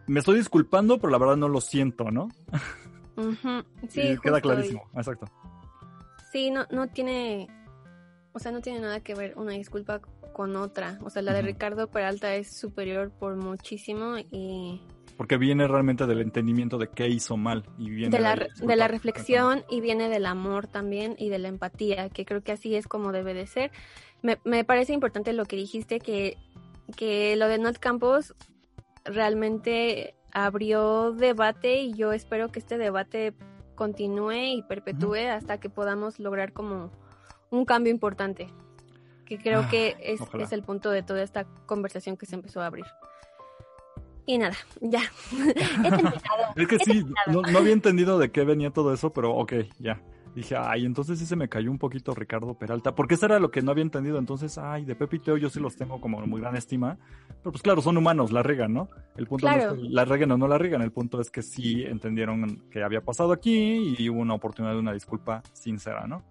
me 0.06 0.20
estoy 0.20 0.36
disculpando, 0.36 0.98
pero 0.98 1.10
la 1.10 1.18
verdad 1.18 1.36
no 1.36 1.48
lo 1.48 1.60
siento, 1.60 2.10
¿no? 2.10 2.28
Sí, 3.88 4.00
Y 4.00 4.18
queda 4.18 4.38
y- 4.38 4.42
clarísimo. 4.42 4.82
Exacto. 4.94 5.26
Sí, 6.32 6.50
no, 6.50 6.66
no 6.70 6.88
tiene, 6.88 7.48
o 8.32 8.38
sea, 8.38 8.50
no 8.52 8.60
tiene 8.60 8.80
nada 8.80 9.00
que 9.00 9.14
ver 9.14 9.34
una 9.36 9.52
disculpa 9.52 10.00
con 10.32 10.56
otra. 10.56 10.98
O 11.04 11.10
sea, 11.10 11.22
la 11.22 11.32
de. 11.32 11.42
Ricardo 11.42 11.88
Peralta 11.88 12.34
es 12.34 12.54
superior 12.56 13.10
por 13.12 13.36
muchísimo 13.36 14.16
y 14.18 14.82
Porque 15.16 15.36
viene 15.36 15.68
realmente 15.68 16.06
del 16.06 16.20
entendimiento 16.20 16.76
de 16.76 16.88
qué 16.88 17.08
hizo 17.08 17.36
mal 17.36 17.64
y 17.78 17.90
viene 17.90 18.16
de 18.16 18.22
la, 18.22 18.32
ahí, 18.32 18.66
de 18.66 18.76
la 18.76 18.88
reflexión 18.88 19.64
y 19.70 19.80
viene 19.80 20.08
del 20.08 20.26
amor 20.26 20.66
también 20.66 21.14
y 21.18 21.28
de 21.28 21.38
la 21.38 21.48
empatía, 21.48 22.08
que 22.08 22.24
creo 22.24 22.42
que 22.42 22.52
así 22.52 22.74
es 22.74 22.88
como 22.88 23.12
debe 23.12 23.32
de 23.32 23.46
ser. 23.46 23.70
Me, 24.22 24.38
me 24.44 24.64
parece 24.64 24.92
importante 24.92 25.32
lo 25.32 25.44
que 25.44 25.56
dijiste, 25.56 26.00
que, 26.00 26.36
que 26.96 27.36
lo 27.36 27.46
de 27.46 27.58
Not 27.58 27.78
Campos 27.78 28.34
realmente 29.04 30.14
abrió 30.32 31.12
debate 31.12 31.82
y 31.82 31.94
yo 31.94 32.12
espero 32.12 32.50
que 32.50 32.58
este 32.58 32.76
debate 32.76 33.34
continúe 33.74 34.32
y 34.32 34.62
perpetúe 34.62 35.28
hasta 35.30 35.58
que 35.58 35.70
podamos 35.70 36.18
lograr 36.18 36.52
como 36.52 36.90
un 37.50 37.64
cambio 37.64 37.92
importante, 37.92 38.48
que 39.26 39.38
creo 39.38 39.60
Ah, 39.60 39.68
que 39.70 39.96
es, 40.00 40.20
es 40.38 40.52
el 40.52 40.62
punto 40.62 40.90
de 40.90 41.02
toda 41.02 41.22
esta 41.22 41.44
conversación 41.66 42.16
que 42.16 42.26
se 42.26 42.34
empezó 42.34 42.60
a 42.60 42.66
abrir. 42.66 42.86
Y 44.26 44.38
nada, 44.38 44.56
ya. 44.80 45.02
He 45.32 45.90
terminado. 45.90 46.20
Es 46.56 46.66
que 46.68 46.76
He 46.76 46.78
sí, 46.78 46.84
terminado. 46.92 47.14
no, 47.28 47.42
no 47.42 47.58
había 47.58 47.72
entendido 47.72 48.18
de 48.18 48.30
qué 48.30 48.44
venía 48.44 48.70
todo 48.70 48.92
eso, 48.94 49.12
pero 49.12 49.34
ok, 49.34 49.52
ya. 49.78 50.00
Dije, 50.34 50.56
ay, 50.58 50.84
entonces 50.84 51.20
sí 51.20 51.26
se 51.26 51.36
me 51.36 51.48
cayó 51.48 51.70
un 51.70 51.78
poquito 51.78 52.12
Ricardo 52.12 52.54
Peralta, 52.54 52.92
porque 52.96 53.14
eso 53.14 53.26
era 53.26 53.38
lo 53.38 53.52
que 53.52 53.62
no 53.62 53.70
había 53.70 53.82
entendido. 53.82 54.18
Entonces, 54.18 54.58
ay, 54.58 54.84
de 54.84 54.96
Pepe 54.96 55.16
y 55.16 55.18
Teo 55.20 55.36
yo 55.36 55.48
sí 55.48 55.60
los 55.60 55.76
tengo 55.76 56.00
como 56.00 56.20
en 56.22 56.28
muy 56.28 56.40
gran 56.40 56.56
estima, 56.56 56.98
pero 57.38 57.52
pues 57.52 57.62
claro, 57.62 57.80
son 57.82 57.96
humanos, 57.96 58.32
la 58.32 58.42
regan, 58.42 58.74
¿no? 58.74 58.88
El 59.16 59.28
punto 59.28 59.48
no 59.48 59.54
es 59.56 59.66
que 59.66 59.88
la 59.90 60.04
reguen 60.04 60.32
o 60.32 60.36
no 60.36 60.48
la 60.48 60.58
regan, 60.58 60.82
el 60.82 60.90
punto 60.90 61.20
es 61.20 61.30
que 61.30 61.42
sí 61.42 61.84
entendieron 61.84 62.64
que 62.68 62.82
había 62.82 63.00
pasado 63.00 63.32
aquí 63.32 63.94
y 63.96 64.08
hubo 64.10 64.20
una 64.20 64.34
oportunidad 64.34 64.72
de 64.72 64.80
una 64.80 64.92
disculpa 64.92 65.40
sincera, 65.52 66.08
¿no? 66.08 66.24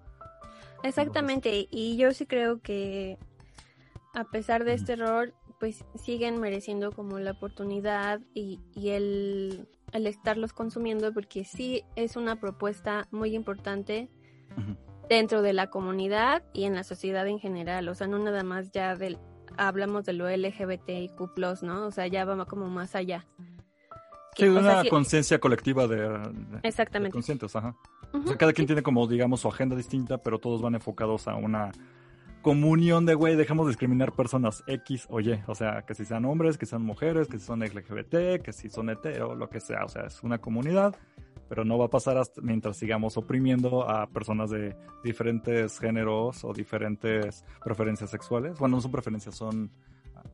Exactamente, 0.83 1.67
y 1.71 1.95
yo 1.95 2.11
sí 2.11 2.25
creo 2.25 2.59
que 2.59 3.17
a 4.13 4.25
pesar 4.25 4.65
de 4.65 4.73
este 4.73 4.93
error, 4.93 5.33
pues 5.63 5.85
siguen 5.95 6.41
mereciendo 6.41 6.91
como 6.91 7.19
la 7.19 7.31
oportunidad 7.31 8.19
y, 8.33 8.59
y 8.75 8.89
el, 8.89 9.65
el 9.93 10.07
estarlos 10.07 10.51
consumiendo 10.51 11.13
porque 11.13 11.45
sí 11.45 11.85
es 11.95 12.17
una 12.17 12.35
propuesta 12.37 13.07
muy 13.11 13.33
importante 13.33 14.09
dentro 15.07 15.41
de 15.41 15.53
la 15.53 15.69
comunidad 15.69 16.43
y 16.51 16.65
en 16.65 16.75
la 16.75 16.83
sociedad 16.83 17.25
en 17.29 17.39
general, 17.39 17.87
o 17.87 17.95
sea, 17.95 18.07
no 18.07 18.19
nada 18.19 18.43
más 18.43 18.73
ya 18.73 18.97
del, 18.97 19.17
hablamos 19.55 20.03
de 20.03 20.11
lo 20.11 20.29
LGBTIQ+, 20.29 21.31
¿no? 21.61 21.85
O 21.85 21.91
sea, 21.91 22.07
ya 22.07 22.25
va 22.25 22.43
como 22.43 22.67
más 22.67 22.93
allá. 22.93 23.25
Sí, 24.35 24.49
o 24.49 24.51
sea, 24.51 24.61
una 24.61 24.81
sí- 24.81 24.89
conciencia 24.89 25.39
colectiva 25.39 25.87
de, 25.87 26.59
Exactamente. 26.63 27.13
conscientes, 27.13 27.55
ajá. 27.55 27.73
O 28.11 28.27
sea, 28.27 28.35
cada 28.37 28.51
quien 28.51 28.63
sí. 28.65 28.73
tiene 28.73 28.83
como, 28.83 29.07
digamos, 29.07 29.39
su 29.39 29.47
agenda 29.47 29.77
distinta, 29.77 30.17
pero 30.17 30.39
todos 30.39 30.61
van 30.61 30.75
enfocados 30.75 31.29
a 31.29 31.35
una 31.35 31.71
comunión 32.43 33.07
de, 33.07 33.15
güey, 33.15 33.35
dejamos 33.35 33.65
de 33.65 33.71
discriminar 33.71 34.11
personas 34.11 34.63
X 34.67 35.07
o 35.09 35.19
Y. 35.19 35.41
O 35.47 35.55
sea, 35.55 35.81
que 35.81 35.95
si 35.95 36.05
sean 36.05 36.25
hombres, 36.25 36.59
que 36.59 36.67
sean 36.67 36.83
mujeres, 36.83 37.27
que 37.27 37.39
si 37.39 37.45
son 37.45 37.61
LGBT, 37.61 38.43
que 38.43 38.51
si 38.53 38.69
son 38.69 38.91
hetero, 38.91 39.33
lo 39.33 39.49
que 39.49 39.59
sea. 39.59 39.83
O 39.85 39.89
sea, 39.89 40.03
es 40.03 40.21
una 40.21 40.37
comunidad, 40.37 40.95
pero 41.49 41.65
no 41.65 41.79
va 41.79 41.85
a 41.85 41.89
pasar 41.89 42.17
hasta 42.17 42.39
mientras 42.41 42.77
sigamos 42.77 43.17
oprimiendo 43.17 43.89
a 43.89 44.05
personas 44.07 44.51
de 44.51 44.75
diferentes 45.03 45.79
géneros 45.79 46.43
o 46.43 46.53
diferentes 46.53 47.43
preferencias 47.63 48.11
sexuales. 48.11 48.59
Bueno, 48.59 48.75
no 48.75 48.81
son 48.81 48.91
preferencias, 48.91 49.33
son... 49.35 49.71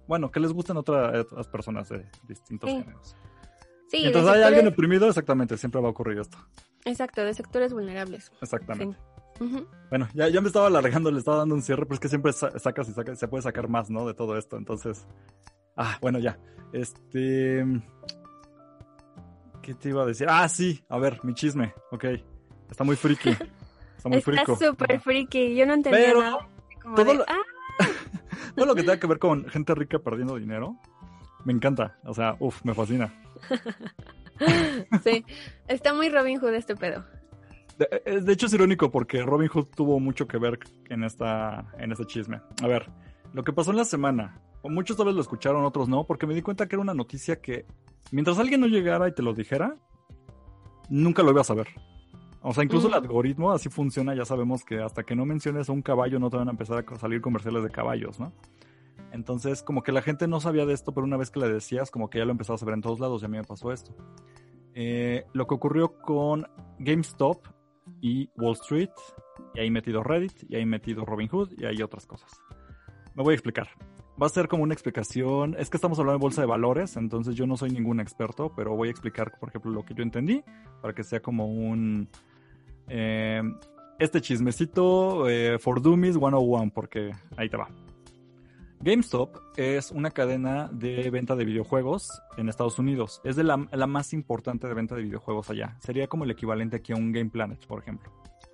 Bueno, 0.07 0.29
que 0.31 0.39
les 0.39 0.51
gustan 0.51 0.75
otra- 0.77 1.21
otras 1.21 1.47
personas 1.47 1.87
de 1.89 2.05
distintos 2.27 2.69
Sí. 2.69 2.77
géneros. 2.81 3.15
Sí, 3.87 3.99
Mientras 4.01 4.25
hay 4.27 4.43
alguien 4.43 4.65
sectores- 4.65 4.73
oprimido, 4.73 5.07
exactamente, 5.07 5.57
siempre 5.57 5.81
va 5.81 5.87
a 5.87 5.91
ocurrir 5.91 6.19
esto. 6.19 6.37
Exacto, 6.85 7.21
de 7.23 7.33
sectores 7.33 7.73
vulnerables. 7.73 8.31
Exactamente. 8.41 8.95
Sí. 8.97 9.18
Bueno, 9.89 10.07
ya, 10.13 10.27
ya 10.29 10.41
me 10.41 10.47
estaba 10.47 10.67
alargando, 10.67 11.09
le 11.11 11.19
estaba 11.19 11.37
dando 11.37 11.55
un 11.55 11.61
cierre, 11.61 11.83
pero 11.85 11.93
es 11.95 11.99
que 11.99 12.09
siempre 12.09 12.33
sa- 12.33 12.57
sacas 12.59 12.89
y 12.89 12.93
sacas, 12.93 13.17
se 13.17 13.27
puede 13.27 13.41
sacar 13.43 13.67
más, 13.69 13.89
¿no? 13.89 14.05
De 14.05 14.13
todo 14.13 14.37
esto, 14.37 14.57
entonces... 14.57 15.07
Ah, 15.75 15.97
bueno, 16.01 16.19
ya. 16.19 16.37
Este... 16.73 17.63
¿Qué 19.61 19.73
te 19.75 19.89
iba 19.89 20.03
a 20.03 20.05
decir? 20.05 20.27
Ah, 20.29 20.47
sí, 20.47 20.83
a 20.89 20.97
ver, 20.99 21.19
mi 21.23 21.33
chisme. 21.33 21.73
Ok. 21.91 22.05
Está 22.69 22.83
muy 22.83 22.95
friki. 22.95 23.29
Está 23.29 24.09
muy 24.09 24.17
Está 24.25 24.45
súper 24.55 24.99
friki. 24.99 25.55
Yo 25.55 25.65
no 25.65 25.73
entendía 25.73 26.05
Pero 26.07 26.21
nada. 26.21 26.47
Como 26.81 26.95
todo 26.95 27.05
de, 27.05 27.13
lo- 27.15 27.25
"Ah, 27.27 27.37
Todo 28.55 28.65
lo 28.65 28.75
que 28.75 28.81
tenga 28.83 28.99
que 28.99 29.07
ver 29.07 29.19
con 29.19 29.45
gente 29.49 29.73
rica 29.75 29.99
perdiendo 29.99 30.35
dinero, 30.35 30.75
me 31.45 31.53
encanta. 31.53 31.97
O 32.03 32.13
sea, 32.13 32.35
uff, 32.39 32.63
me 32.63 32.73
fascina. 32.73 33.13
sí. 35.03 35.25
Está 35.67 35.93
muy 35.93 36.09
Robin 36.09 36.39
Hood 36.39 36.53
este 36.53 36.75
pedo. 36.75 37.05
De, 37.79 37.87
eh, 38.05 38.19
de 38.21 38.33
hecho, 38.33 38.47
es 38.47 38.53
irónico 38.53 38.91
porque 38.91 39.23
Robin 39.23 39.47
Hood 39.47 39.67
tuvo 39.73 39.99
mucho 40.01 40.27
que 40.27 40.37
ver 40.37 40.59
en, 40.89 41.03
esta, 41.05 41.73
en 41.79 41.93
este 41.93 42.05
chisme. 42.05 42.41
A 42.61 42.67
ver, 42.67 42.89
lo 43.33 43.43
que 43.43 43.53
pasó 43.53 43.71
en 43.71 43.77
la 43.77 43.85
semana. 43.85 44.41
Muchos 44.63 44.97
tal 44.97 45.05
vez 45.05 45.15
lo 45.15 45.21
escucharon, 45.21 45.63
otros 45.63 45.87
no, 45.87 46.05
porque 46.05 46.27
me 46.27 46.35
di 46.35 46.41
cuenta 46.41 46.67
que 46.67 46.75
era 46.75 46.81
una 46.81 46.93
noticia 46.93 47.39
que 47.39 47.65
mientras 48.11 48.37
alguien 48.37 48.59
no 48.59 48.67
llegara 48.67 49.07
y 49.07 49.13
te 49.13 49.23
lo 49.23 49.33
dijera, 49.33 49.77
nunca 50.89 51.23
lo 51.23 51.31
ibas 51.31 51.49
a 51.49 51.53
ver. 51.53 51.69
O 52.41 52.53
sea, 52.53 52.65
incluso 52.65 52.87
el 52.87 52.93
Ujú. 52.93 53.03
algoritmo 53.03 53.51
así 53.53 53.69
funciona, 53.69 54.13
ya 54.13 54.25
sabemos 54.25 54.65
que 54.65 54.81
hasta 54.81 55.03
que 55.03 55.15
no 55.15 55.25
menciones 55.25 55.69
a 55.69 55.71
un 55.71 55.81
caballo 55.81 56.19
no 56.19 56.29
te 56.29 56.35
van 56.35 56.49
a 56.49 56.51
empezar 56.51 56.83
a 56.85 56.95
salir 56.97 57.21
comerciales 57.21 57.63
de 57.63 57.69
caballos, 57.69 58.19
¿no? 58.19 58.33
Entonces, 59.13 59.63
como 59.63 59.81
que 59.83 59.93
la 59.93 60.01
gente 60.01 60.27
no 60.27 60.41
sabía 60.41 60.65
de 60.65 60.73
esto, 60.73 60.93
pero 60.93 61.05
una 61.05 61.15
vez 61.15 61.31
que 61.31 61.39
le 61.39 61.49
decías, 61.49 61.89
como 61.91 62.09
que 62.09 62.17
ya 62.19 62.25
lo 62.25 62.31
empezabas 62.31 62.61
a 62.61 62.65
ver 62.65 62.75
en 62.75 62.81
todos 62.81 62.99
lados, 62.99 63.21
y 63.21 63.25
a 63.25 63.27
mí 63.29 63.37
me 63.37 63.43
pasó 63.45 63.71
esto. 63.71 63.95
Eh, 64.73 65.25
lo 65.33 65.47
que 65.47 65.55
ocurrió 65.55 65.99
con 65.99 66.45
GameStop 66.79 67.47
y 68.01 68.29
Wall 68.37 68.53
Street, 68.53 68.89
y 69.55 69.59
ahí 69.59 69.71
metido 69.71 70.03
Reddit, 70.03 70.43
y 70.49 70.55
ahí 70.55 70.65
metido 70.65 71.05
Robinhood, 71.05 71.53
y 71.57 71.65
hay 71.65 71.81
otras 71.81 72.05
cosas. 72.05 72.31
Me 73.15 73.23
voy 73.23 73.33
a 73.33 73.35
explicar. 73.35 73.69
Va 74.21 74.25
a 74.25 74.29
ser 74.29 74.47
como 74.47 74.63
una 74.63 74.73
explicación. 74.73 75.55
Es 75.57 75.69
que 75.69 75.77
estamos 75.77 75.97
hablando 75.97 76.19
de 76.19 76.21
bolsa 76.21 76.41
de 76.41 76.47
valores, 76.47 76.97
entonces 76.97 77.35
yo 77.35 77.47
no 77.47 77.55
soy 77.57 77.71
ningún 77.71 77.99
experto, 77.99 78.53
pero 78.55 78.75
voy 78.75 78.89
a 78.89 78.91
explicar, 78.91 79.31
por 79.39 79.49
ejemplo, 79.49 79.71
lo 79.71 79.83
que 79.83 79.93
yo 79.93 80.03
entendí, 80.03 80.43
para 80.81 80.93
que 80.93 81.03
sea 81.03 81.21
como 81.21 81.47
un. 81.47 82.09
eh, 82.87 83.41
este 83.97 84.21
chismecito 84.21 85.27
eh, 85.29 85.59
for 85.59 85.81
Dummies 85.81 86.15
101, 86.15 86.71
porque 86.73 87.11
ahí 87.35 87.49
te 87.49 87.57
va. 87.57 87.67
GameStop 88.81 89.35
es 89.57 89.91
una 89.91 90.09
cadena 90.09 90.69
de 90.71 91.09
venta 91.09 91.35
de 91.35 91.43
videojuegos 91.43 92.21
en 92.37 92.47
Estados 92.47 92.79
Unidos. 92.79 93.19
Es 93.25 93.35
de 93.35 93.43
la, 93.43 93.67
la 93.71 93.87
más 93.87 94.13
importante 94.13 94.67
de 94.67 94.73
venta 94.73 94.95
de 94.95 95.03
videojuegos 95.03 95.49
allá. 95.49 95.77
Sería 95.81 96.07
como 96.07 96.23
el 96.23 96.31
equivalente 96.31 96.77
aquí 96.77 96.93
a 96.93 96.95
un 96.95 97.11
Game 97.11 97.29
Planet, 97.29 97.65
por 97.67 97.81
ejemplo. 97.81 98.09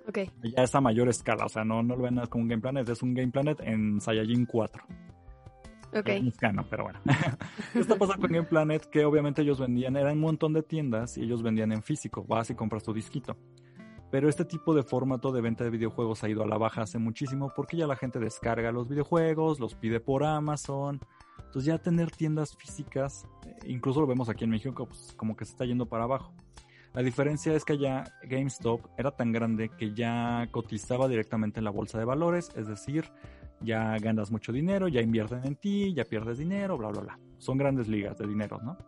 Ok. 0.08 0.18
Ya 0.42 0.64
es 0.64 0.74
a 0.74 0.80
mayor 0.80 1.08
escala, 1.08 1.44
o 1.44 1.48
sea, 1.48 1.64
no, 1.64 1.82
no 1.82 1.94
lo 1.94 2.02
ven 2.02 2.20
como 2.28 2.42
un 2.42 2.48
Game 2.48 2.62
Planet, 2.62 2.88
es 2.88 3.02
un 3.02 3.14
Game 3.14 3.30
Planet 3.30 3.60
en 3.60 4.00
Saiyajin 4.00 4.46
4. 4.46 4.84
Ok. 5.94 6.08
Es 6.08 6.24
mexicano, 6.24 6.66
pero 6.68 6.84
bueno. 6.84 7.00
¿Qué 7.72 7.78
está 7.78 7.96
pasando 7.96 8.22
con 8.22 8.32
Game 8.32 8.48
Planet? 8.48 8.84
Que 8.90 9.04
obviamente 9.04 9.42
ellos 9.42 9.60
vendían, 9.60 9.96
eran 9.96 10.14
un 10.14 10.20
montón 10.20 10.52
de 10.52 10.64
tiendas 10.64 11.16
y 11.18 11.22
ellos 11.22 11.42
vendían 11.42 11.70
en 11.70 11.84
físico. 11.84 12.24
Vas 12.24 12.50
y 12.50 12.56
compras 12.56 12.82
tu 12.82 12.92
disquito. 12.92 13.36
Pero 14.16 14.30
este 14.30 14.46
tipo 14.46 14.74
de 14.74 14.82
formato 14.82 15.30
de 15.30 15.42
venta 15.42 15.62
de 15.62 15.68
videojuegos 15.68 16.24
ha 16.24 16.28
ido 16.30 16.42
a 16.42 16.46
la 16.46 16.56
baja 16.56 16.80
hace 16.80 16.98
muchísimo 16.98 17.52
porque 17.54 17.76
ya 17.76 17.86
la 17.86 17.96
gente 17.96 18.18
descarga 18.18 18.72
los 18.72 18.88
videojuegos, 18.88 19.60
los 19.60 19.74
pide 19.74 20.00
por 20.00 20.24
Amazon. 20.24 20.98
Entonces 21.36 21.64
ya 21.66 21.76
tener 21.76 22.10
tiendas 22.10 22.56
físicas, 22.56 23.26
eh, 23.44 23.54
incluso 23.66 24.00
lo 24.00 24.06
vemos 24.06 24.30
aquí 24.30 24.44
en 24.44 24.50
México, 24.52 24.86
pues 24.86 25.12
como 25.18 25.36
que 25.36 25.44
se 25.44 25.50
está 25.50 25.66
yendo 25.66 25.84
para 25.84 26.04
abajo. 26.04 26.32
La 26.94 27.02
diferencia 27.02 27.52
es 27.52 27.66
que 27.66 27.76
ya 27.76 28.04
GameStop 28.22 28.86
era 28.96 29.10
tan 29.10 29.32
grande 29.32 29.68
que 29.68 29.92
ya 29.92 30.48
cotizaba 30.50 31.08
directamente 31.08 31.60
en 31.60 31.64
la 31.64 31.70
bolsa 31.70 31.98
de 31.98 32.06
valores, 32.06 32.50
es 32.56 32.68
decir, 32.68 33.12
ya 33.60 33.98
ganas 33.98 34.30
mucho 34.30 34.50
dinero, 34.50 34.88
ya 34.88 35.02
invierten 35.02 35.44
en 35.44 35.56
ti, 35.56 35.92
ya 35.92 36.06
pierdes 36.06 36.38
dinero, 36.38 36.78
bla, 36.78 36.88
bla, 36.88 37.02
bla. 37.02 37.18
Son 37.36 37.58
grandes 37.58 37.86
ligas 37.86 38.16
de 38.16 38.26
dinero, 38.26 38.62
¿no? 38.64 38.78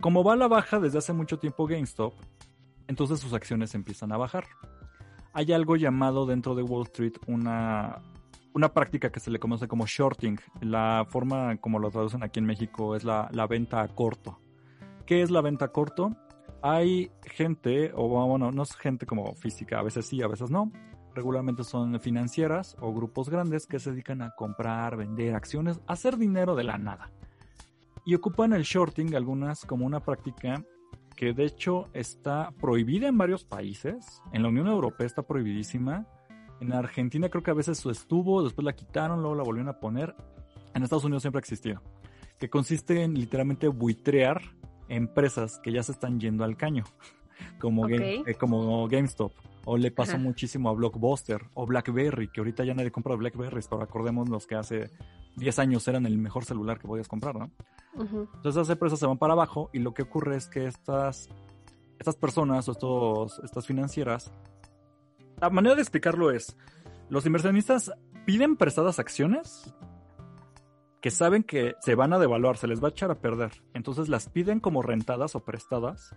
Como 0.00 0.24
va 0.24 0.32
a 0.32 0.36
la 0.36 0.48
baja 0.48 0.80
desde 0.80 0.98
hace 0.98 1.12
mucho 1.12 1.38
tiempo 1.38 1.68
GameStop, 1.68 2.14
entonces 2.90 3.20
sus 3.20 3.32
acciones 3.32 3.76
empiezan 3.76 4.10
a 4.10 4.16
bajar. 4.16 4.46
Hay 5.32 5.52
algo 5.52 5.76
llamado 5.76 6.26
dentro 6.26 6.56
de 6.56 6.64
Wall 6.64 6.86
Street 6.86 7.12
una, 7.28 8.02
una 8.52 8.74
práctica 8.74 9.12
que 9.12 9.20
se 9.20 9.30
le 9.30 9.38
conoce 9.38 9.68
como 9.68 9.86
shorting. 9.86 10.40
La 10.60 11.06
forma 11.08 11.56
como 11.58 11.78
lo 11.78 11.92
traducen 11.92 12.24
aquí 12.24 12.40
en 12.40 12.46
México 12.46 12.96
es 12.96 13.04
la, 13.04 13.28
la 13.32 13.46
venta 13.46 13.80
a 13.80 13.86
corto. 13.86 14.40
¿Qué 15.06 15.22
es 15.22 15.30
la 15.30 15.40
venta 15.40 15.66
a 15.66 15.68
corto? 15.68 16.16
Hay 16.62 17.12
gente, 17.22 17.92
o 17.94 18.08
bueno, 18.26 18.50
no 18.50 18.62
es 18.64 18.74
gente 18.74 19.06
como 19.06 19.34
física, 19.36 19.78
a 19.78 19.82
veces 19.84 20.06
sí, 20.06 20.20
a 20.20 20.26
veces 20.26 20.50
no. 20.50 20.72
Regularmente 21.14 21.62
son 21.62 22.00
financieras 22.00 22.76
o 22.80 22.92
grupos 22.92 23.30
grandes 23.30 23.68
que 23.68 23.78
se 23.78 23.92
dedican 23.92 24.20
a 24.20 24.34
comprar, 24.34 24.96
vender 24.96 25.36
acciones, 25.36 25.80
hacer 25.86 26.16
dinero 26.16 26.56
de 26.56 26.64
la 26.64 26.76
nada. 26.76 27.12
Y 28.04 28.16
ocupan 28.16 28.52
el 28.52 28.64
shorting 28.64 29.14
algunas 29.14 29.64
como 29.64 29.86
una 29.86 30.00
práctica 30.00 30.64
que 31.20 31.34
de 31.34 31.44
hecho 31.44 31.86
está 31.92 32.50
prohibida 32.62 33.06
en 33.06 33.18
varios 33.18 33.44
países. 33.44 34.22
En 34.32 34.42
la 34.42 34.48
Unión 34.48 34.68
Europea 34.68 35.06
está 35.06 35.20
prohibidísima. 35.22 36.06
En 36.62 36.72
Argentina 36.72 37.28
creo 37.28 37.42
que 37.42 37.50
a 37.50 37.54
veces 37.54 37.84
estuvo, 37.84 38.42
después 38.42 38.64
la 38.64 38.72
quitaron, 38.74 39.20
luego 39.20 39.34
la 39.34 39.42
volvieron 39.42 39.68
a 39.68 39.78
poner. 39.80 40.14
En 40.72 40.82
Estados 40.82 41.04
Unidos 41.04 41.22
siempre 41.22 41.36
ha 41.38 41.40
existido. 41.40 41.82
Que 42.38 42.48
consiste 42.48 43.02
en 43.02 43.12
literalmente 43.12 43.68
buitrear 43.68 44.40
empresas 44.88 45.58
que 45.62 45.72
ya 45.72 45.82
se 45.82 45.92
están 45.92 46.18
yendo 46.20 46.42
al 46.42 46.56
caño. 46.56 46.84
Como, 47.60 47.82
Game- 47.82 48.20
Ok. 48.20 48.28
eh, 48.28 48.34
como 48.36 48.88
GameStop. 48.88 49.32
O 49.72 49.76
le 49.76 49.92
pasó 49.92 50.14
Ajá. 50.14 50.22
muchísimo 50.22 50.68
a 50.68 50.72
Blockbuster. 50.72 51.48
O 51.54 51.64
BlackBerry, 51.64 52.26
que 52.26 52.40
ahorita 52.40 52.64
ya 52.64 52.74
nadie 52.74 52.90
compra 52.90 53.14
BlackBerrys, 53.14 53.68
pero 53.68 53.82
acordémonos 53.82 54.44
que 54.48 54.56
hace 54.56 54.90
10 55.36 55.58
años 55.60 55.86
eran 55.86 56.06
el 56.06 56.18
mejor 56.18 56.44
celular 56.44 56.80
que 56.80 56.88
podías 56.88 57.06
comprar, 57.06 57.36
¿no? 57.36 57.52
Entonces 57.94 58.56
las 58.56 58.68
empresas 58.68 58.98
se 58.98 59.06
van 59.06 59.16
para 59.16 59.34
abajo 59.34 59.70
y 59.72 59.78
lo 59.78 59.94
que 59.94 60.02
ocurre 60.02 60.34
es 60.34 60.48
que 60.48 60.66
estas, 60.66 61.28
estas 62.00 62.16
personas 62.16 62.68
o 62.68 62.72
estos, 62.72 63.40
estas 63.44 63.64
financieras, 63.64 64.32
la 65.40 65.50
manera 65.50 65.76
de 65.76 65.82
explicarlo 65.82 66.32
es, 66.32 66.56
los 67.08 67.24
inversionistas 67.24 67.92
piden 68.26 68.56
prestadas 68.56 68.98
acciones 68.98 69.72
que 71.00 71.12
saben 71.12 71.44
que 71.44 71.76
se 71.80 71.94
van 71.94 72.12
a 72.12 72.18
devaluar, 72.18 72.56
se 72.56 72.66
les 72.66 72.82
va 72.82 72.88
a 72.88 72.90
echar 72.90 73.12
a 73.12 73.20
perder. 73.20 73.62
Entonces 73.72 74.08
las 74.08 74.28
piden 74.28 74.58
como 74.58 74.82
rentadas 74.82 75.36
o 75.36 75.44
prestadas 75.44 76.16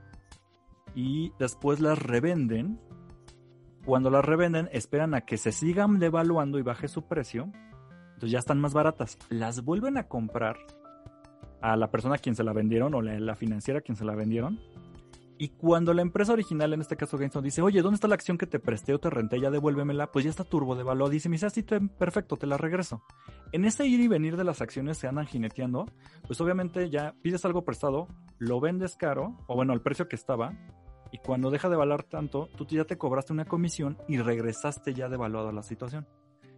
y 0.96 1.32
después 1.38 1.80
las 1.80 2.00
revenden. 2.00 2.80
Cuando 3.86 4.10
las 4.10 4.24
revenden 4.24 4.70
esperan 4.72 5.14
a 5.14 5.22
que 5.22 5.38
se 5.38 5.52
sigan 5.52 6.00
devaluando 6.00 6.58
y 6.60 6.62
baje 6.62 6.88
su 6.88 7.04
precio. 7.08 7.52
Entonces 8.14 8.32
ya 8.32 8.40
están 8.40 8.60
más 8.60 8.74
baratas. 8.74 9.18
Las 9.30 9.64
vuelven 9.64 9.98
a 9.98 10.08
comprar 10.08 10.58
a 11.62 11.76
la 11.76 11.92
persona 11.92 12.16
a 12.16 12.18
quien 12.18 12.36
se 12.36 12.44
la 12.44 12.54
vendieron 12.54 12.94
o 12.94 13.02
la, 13.02 13.20
la 13.20 13.36
financiera 13.36 13.80
a 13.80 13.82
quien 13.82 13.96
se 13.96 14.06
la 14.06 14.16
vendieron. 14.16 14.60
Y 15.38 15.50
cuando 15.50 15.94
la 15.94 16.02
empresa 16.02 16.32
original, 16.32 16.74
en 16.74 16.82
este 16.82 16.96
caso 16.96 17.18
GameStop, 17.18 17.44
dice, 17.44 17.62
oye, 17.62 17.82
¿dónde 17.82 17.96
está 17.96 18.08
la 18.08 18.16
acción 18.16 18.38
que 18.38 18.48
te 18.48 18.60
presté 18.60 18.94
o 18.94 19.00
te 19.00 19.10
renté? 19.10 19.40
Ya 19.40 19.50
devuélvemela, 19.50 20.12
pues 20.12 20.24
ya 20.24 20.30
está 20.32 20.44
turbo 20.44 20.76
devaluada. 20.76 21.12
Dice, 21.12 21.28
me 21.28 21.34
dice, 21.34 21.48
así 21.48 21.64
perfecto, 21.64 22.38
te 22.38 22.48
la 22.48 22.58
regreso. 22.58 23.04
En 23.52 23.66
ese 23.66 23.86
ir 23.86 24.00
y 24.00 24.08
venir 24.08 24.38
de 24.38 24.44
las 24.44 24.62
acciones 24.62 24.98
se 24.98 25.08
andan 25.08 25.26
jineteando, 25.26 25.86
pues 26.28 26.40
obviamente 26.40 26.90
ya 26.90 27.16
pides 27.22 27.44
algo 27.46 27.66
prestado, 27.66 28.08
lo 28.38 28.60
vendes 28.60 28.96
caro, 28.96 29.38
o 29.48 29.56
bueno, 29.56 29.74
al 29.74 29.82
precio 29.82 30.08
que 30.08 30.16
estaba, 30.16 30.54
y 31.14 31.20
cuando 31.20 31.52
deja 31.52 31.70
de 31.70 31.76
valer 31.76 32.02
tanto, 32.02 32.50
tú 32.58 32.66
ya 32.66 32.86
te 32.86 32.98
cobraste 32.98 33.34
una 33.34 33.46
comisión 33.46 34.00
y 34.08 34.18
regresaste 34.18 34.96
ya 34.96 35.10
devaluada 35.10 35.52
la 35.52 35.62
situación. 35.62 36.08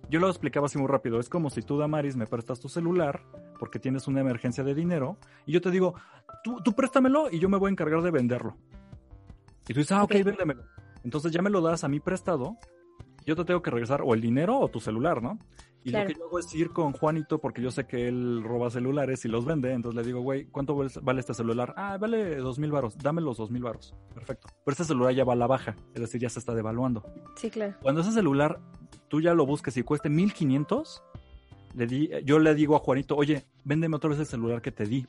Yo 0.09 0.21
lo 0.21 0.29
explicaba 0.29 0.67
así 0.67 0.77
muy 0.77 0.87
rápido. 0.87 1.19
Es 1.19 1.27
como 1.27 1.49
si 1.49 1.61
tú, 1.61 1.77
Damaris, 1.77 2.15
me 2.15 2.25
prestas 2.25 2.61
tu 2.61 2.69
celular 2.69 3.21
porque 3.59 3.79
tienes 3.79 4.07
una 4.07 4.21
emergencia 4.21 4.63
de 4.63 4.73
dinero 4.73 5.17
y 5.45 5.51
yo 5.51 5.59
te 5.59 5.71
digo, 5.71 5.95
tú, 6.41 6.61
tú 6.63 6.71
préstamelo 6.71 7.29
y 7.29 7.39
yo 7.39 7.49
me 7.49 7.57
voy 7.57 7.67
a 7.67 7.71
encargar 7.71 8.01
de 8.01 8.11
venderlo. 8.11 8.55
Y 9.67 9.73
tú 9.73 9.79
dices, 9.81 9.91
ah, 9.91 10.03
ok, 10.03 10.13
Ok. 10.19 10.23
véndemelo. 10.23 10.63
Entonces 11.03 11.33
ya 11.33 11.41
me 11.41 11.49
lo 11.49 11.59
das 11.59 11.83
a 11.83 11.89
mí 11.89 11.99
prestado. 11.99 12.57
Yo 13.25 13.35
te 13.35 13.43
tengo 13.45 13.61
que 13.61 13.71
regresar 13.71 14.01
o 14.03 14.13
el 14.13 14.21
dinero 14.21 14.59
o 14.59 14.67
tu 14.69 14.79
celular, 14.79 15.21
¿no? 15.21 15.39
Y 15.83 15.89
Claro. 15.91 16.07
lo 16.09 16.13
que 16.13 16.19
yo 16.19 16.25
hago 16.27 16.39
es 16.39 16.53
ir 16.55 16.69
con 16.71 16.93
Juanito 16.93 17.39
porque 17.39 17.61
yo 17.61 17.69
sé 17.71 17.85
que 17.85 18.07
él 18.07 18.43
roba 18.43 18.69
celulares 18.71 19.23
y 19.25 19.27
los 19.27 19.45
vende. 19.45 19.71
Entonces 19.71 19.99
le 19.99 20.05
digo, 20.05 20.21
güey, 20.21 20.45
¿cuánto 20.45 20.75
val- 20.75 20.89
vale 21.03 21.19
este 21.19 21.33
celular? 21.33 21.73
Ah, 21.77 21.97
vale 21.99 22.37
dos 22.37 22.57
mil 22.59 22.71
varos. 22.71 22.97
Dame 22.97 23.21
los 23.21 23.37
dos 23.37 23.51
mil 23.51 23.63
varos. 23.63 23.95
Perfecto. 24.13 24.47
Pero 24.63 24.71
este 24.73 24.83
celular 24.83 25.13
ya 25.13 25.23
va 25.23 25.33
a 25.33 25.35
la 25.35 25.47
baja. 25.47 25.75
Es 25.93 26.01
decir, 26.01 26.21
ya 26.21 26.29
se 26.29 26.39
está 26.39 26.53
devaluando. 26.55 27.03
Sí, 27.35 27.49
claro. 27.49 27.75
Cuando 27.81 28.01
ese 28.01 28.11
celular 28.11 28.59
tú 29.07 29.21
ya 29.21 29.33
lo 29.33 29.45
busques 29.45 29.75
y 29.77 29.83
cueste 29.83 30.09
1500, 30.09 31.03
le 31.75 31.87
di, 31.87 32.09
yo 32.23 32.39
le 32.39 32.55
digo 32.55 32.75
a 32.75 32.79
Juanito, 32.79 33.15
oye, 33.15 33.45
véndeme 33.63 33.95
otra 33.95 34.09
vez 34.09 34.19
el 34.19 34.25
celular 34.25 34.61
que 34.61 34.71
te 34.71 34.85
di. 34.85 35.05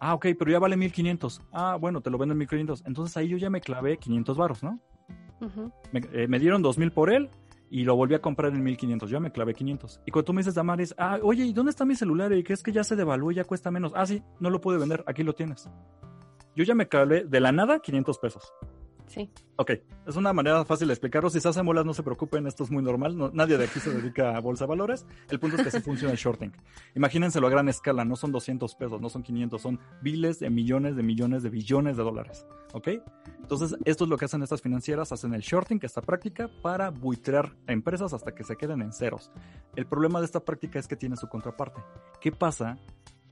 Ah, 0.00 0.14
ok, 0.14 0.26
pero 0.36 0.50
ya 0.50 0.58
vale 0.58 0.76
1500. 0.76 1.40
Ah, 1.52 1.76
bueno, 1.80 2.00
te 2.00 2.10
lo 2.10 2.18
vendo 2.18 2.32
en 2.32 2.38
1500. 2.38 2.82
Entonces 2.86 3.16
ahí 3.16 3.28
yo 3.28 3.36
ya 3.36 3.50
me 3.50 3.60
clavé 3.60 3.96
500 3.98 4.36
varos, 4.36 4.62
¿no? 4.64 4.80
Me, 5.92 6.00
eh, 6.12 6.28
me 6.28 6.38
dieron 6.38 6.62
2000 6.62 6.92
por 6.92 7.12
él 7.12 7.30
y 7.70 7.84
lo 7.84 7.96
volví 7.96 8.14
a 8.14 8.20
comprar 8.20 8.52
en 8.52 8.62
1500. 8.62 9.10
Yo 9.10 9.18
me 9.18 9.32
clavé 9.32 9.54
500. 9.54 10.02
Y 10.04 10.10
cuando 10.10 10.26
tú 10.26 10.32
me 10.34 10.40
dices, 10.40 10.54
Damaris, 10.54 10.94
ah, 10.98 11.18
oye, 11.22 11.44
¿y 11.44 11.54
dónde 11.54 11.70
está 11.70 11.86
mi 11.86 11.94
celular? 11.94 12.30
¿Y 12.34 12.44
qué 12.44 12.52
es 12.52 12.62
que 12.62 12.70
ya 12.70 12.84
se 12.84 12.96
devaluó 12.96 13.32
y 13.32 13.36
ya 13.36 13.44
cuesta 13.44 13.70
menos? 13.70 13.92
Ah, 13.94 14.04
sí, 14.04 14.22
no 14.40 14.50
lo 14.50 14.60
pude 14.60 14.76
vender, 14.76 15.02
aquí 15.06 15.22
lo 15.22 15.32
tienes. 15.32 15.70
Yo 16.54 16.64
ya 16.64 16.74
me 16.74 16.86
clavé 16.86 17.24
de 17.24 17.40
la 17.40 17.50
nada 17.50 17.80
500 17.80 18.18
pesos. 18.18 18.52
Sí. 19.12 19.30
Ok, 19.56 19.72
es 20.06 20.16
una 20.16 20.32
manera 20.32 20.64
fácil 20.64 20.88
de 20.88 20.94
explicarlo. 20.94 21.28
Si 21.28 21.38
se 21.38 21.46
hacen 21.46 21.66
bolas, 21.66 21.84
no 21.84 21.92
se 21.92 22.02
preocupen, 22.02 22.46
esto 22.46 22.64
es 22.64 22.70
muy 22.70 22.82
normal. 22.82 23.14
No, 23.14 23.30
nadie 23.30 23.58
de 23.58 23.66
aquí 23.66 23.78
se 23.78 23.92
dedica 23.92 24.34
a 24.34 24.40
bolsa 24.40 24.64
de 24.64 24.70
valores. 24.70 25.04
El 25.28 25.38
punto 25.38 25.56
es 25.56 25.62
que 25.62 25.68
así 25.68 25.80
funciona 25.84 26.12
el 26.12 26.18
shorting. 26.18 26.50
Imagínenselo 26.94 27.46
a 27.46 27.50
gran 27.50 27.68
escala, 27.68 28.06
no 28.06 28.16
son 28.16 28.32
200 28.32 28.74
pesos, 28.74 29.02
no 29.02 29.10
son 29.10 29.22
500, 29.22 29.60
son 29.60 29.78
miles 30.00 30.40
de 30.40 30.48
millones 30.48 30.96
de 30.96 31.02
millones 31.02 31.42
de 31.42 31.50
billones 31.50 31.98
de 31.98 32.02
dólares. 32.02 32.46
¿Ok? 32.72 32.88
Entonces, 33.42 33.76
esto 33.84 34.04
es 34.04 34.10
lo 34.10 34.16
que 34.16 34.24
hacen 34.24 34.42
estas 34.42 34.62
financieras, 34.62 35.12
hacen 35.12 35.34
el 35.34 35.42
shorting, 35.42 35.78
esta 35.82 36.00
práctica, 36.00 36.48
para 36.62 36.88
buitrear 36.88 37.54
a 37.66 37.72
empresas 37.72 38.14
hasta 38.14 38.34
que 38.34 38.44
se 38.44 38.56
queden 38.56 38.80
en 38.80 38.94
ceros. 38.94 39.30
El 39.76 39.84
problema 39.84 40.20
de 40.20 40.24
esta 40.24 40.40
práctica 40.40 40.78
es 40.78 40.88
que 40.88 40.96
tiene 40.96 41.18
su 41.18 41.28
contraparte. 41.28 41.82
¿Qué 42.18 42.32
pasa 42.32 42.78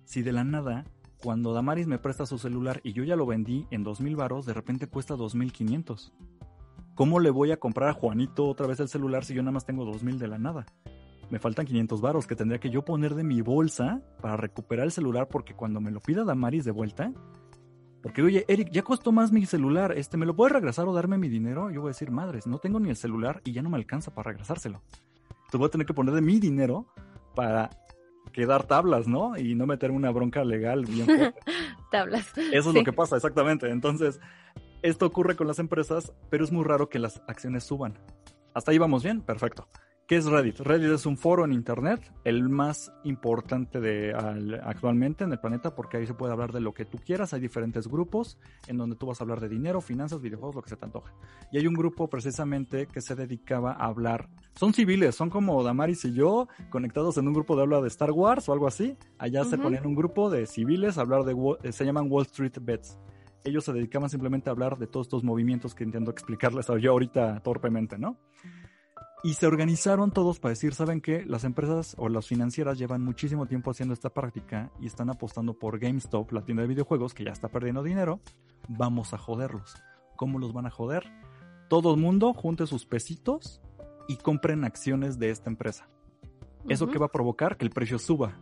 si 0.04 0.20
de 0.20 0.32
la 0.32 0.44
nada 0.44 0.84
cuando 1.22 1.52
Damaris 1.52 1.86
me 1.86 1.98
presta 1.98 2.26
su 2.26 2.38
celular 2.38 2.80
y 2.82 2.92
yo 2.92 3.04
ya 3.04 3.16
lo 3.16 3.26
vendí 3.26 3.66
en 3.70 3.84
2000 3.84 4.16
varos, 4.16 4.46
de 4.46 4.54
repente 4.54 4.86
cuesta 4.86 5.16
2500. 5.16 6.12
¿Cómo 6.94 7.20
le 7.20 7.30
voy 7.30 7.52
a 7.52 7.58
comprar 7.58 7.90
a 7.90 7.94
Juanito 7.94 8.46
otra 8.46 8.66
vez 8.66 8.80
el 8.80 8.88
celular 8.88 9.24
si 9.24 9.34
yo 9.34 9.42
nada 9.42 9.52
más 9.52 9.66
tengo 9.66 9.84
2000 9.84 10.18
de 10.18 10.28
la 10.28 10.38
nada? 10.38 10.66
Me 11.30 11.38
faltan 11.38 11.66
500 11.66 12.00
varos 12.00 12.26
que 12.26 12.36
tendría 12.36 12.58
que 12.58 12.70
yo 12.70 12.84
poner 12.84 13.14
de 13.14 13.24
mi 13.24 13.40
bolsa 13.40 14.02
para 14.20 14.36
recuperar 14.36 14.86
el 14.86 14.92
celular 14.92 15.28
porque 15.28 15.54
cuando 15.54 15.80
me 15.80 15.90
lo 15.90 16.00
pida 16.00 16.24
Damaris 16.24 16.64
de 16.64 16.72
vuelta, 16.72 17.12
porque 18.02 18.22
oye, 18.22 18.44
Eric, 18.48 18.70
ya 18.70 18.82
costó 18.82 19.12
más 19.12 19.30
mi 19.30 19.44
celular, 19.44 19.92
este, 19.96 20.16
¿me 20.16 20.26
lo 20.26 20.34
puedes 20.34 20.52
regresar 20.52 20.88
o 20.88 20.94
darme 20.94 21.18
mi 21.18 21.28
dinero? 21.28 21.70
Yo 21.70 21.82
voy 21.82 21.88
a 21.88 21.92
decir, 21.92 22.10
madres, 22.10 22.46
no 22.46 22.58
tengo 22.58 22.80
ni 22.80 22.88
el 22.88 22.96
celular 22.96 23.42
y 23.44 23.52
ya 23.52 23.62
no 23.62 23.70
me 23.70 23.76
alcanza 23.76 24.14
para 24.14 24.30
regresárselo. 24.30 24.82
Entonces 25.28 25.58
voy 25.58 25.66
a 25.66 25.70
tener 25.70 25.86
que 25.86 25.94
poner 25.94 26.14
de 26.14 26.22
mi 26.22 26.40
dinero 26.40 26.86
para 27.34 27.70
que 28.32 28.46
dar 28.46 28.66
tablas, 28.66 29.06
¿no? 29.06 29.36
Y 29.36 29.54
no 29.54 29.66
meter 29.66 29.90
una 29.90 30.10
bronca 30.10 30.44
legal 30.44 30.84
bien 30.86 31.06
fuerte. 31.06 31.40
tablas. 31.90 32.36
Eso 32.36 32.70
es 32.70 32.74
lo 32.74 32.84
que 32.84 32.92
pasa, 32.92 33.16
exactamente. 33.16 33.68
Entonces, 33.70 34.20
esto 34.82 35.06
ocurre 35.06 35.36
con 35.36 35.46
las 35.46 35.58
empresas, 35.58 36.12
pero 36.30 36.44
es 36.44 36.52
muy 36.52 36.64
raro 36.64 36.88
que 36.88 36.98
las 36.98 37.22
acciones 37.26 37.64
suban. 37.64 37.98
¿Hasta 38.54 38.70
ahí 38.70 38.78
vamos 38.78 39.02
bien? 39.02 39.20
Perfecto. 39.20 39.68
¿Qué 40.10 40.16
es 40.16 40.26
Reddit? 40.26 40.58
Reddit 40.58 40.90
es 40.90 41.06
un 41.06 41.16
foro 41.16 41.44
en 41.44 41.52
Internet, 41.52 42.12
el 42.24 42.48
más 42.48 42.92
importante 43.04 43.78
de, 43.78 44.12
actualmente 44.64 45.22
en 45.22 45.30
el 45.30 45.38
planeta, 45.38 45.72
porque 45.76 45.98
ahí 45.98 46.06
se 46.08 46.14
puede 46.14 46.32
hablar 46.32 46.50
de 46.50 46.58
lo 46.58 46.74
que 46.74 46.84
tú 46.84 46.98
quieras. 46.98 47.32
Hay 47.32 47.40
diferentes 47.40 47.86
grupos 47.86 48.36
en 48.66 48.76
donde 48.76 48.96
tú 48.96 49.06
vas 49.06 49.20
a 49.20 49.22
hablar 49.22 49.38
de 49.38 49.48
dinero, 49.48 49.80
finanzas, 49.80 50.20
videojuegos, 50.20 50.56
lo 50.56 50.62
que 50.62 50.70
se 50.70 50.76
te 50.76 50.84
antoje. 50.84 51.12
Y 51.52 51.58
hay 51.58 51.68
un 51.68 51.74
grupo 51.74 52.10
precisamente 52.10 52.88
que 52.88 53.00
se 53.00 53.14
dedicaba 53.14 53.70
a 53.70 53.84
hablar. 53.84 54.28
Son 54.56 54.74
civiles, 54.74 55.14
son 55.14 55.30
como 55.30 55.62
Damaris 55.62 56.04
y 56.04 56.12
yo, 56.12 56.48
conectados 56.70 57.16
en 57.16 57.28
un 57.28 57.32
grupo 57.32 57.54
de 57.54 57.62
habla 57.62 57.80
de 57.80 57.86
Star 57.86 58.10
Wars 58.10 58.48
o 58.48 58.52
algo 58.52 58.66
así. 58.66 58.96
Allá 59.16 59.44
se 59.44 59.58
ponían 59.58 59.86
un 59.86 59.94
grupo 59.94 60.28
de 60.28 60.46
civiles 60.46 60.98
a 60.98 61.02
hablar 61.02 61.22
de. 61.22 61.36
Eh, 61.62 61.70
se 61.70 61.84
llaman 61.84 62.08
Wall 62.10 62.26
Street 62.26 62.58
Bets 62.60 62.98
ellos 63.44 63.64
se 63.64 63.72
dedicaban 63.72 64.10
simplemente 64.10 64.50
a 64.50 64.52
hablar 64.52 64.78
de 64.78 64.86
todos 64.86 65.06
estos 65.06 65.24
movimientos 65.24 65.74
que 65.74 65.84
intento 65.84 66.10
explicarles 66.10 66.66
yo 66.80 66.90
ahorita 66.92 67.40
torpemente, 67.40 67.98
¿no? 67.98 68.18
Y 69.22 69.34
se 69.34 69.46
organizaron 69.46 70.12
todos 70.12 70.40
para 70.40 70.50
decir, 70.50 70.74
¿saben 70.74 71.02
qué? 71.02 71.24
Las 71.26 71.44
empresas 71.44 71.94
o 71.98 72.08
las 72.08 72.26
financieras 72.26 72.78
llevan 72.78 73.04
muchísimo 73.04 73.46
tiempo 73.46 73.70
haciendo 73.70 73.92
esta 73.92 74.08
práctica 74.08 74.70
y 74.80 74.86
están 74.86 75.10
apostando 75.10 75.58
por 75.58 75.78
GameStop, 75.78 76.32
la 76.32 76.42
tienda 76.42 76.62
de 76.62 76.68
videojuegos, 76.68 77.12
que 77.12 77.24
ya 77.24 77.32
está 77.32 77.48
perdiendo 77.48 77.82
dinero. 77.82 78.20
Vamos 78.68 79.12
a 79.12 79.18
joderlos. 79.18 79.74
¿Cómo 80.16 80.38
los 80.38 80.54
van 80.54 80.66
a 80.66 80.70
joder? 80.70 81.04
Todo 81.68 81.94
el 81.94 82.00
mundo 82.00 82.32
junte 82.32 82.66
sus 82.66 82.86
pesitos 82.86 83.60
y 84.08 84.16
compren 84.16 84.64
acciones 84.64 85.18
de 85.18 85.28
esta 85.28 85.50
empresa. 85.50 85.86
¿Eso 86.68 86.88
qué 86.88 86.98
va 86.98 87.06
a 87.06 87.12
provocar? 87.12 87.58
Que 87.58 87.66
el 87.66 87.70
precio 87.70 87.98
suba. 87.98 88.38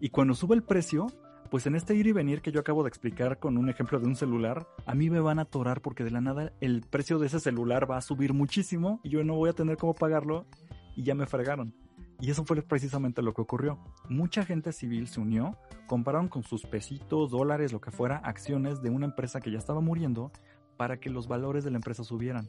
Y 0.00 0.08
cuando 0.08 0.34
sube 0.34 0.54
el 0.54 0.62
precio, 0.62 1.08
pues 1.50 1.66
en 1.66 1.74
este 1.74 1.94
ir 1.94 2.06
y 2.06 2.12
venir 2.12 2.42
que 2.42 2.52
yo 2.52 2.60
acabo 2.60 2.82
de 2.82 2.88
explicar 2.88 3.38
con 3.38 3.58
un 3.58 3.68
ejemplo 3.68 3.98
de 4.00 4.06
un 4.06 4.16
celular, 4.16 4.66
a 4.86 4.94
mí 4.94 5.10
me 5.10 5.20
van 5.20 5.38
a 5.38 5.42
atorar 5.42 5.80
porque 5.80 6.04
de 6.04 6.10
la 6.10 6.20
nada 6.20 6.52
el 6.60 6.82
precio 6.82 7.18
de 7.18 7.26
ese 7.26 7.40
celular 7.40 7.90
va 7.90 7.96
a 7.98 8.02
subir 8.02 8.32
muchísimo 8.32 9.00
y 9.02 9.10
yo 9.10 9.24
no 9.24 9.34
voy 9.34 9.50
a 9.50 9.52
tener 9.52 9.76
cómo 9.76 9.94
pagarlo 9.94 10.46
y 10.94 11.02
ya 11.02 11.14
me 11.14 11.26
fregaron. 11.26 11.74
Y 12.20 12.30
eso 12.30 12.44
fue 12.44 12.62
precisamente 12.62 13.20
lo 13.20 13.34
que 13.34 13.42
ocurrió. 13.42 13.78
Mucha 14.08 14.44
gente 14.44 14.72
civil 14.72 15.06
se 15.06 15.20
unió, 15.20 15.58
compraron 15.86 16.28
con 16.28 16.42
sus 16.42 16.64
pesitos, 16.64 17.30
dólares, 17.30 17.72
lo 17.72 17.80
que 17.80 17.90
fuera, 17.90 18.16
acciones 18.18 18.80
de 18.80 18.90
una 18.90 19.06
empresa 19.06 19.40
que 19.40 19.50
ya 19.50 19.58
estaba 19.58 19.80
muriendo 19.80 20.32
para 20.76 20.98
que 20.98 21.10
los 21.10 21.28
valores 21.28 21.64
de 21.64 21.70
la 21.70 21.76
empresa 21.76 22.04
subieran. 22.04 22.48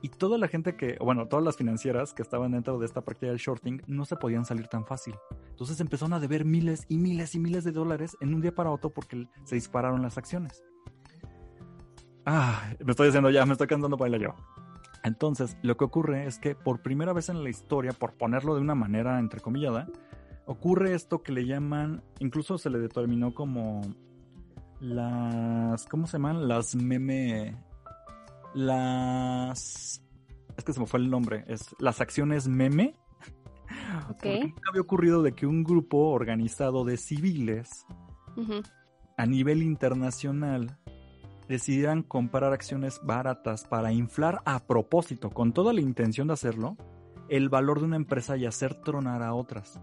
Y 0.00 0.10
toda 0.10 0.38
la 0.38 0.48
gente 0.48 0.76
que, 0.76 0.96
bueno, 1.00 1.26
todas 1.26 1.44
las 1.44 1.56
financieras 1.56 2.14
que 2.14 2.22
estaban 2.22 2.52
dentro 2.52 2.78
de 2.78 2.86
esta 2.86 3.02
práctica 3.02 3.30
del 3.30 3.38
shorting 3.38 3.82
no 3.86 4.04
se 4.04 4.16
podían 4.16 4.44
salir 4.44 4.68
tan 4.68 4.86
fácil. 4.86 5.14
Entonces 5.50 5.80
empezaron 5.80 6.12
a 6.12 6.20
deber 6.20 6.44
miles 6.44 6.86
y 6.88 6.98
miles 6.98 7.34
y 7.34 7.40
miles 7.40 7.64
de 7.64 7.72
dólares 7.72 8.16
en 8.20 8.34
un 8.34 8.40
día 8.40 8.54
para 8.54 8.70
otro 8.70 8.90
porque 8.90 9.26
se 9.44 9.56
dispararon 9.56 10.02
las 10.02 10.16
acciones. 10.16 10.62
Ah, 12.24 12.74
me 12.84 12.92
estoy 12.92 13.06
diciendo 13.06 13.30
ya, 13.30 13.44
me 13.46 13.52
estoy 13.52 13.66
cantando 13.66 13.96
para 13.96 14.14
el 14.14 14.22
yo. 14.22 14.34
Entonces, 15.02 15.56
lo 15.62 15.76
que 15.76 15.84
ocurre 15.84 16.26
es 16.26 16.38
que 16.38 16.54
por 16.54 16.82
primera 16.82 17.12
vez 17.12 17.28
en 17.28 17.42
la 17.42 17.50
historia, 17.50 17.92
por 17.92 18.14
ponerlo 18.14 18.54
de 18.54 18.60
una 18.60 18.74
manera 18.74 19.18
entrecomillada, 19.18 19.88
ocurre 20.46 20.94
esto 20.94 21.22
que 21.22 21.32
le 21.32 21.46
llaman, 21.46 22.02
incluso 22.18 22.58
se 22.58 22.70
le 22.70 22.78
determinó 22.78 23.34
como 23.34 23.82
las, 24.80 25.86
¿cómo 25.86 26.06
se 26.06 26.14
llaman? 26.14 26.48
Las 26.48 26.74
meme, 26.74 27.56
las... 28.54 30.02
Es 30.56 30.64
que 30.64 30.72
se 30.72 30.80
me 30.80 30.86
fue 30.86 31.00
el 31.00 31.10
nombre. 31.10 31.44
Es 31.48 31.74
las 31.78 32.00
acciones 32.00 32.48
meme. 32.48 32.94
Okay. 34.10 34.40
nunca 34.40 34.62
había 34.70 34.80
ocurrido 34.80 35.22
de 35.22 35.32
que 35.32 35.46
un 35.46 35.62
grupo 35.62 36.08
organizado 36.08 36.84
de 36.84 36.96
civiles 36.96 37.86
a 39.16 39.26
nivel 39.26 39.62
internacional 39.62 40.78
decidieran 41.48 42.02
comprar 42.02 42.52
acciones 42.52 43.00
baratas 43.02 43.64
para 43.64 43.92
inflar 43.92 44.40
a 44.44 44.66
propósito, 44.66 45.30
con 45.30 45.52
toda 45.52 45.72
la 45.72 45.80
intención 45.80 46.28
de 46.28 46.34
hacerlo, 46.34 46.76
el 47.28 47.48
valor 47.48 47.80
de 47.80 47.86
una 47.86 47.96
empresa 47.96 48.36
y 48.36 48.46
hacer 48.46 48.74
tronar 48.74 49.22
a 49.22 49.34
otras. 49.34 49.80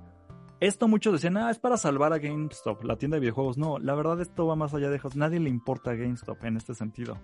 Esto 0.62 0.88
muchos 0.88 1.14
decían, 1.14 1.38
ah, 1.38 1.52
es 1.52 1.60
para 1.60 1.78
salvar 1.78 2.14
a 2.14 2.18
GameStop, 2.18 2.84
la 2.84 2.98
tienda 2.98 3.16
de 3.16 3.22
videojuegos. 3.22 3.58
No, 3.58 3.78
la 3.78 3.94
verdad 3.94 4.22
esto 4.22 4.48
va 4.48 4.56
más 4.56 4.74
allá 4.74 4.90
de 4.90 4.98
eso. 4.98 5.10
Nadie 5.16 5.40
le 5.40 5.50
importa 5.50 5.92
a 5.92 5.96
GameStop 5.96 6.44
en 6.46 6.58
este 6.58 6.74
sentido. 6.74 7.18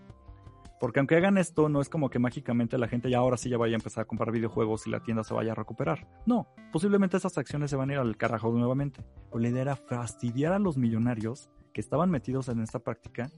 Porque 0.82 1.00
aunque 1.00 1.16
hagan 1.16 1.38
esto, 1.38 1.70
no 1.70 1.80
es 1.80 1.90
como 1.90 2.10
que 2.10 2.18
mágicamente 2.18 2.76
la 2.80 2.88
gente 2.88 3.08
ya 3.08 3.20
ahora 3.20 3.38
sí 3.38 3.52
ya 3.52 3.58
vaya 3.60 3.76
a 3.76 3.78
empezar 3.78 4.02
a 4.02 4.06
comprar 4.06 4.32
videojuegos 4.32 4.88
y 4.88 4.90
la 4.90 5.00
tienda 5.00 5.24
se 5.24 5.32
vaya 5.32 5.52
a 5.52 5.56
recuperar. 5.56 6.08
No, 6.26 6.48
posiblemente 6.72 7.18
esas 7.18 7.38
acciones 7.38 7.70
se 7.70 7.76
van 7.76 7.92
a 7.92 7.94
ir 7.94 8.00
al 8.00 8.18
carajo 8.18 8.52
nuevamente. 8.52 9.04
la 9.32 9.48
idea 9.48 9.62
era 9.62 9.76
fastidiar 9.76 10.54
a 10.54 10.58
los 10.60 10.78
millonarios 10.78 11.52
que 11.72 11.82
estaban 11.82 12.10
metidos 12.10 12.50
en 12.50 12.62
esta 12.62 12.80
práctica, 12.80 13.30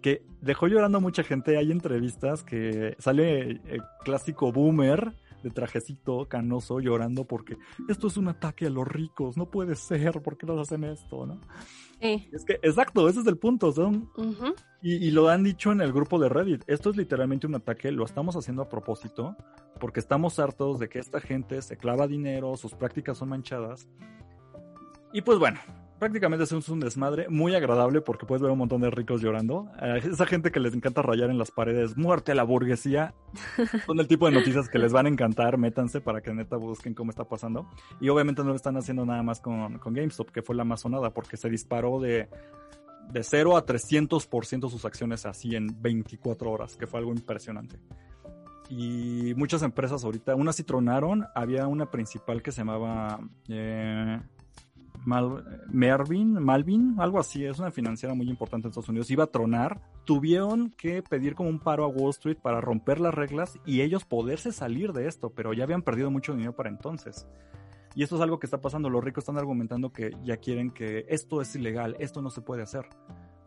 que 0.00 0.24
dejó 0.40 0.66
llorando 0.66 0.96
a 0.96 1.02
mucha 1.02 1.24
gente. 1.24 1.58
Hay 1.58 1.70
entrevistas 1.70 2.42
que 2.42 2.96
sale 2.98 3.40
el 3.42 3.60
eh, 3.66 3.80
clásico 4.02 4.50
boomer 4.50 5.12
de 5.42 5.50
trajecito 5.50 6.28
canoso 6.28 6.80
llorando 6.80 7.24
porque 7.24 7.56
esto 7.88 8.06
es 8.06 8.16
un 8.16 8.28
ataque 8.28 8.66
a 8.66 8.70
los 8.70 8.86
ricos, 8.86 9.36
no 9.36 9.50
puede 9.50 9.74
ser, 9.74 10.20
¿por 10.22 10.36
qué 10.36 10.46
nos 10.46 10.60
hacen 10.60 10.84
esto? 10.84 11.26
¿no? 11.26 11.40
Es 12.00 12.44
que, 12.44 12.54
exacto, 12.62 13.08
ese 13.08 13.20
es 13.20 13.26
el 13.26 13.36
punto, 13.36 13.72
son. 13.72 14.10
y, 14.82 15.10
lo 15.10 15.28
han 15.28 15.44
dicho 15.44 15.70
en 15.70 15.82
el 15.82 15.92
grupo 15.92 16.18
de 16.18 16.30
Reddit, 16.30 16.64
esto 16.66 16.90
es 16.90 16.96
literalmente 16.96 17.46
un 17.46 17.54
ataque, 17.54 17.92
lo 17.92 18.04
estamos 18.04 18.36
haciendo 18.36 18.62
a 18.62 18.68
propósito, 18.68 19.36
porque 19.78 20.00
estamos 20.00 20.38
hartos 20.38 20.78
de 20.78 20.88
que 20.88 20.98
esta 20.98 21.20
gente 21.20 21.60
se 21.60 21.76
clava 21.76 22.06
dinero, 22.06 22.56
sus 22.56 22.74
prácticas 22.74 23.18
son 23.18 23.28
manchadas. 23.28 23.86
Y 25.12 25.20
pues 25.22 25.38
bueno, 25.38 25.58
prácticamente 26.00 26.44
es 26.44 26.68
un 26.68 26.80
desmadre 26.80 27.28
muy 27.28 27.54
agradable 27.54 28.00
porque 28.00 28.26
puedes 28.26 28.42
ver 28.42 28.50
un 28.50 28.58
montón 28.58 28.80
de 28.80 28.90
ricos 28.90 29.20
llorando. 29.20 29.70
esa 30.02 30.26
gente 30.26 30.50
que 30.50 30.58
les 30.58 30.74
encanta 30.74 31.02
rayar 31.02 31.30
en 31.30 31.38
las 31.38 31.50
paredes, 31.50 31.96
muerte 31.96 32.32
a 32.32 32.34
la 32.34 32.42
burguesía, 32.42 33.14
son 33.86 34.00
el 34.00 34.08
tipo 34.08 34.26
de 34.26 34.32
noticias 34.32 34.68
que 34.68 34.78
les 34.78 34.92
van 34.92 35.06
a 35.06 35.10
encantar. 35.10 35.58
Métanse 35.58 36.00
para 36.00 36.22
que 36.22 36.32
neta 36.32 36.56
busquen 36.56 36.94
cómo 36.94 37.10
está 37.10 37.24
pasando. 37.24 37.68
Y 38.00 38.08
obviamente 38.08 38.42
no 38.42 38.48
lo 38.48 38.56
están 38.56 38.78
haciendo 38.78 39.04
nada 39.04 39.22
más 39.22 39.40
con, 39.40 39.78
con 39.78 39.92
GameStop, 39.92 40.30
que 40.30 40.42
fue 40.42 40.56
la 40.56 40.64
más 40.64 40.80
sonada 40.80 41.10
porque 41.10 41.36
se 41.36 41.50
disparó 41.50 42.00
de, 42.00 42.28
de 43.12 43.22
0 43.22 43.58
a 43.58 43.66
300% 43.66 44.70
sus 44.70 44.84
acciones 44.86 45.26
así 45.26 45.54
en 45.54 45.68
24 45.82 46.50
horas, 46.50 46.76
que 46.78 46.86
fue 46.86 46.98
algo 46.98 47.12
impresionante. 47.12 47.78
Y 48.70 49.34
muchas 49.36 49.62
empresas 49.62 50.02
ahorita, 50.02 50.34
unas 50.34 50.56
sí 50.56 50.62
tronaron, 50.62 51.26
había 51.34 51.66
una 51.66 51.90
principal 51.90 52.42
que 52.42 52.52
se 52.52 52.62
llamaba... 52.62 53.20
Eh, 53.48 54.18
Mal, 55.04 55.44
Mervin, 55.70 56.32
Malvin, 56.34 56.96
algo 56.98 57.18
así, 57.18 57.44
es 57.44 57.58
una 57.58 57.70
financiera 57.70 58.14
muy 58.14 58.28
importante 58.28 58.66
en 58.66 58.70
Estados 58.70 58.88
Unidos, 58.88 59.10
iba 59.10 59.24
a 59.24 59.28
tronar, 59.28 59.80
tuvieron 60.04 60.70
que 60.70 61.02
pedir 61.02 61.34
como 61.34 61.48
un 61.48 61.58
paro 61.58 61.84
a 61.84 61.88
Wall 61.88 62.10
Street 62.10 62.38
para 62.40 62.60
romper 62.60 63.00
las 63.00 63.14
reglas 63.14 63.58
y 63.64 63.80
ellos 63.80 64.04
poderse 64.04 64.52
salir 64.52 64.92
de 64.92 65.08
esto, 65.08 65.30
pero 65.30 65.52
ya 65.52 65.64
habían 65.64 65.82
perdido 65.82 66.10
mucho 66.10 66.32
dinero 66.32 66.54
para 66.54 66.68
entonces. 66.68 67.26
Y 67.94 68.02
esto 68.02 68.16
es 68.16 68.22
algo 68.22 68.38
que 68.38 68.46
está 68.46 68.60
pasando, 68.60 68.88
los 68.88 69.02
ricos 69.02 69.22
están 69.22 69.38
argumentando 69.38 69.92
que 69.92 70.16
ya 70.22 70.36
quieren 70.36 70.70
que 70.70 71.06
esto 71.08 71.40
es 71.40 71.54
ilegal, 71.56 71.96
esto 71.98 72.22
no 72.22 72.30
se 72.30 72.40
puede 72.40 72.62
hacer. 72.62 72.86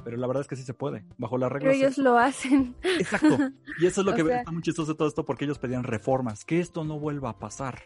Pero 0.03 0.17
la 0.17 0.27
verdad 0.27 0.41
es 0.41 0.47
que 0.47 0.57
sí 0.57 0.63
se 0.63 0.73
puede, 0.73 1.05
bajo 1.17 1.37
las 1.37 1.49
reglas. 1.49 1.71
Pero 1.71 1.85
ellos 1.85 1.97
lo 1.97 2.17
hacen. 2.17 2.75
Exacto. 2.99 3.37
Y 3.79 3.85
eso 3.85 4.01
es 4.01 4.05
lo 4.05 4.13
que 4.15 4.21
está 4.21 4.51
muy 4.51 4.61
chistoso 4.61 4.91
de 4.91 4.97
todo 4.97 5.07
esto 5.07 5.23
porque 5.23 5.45
ellos 5.45 5.59
pedían 5.59 5.83
reformas, 5.83 6.43
que 6.43 6.59
esto 6.59 6.83
no 6.83 6.99
vuelva 6.99 7.29
a 7.29 7.39
pasar 7.39 7.83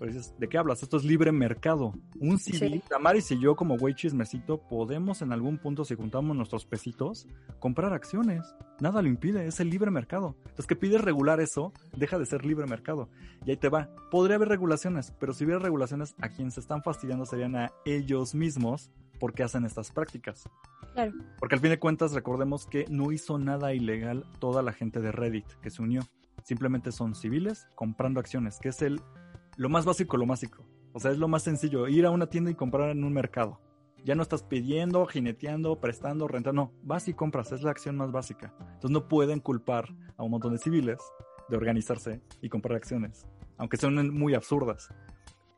Pero 0.00 0.14
dices, 0.14 0.34
¿de 0.38 0.48
qué 0.48 0.56
hablas? 0.56 0.82
Esto 0.82 0.96
es 0.96 1.04
libre 1.04 1.30
mercado. 1.30 1.92
Un 2.18 2.38
civil, 2.38 2.82
Damaris 2.88 3.32
y 3.32 3.38
yo 3.38 3.54
como 3.54 3.76
güey 3.76 3.94
chismecito 3.94 4.56
podemos 4.56 5.20
en 5.20 5.30
algún 5.30 5.58
punto, 5.58 5.84
si 5.84 5.94
juntamos 5.94 6.34
nuestros 6.34 6.64
pesitos, 6.64 7.28
comprar 7.58 7.92
acciones. 7.92 8.54
Nada 8.80 9.02
lo 9.02 9.08
impide, 9.08 9.46
es 9.46 9.60
el 9.60 9.68
libre 9.68 9.90
mercado. 9.90 10.36
Entonces 10.38 10.66
que 10.66 10.74
pides 10.74 11.02
regular 11.02 11.38
eso, 11.38 11.74
deja 11.94 12.18
de 12.18 12.24
ser 12.24 12.46
libre 12.46 12.66
mercado. 12.66 13.10
Y 13.44 13.50
ahí 13.50 13.58
te 13.58 13.68
va. 13.68 13.90
Podría 14.10 14.36
haber 14.36 14.48
regulaciones, 14.48 15.12
pero 15.20 15.34
si 15.34 15.44
hubiera 15.44 15.60
regulaciones, 15.60 16.14
a 16.22 16.30
quien 16.30 16.50
se 16.50 16.60
están 16.60 16.82
fastidiando 16.82 17.26
serían 17.26 17.54
a 17.56 17.70
ellos 17.84 18.34
mismos 18.34 18.90
porque 19.18 19.42
hacen 19.42 19.66
estas 19.66 19.92
prácticas. 19.92 20.48
Claro. 20.94 21.12
Porque 21.38 21.56
al 21.56 21.60
fin 21.60 21.72
de 21.72 21.78
cuentas 21.78 22.12
recordemos 22.12 22.64
que 22.64 22.86
no 22.88 23.12
hizo 23.12 23.38
nada 23.38 23.74
ilegal 23.74 24.24
toda 24.38 24.62
la 24.62 24.72
gente 24.72 25.02
de 25.02 25.12
Reddit 25.12 25.46
que 25.60 25.68
se 25.68 25.82
unió. 25.82 26.00
Simplemente 26.42 26.90
son 26.90 27.14
civiles 27.14 27.68
comprando 27.74 28.18
acciones, 28.18 28.58
que 28.58 28.70
es 28.70 28.80
el 28.80 29.02
lo 29.56 29.68
más 29.68 29.84
básico, 29.84 30.16
lo 30.16 30.26
básico. 30.26 30.64
O 30.92 31.00
sea, 31.00 31.10
es 31.10 31.18
lo 31.18 31.28
más 31.28 31.42
sencillo, 31.42 31.88
ir 31.88 32.06
a 32.06 32.10
una 32.10 32.26
tienda 32.26 32.50
y 32.50 32.54
comprar 32.54 32.90
en 32.90 33.04
un 33.04 33.12
mercado. 33.12 33.60
Ya 34.04 34.14
no 34.14 34.22
estás 34.22 34.42
pidiendo, 34.42 35.06
jineteando, 35.06 35.78
prestando, 35.78 36.26
rentando, 36.26 36.64
no, 36.64 36.72
vas 36.82 37.06
y 37.08 37.14
compras, 37.14 37.52
es 37.52 37.62
la 37.62 37.70
acción 37.70 37.96
más 37.96 38.12
básica. 38.12 38.54
Entonces 38.58 38.90
no 38.90 39.08
pueden 39.08 39.40
culpar 39.40 39.94
a 40.16 40.22
un 40.22 40.30
montón 40.30 40.52
de 40.52 40.58
civiles 40.58 40.98
de 41.48 41.56
organizarse 41.56 42.22
y 42.40 42.48
comprar 42.48 42.76
acciones, 42.76 43.26
aunque 43.58 43.76
sean 43.76 44.14
muy 44.14 44.34
absurdas. 44.34 44.88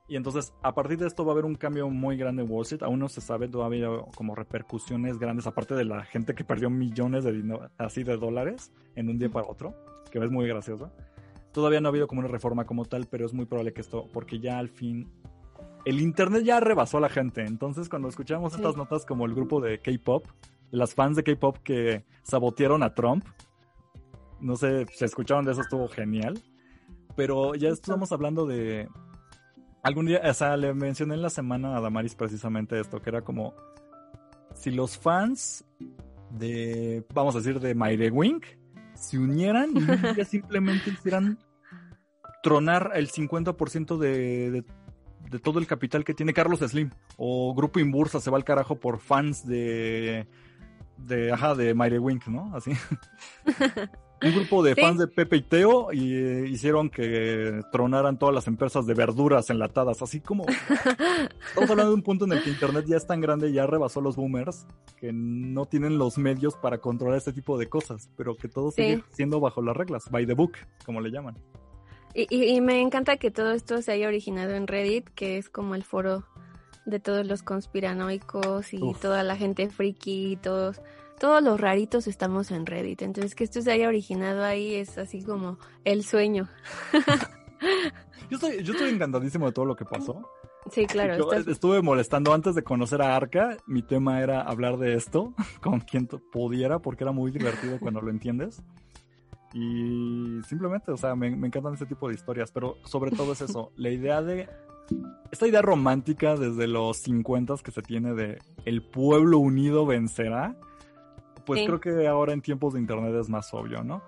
Y 0.08 0.16
entonces, 0.16 0.52
a 0.62 0.74
partir 0.74 0.98
de 0.98 1.06
esto 1.06 1.24
va 1.24 1.32
a 1.32 1.34
haber 1.34 1.44
un 1.44 1.54
cambio 1.54 1.88
muy 1.88 2.18
grande 2.18 2.42
en 2.42 2.50
Wall 2.50 2.62
Street. 2.62 2.82
Aún 2.82 2.98
no 2.98 3.08
se 3.08 3.20
sabe 3.20 3.48
todavía 3.48 3.88
como 4.14 4.34
repercusiones 4.34 5.18
grandes, 5.18 5.46
aparte 5.46 5.74
de 5.74 5.84
la 5.84 6.04
gente 6.04 6.34
que 6.34 6.44
perdió 6.44 6.68
millones 6.68 7.24
de 7.24 7.70
así 7.78 8.02
de 8.02 8.16
dólares 8.16 8.72
en 8.94 9.08
un 9.08 9.18
día 9.18 9.30
para 9.30 9.46
otro, 9.48 9.74
que 10.10 10.18
es 10.18 10.30
muy 10.30 10.46
gracioso. 10.46 10.92
Todavía 11.52 11.80
no 11.80 11.88
ha 11.88 11.90
habido 11.90 12.06
como 12.06 12.20
una 12.20 12.28
reforma 12.28 12.64
como 12.64 12.84
tal, 12.84 13.06
pero 13.06 13.26
es 13.26 13.34
muy 13.34 13.44
probable 13.44 13.72
que 13.72 13.80
esto, 13.80 14.08
porque 14.12 14.38
ya 14.38 14.58
al 14.58 14.68
fin 14.68 15.08
el 15.84 16.00
internet 16.00 16.44
ya 16.44 16.60
rebasó 16.60 16.98
a 16.98 17.00
la 17.00 17.08
gente. 17.08 17.44
Entonces, 17.44 17.88
cuando 17.88 18.08
escuchamos 18.08 18.54
estas 18.54 18.76
notas 18.76 19.04
como 19.04 19.26
el 19.26 19.34
grupo 19.34 19.60
de 19.60 19.80
K-pop, 19.80 20.26
las 20.70 20.94
fans 20.94 21.16
de 21.16 21.24
K-pop 21.24 21.58
que 21.62 22.04
sabotearon 22.22 22.82
a 22.82 22.94
Trump, 22.94 23.24
no 24.40 24.56
sé, 24.56 24.86
se 24.92 25.04
escucharon 25.04 25.44
de 25.44 25.52
eso, 25.52 25.60
estuvo 25.60 25.88
genial. 25.88 26.40
Pero 27.16 27.54
ya 27.54 27.68
estamos 27.68 28.12
hablando 28.12 28.46
de. 28.46 28.88
Algún 29.82 30.06
día, 30.06 30.20
o 30.24 30.34
sea, 30.34 30.56
le 30.56 30.72
mencioné 30.72 31.14
en 31.14 31.22
la 31.22 31.30
semana 31.30 31.76
a 31.76 31.80
Damaris 31.80 32.14
precisamente 32.14 32.78
esto, 32.78 33.00
que 33.00 33.10
era 33.10 33.22
como. 33.22 33.54
Si 34.54 34.70
los 34.70 34.96
fans 34.96 35.64
de. 36.30 37.04
Vamos 37.12 37.34
a 37.34 37.38
decir, 37.38 37.60
de 37.60 37.74
Mayre 37.74 38.10
Wink 38.10 38.44
se 39.02 39.18
unieran 39.18 39.70
y 40.16 40.24
simplemente 40.24 40.90
hicieran 40.90 41.38
tronar 42.42 42.92
el 42.94 43.10
50% 43.10 43.98
de, 43.98 44.64
de, 45.30 45.38
todo 45.38 45.58
el 45.58 45.66
capital 45.66 46.04
que 46.04 46.14
tiene 46.14 46.32
Carlos 46.32 46.60
Slim. 46.60 46.90
O 47.16 47.54
Grupo 47.54 47.80
Inbursa 47.80 48.20
se 48.20 48.30
va 48.30 48.36
al 48.36 48.44
carajo 48.44 48.78
por 48.78 48.98
fans 48.98 49.46
de. 49.46 50.26
de. 50.98 51.32
ajá, 51.32 51.54
de 51.54 51.74
Mayre 51.74 51.98
Wink, 51.98 52.26
¿no? 52.28 52.54
Así. 52.54 52.72
un 54.22 54.34
grupo 54.34 54.62
de 54.62 54.74
fans 54.74 54.98
de 54.98 55.08
Pepe 55.08 55.36
y 55.36 55.42
Teo 55.42 55.92
y 55.92 56.14
eh, 56.14 56.46
hicieron 56.48 56.90
que 56.90 57.62
tronaran 57.72 58.18
todas 58.18 58.34
las 58.34 58.46
empresas 58.46 58.86
de 58.86 58.94
verduras 58.94 59.50
enlatadas, 59.50 60.02
así 60.02 60.20
como 60.20 60.46
estamos 61.48 61.70
hablando 61.70 61.90
de 61.90 61.94
un 61.94 62.02
punto 62.02 62.24
en 62.24 62.32
el 62.32 62.42
que 62.42 62.50
internet 62.50 62.84
ya 62.86 62.96
es 62.96 63.06
tan 63.06 63.20
grande, 63.20 63.52
ya 63.52 63.66
rebasó 63.66 64.00
los 64.00 64.16
boomers, 64.16 64.66
que 64.96 65.12
no 65.12 65.66
tienen 65.66 65.98
los 65.98 66.18
medios 66.18 66.54
para 66.56 66.78
controlar 66.78 67.18
este 67.18 67.32
tipo 67.32 67.58
de 67.58 67.68
cosas, 67.68 68.10
pero 68.16 68.36
que 68.36 68.48
todo 68.48 68.70
sigue 68.70 69.02
siendo 69.10 69.40
bajo 69.40 69.62
las 69.62 69.76
reglas, 69.76 70.10
by 70.10 70.26
the 70.26 70.34
book, 70.34 70.52
como 70.84 71.00
le 71.00 71.10
llaman. 71.10 71.36
Y, 72.14 72.26
y, 72.30 72.60
me 72.60 72.80
encanta 72.80 73.16
que 73.16 73.30
todo 73.30 73.52
esto 73.52 73.80
se 73.80 73.92
haya 73.92 74.06
originado 74.06 74.54
en 74.54 74.66
Reddit, 74.66 75.08
que 75.14 75.38
es 75.38 75.48
como 75.48 75.74
el 75.74 75.82
foro 75.82 76.24
de 76.84 77.00
todos 77.00 77.26
los 77.26 77.42
conspiranoicos 77.42 78.74
y 78.74 78.80
toda 79.00 79.22
la 79.22 79.36
gente 79.36 79.70
friki 79.70 80.32
y 80.32 80.36
todos 80.36 80.82
todos 81.22 81.40
los 81.40 81.60
raritos 81.60 82.08
estamos 82.08 82.50
en 82.50 82.66
Reddit. 82.66 83.00
Entonces, 83.02 83.36
que 83.36 83.44
esto 83.44 83.62
se 83.62 83.70
haya 83.70 83.86
originado 83.86 84.42
ahí 84.42 84.74
es 84.74 84.98
así 84.98 85.22
como 85.22 85.56
el 85.84 86.02
sueño. 86.02 86.48
yo, 88.28 88.38
estoy, 88.38 88.64
yo 88.64 88.72
estoy 88.72 88.90
encantadísimo 88.90 89.46
de 89.46 89.52
todo 89.52 89.64
lo 89.64 89.76
que 89.76 89.84
pasó. 89.84 90.28
Sí, 90.72 90.84
claro. 90.86 91.16
Yo 91.16 91.32
estuve 91.32 91.80
molestando 91.80 92.34
antes 92.34 92.56
de 92.56 92.64
conocer 92.64 93.02
a 93.02 93.14
Arca. 93.14 93.56
Mi 93.68 93.82
tema 93.82 94.20
era 94.20 94.40
hablar 94.40 94.78
de 94.78 94.94
esto 94.94 95.32
con 95.62 95.78
quien 95.78 96.08
pudiera, 96.08 96.80
porque 96.80 97.04
era 97.04 97.12
muy 97.12 97.30
divertido 97.30 97.78
cuando 97.78 98.00
lo 98.00 98.10
entiendes. 98.10 98.60
Y 99.54 100.40
simplemente, 100.48 100.90
o 100.90 100.96
sea, 100.96 101.14
me, 101.14 101.30
me 101.36 101.46
encantan 101.46 101.74
ese 101.74 101.86
tipo 101.86 102.08
de 102.08 102.14
historias, 102.14 102.50
pero 102.50 102.78
sobre 102.84 103.12
todo 103.12 103.34
es 103.34 103.42
eso, 103.42 103.70
la 103.76 103.90
idea 103.90 104.22
de 104.22 104.48
esta 105.30 105.46
idea 105.46 105.62
romántica 105.62 106.34
desde 106.34 106.66
los 106.66 106.96
50 106.98 107.54
que 107.62 107.70
se 107.70 107.80
tiene 107.80 108.12
de 108.14 108.38
el 108.64 108.82
pueblo 108.82 109.38
unido 109.38 109.86
vencerá, 109.86 110.56
pues 111.44 111.64
creo 111.66 111.80
que 111.80 112.06
ahora 112.06 112.32
en 112.32 112.42
tiempos 112.42 112.74
de 112.74 112.80
internet 112.80 113.14
es 113.20 113.28
más 113.28 113.52
obvio, 113.54 113.82
¿no? 113.82 114.02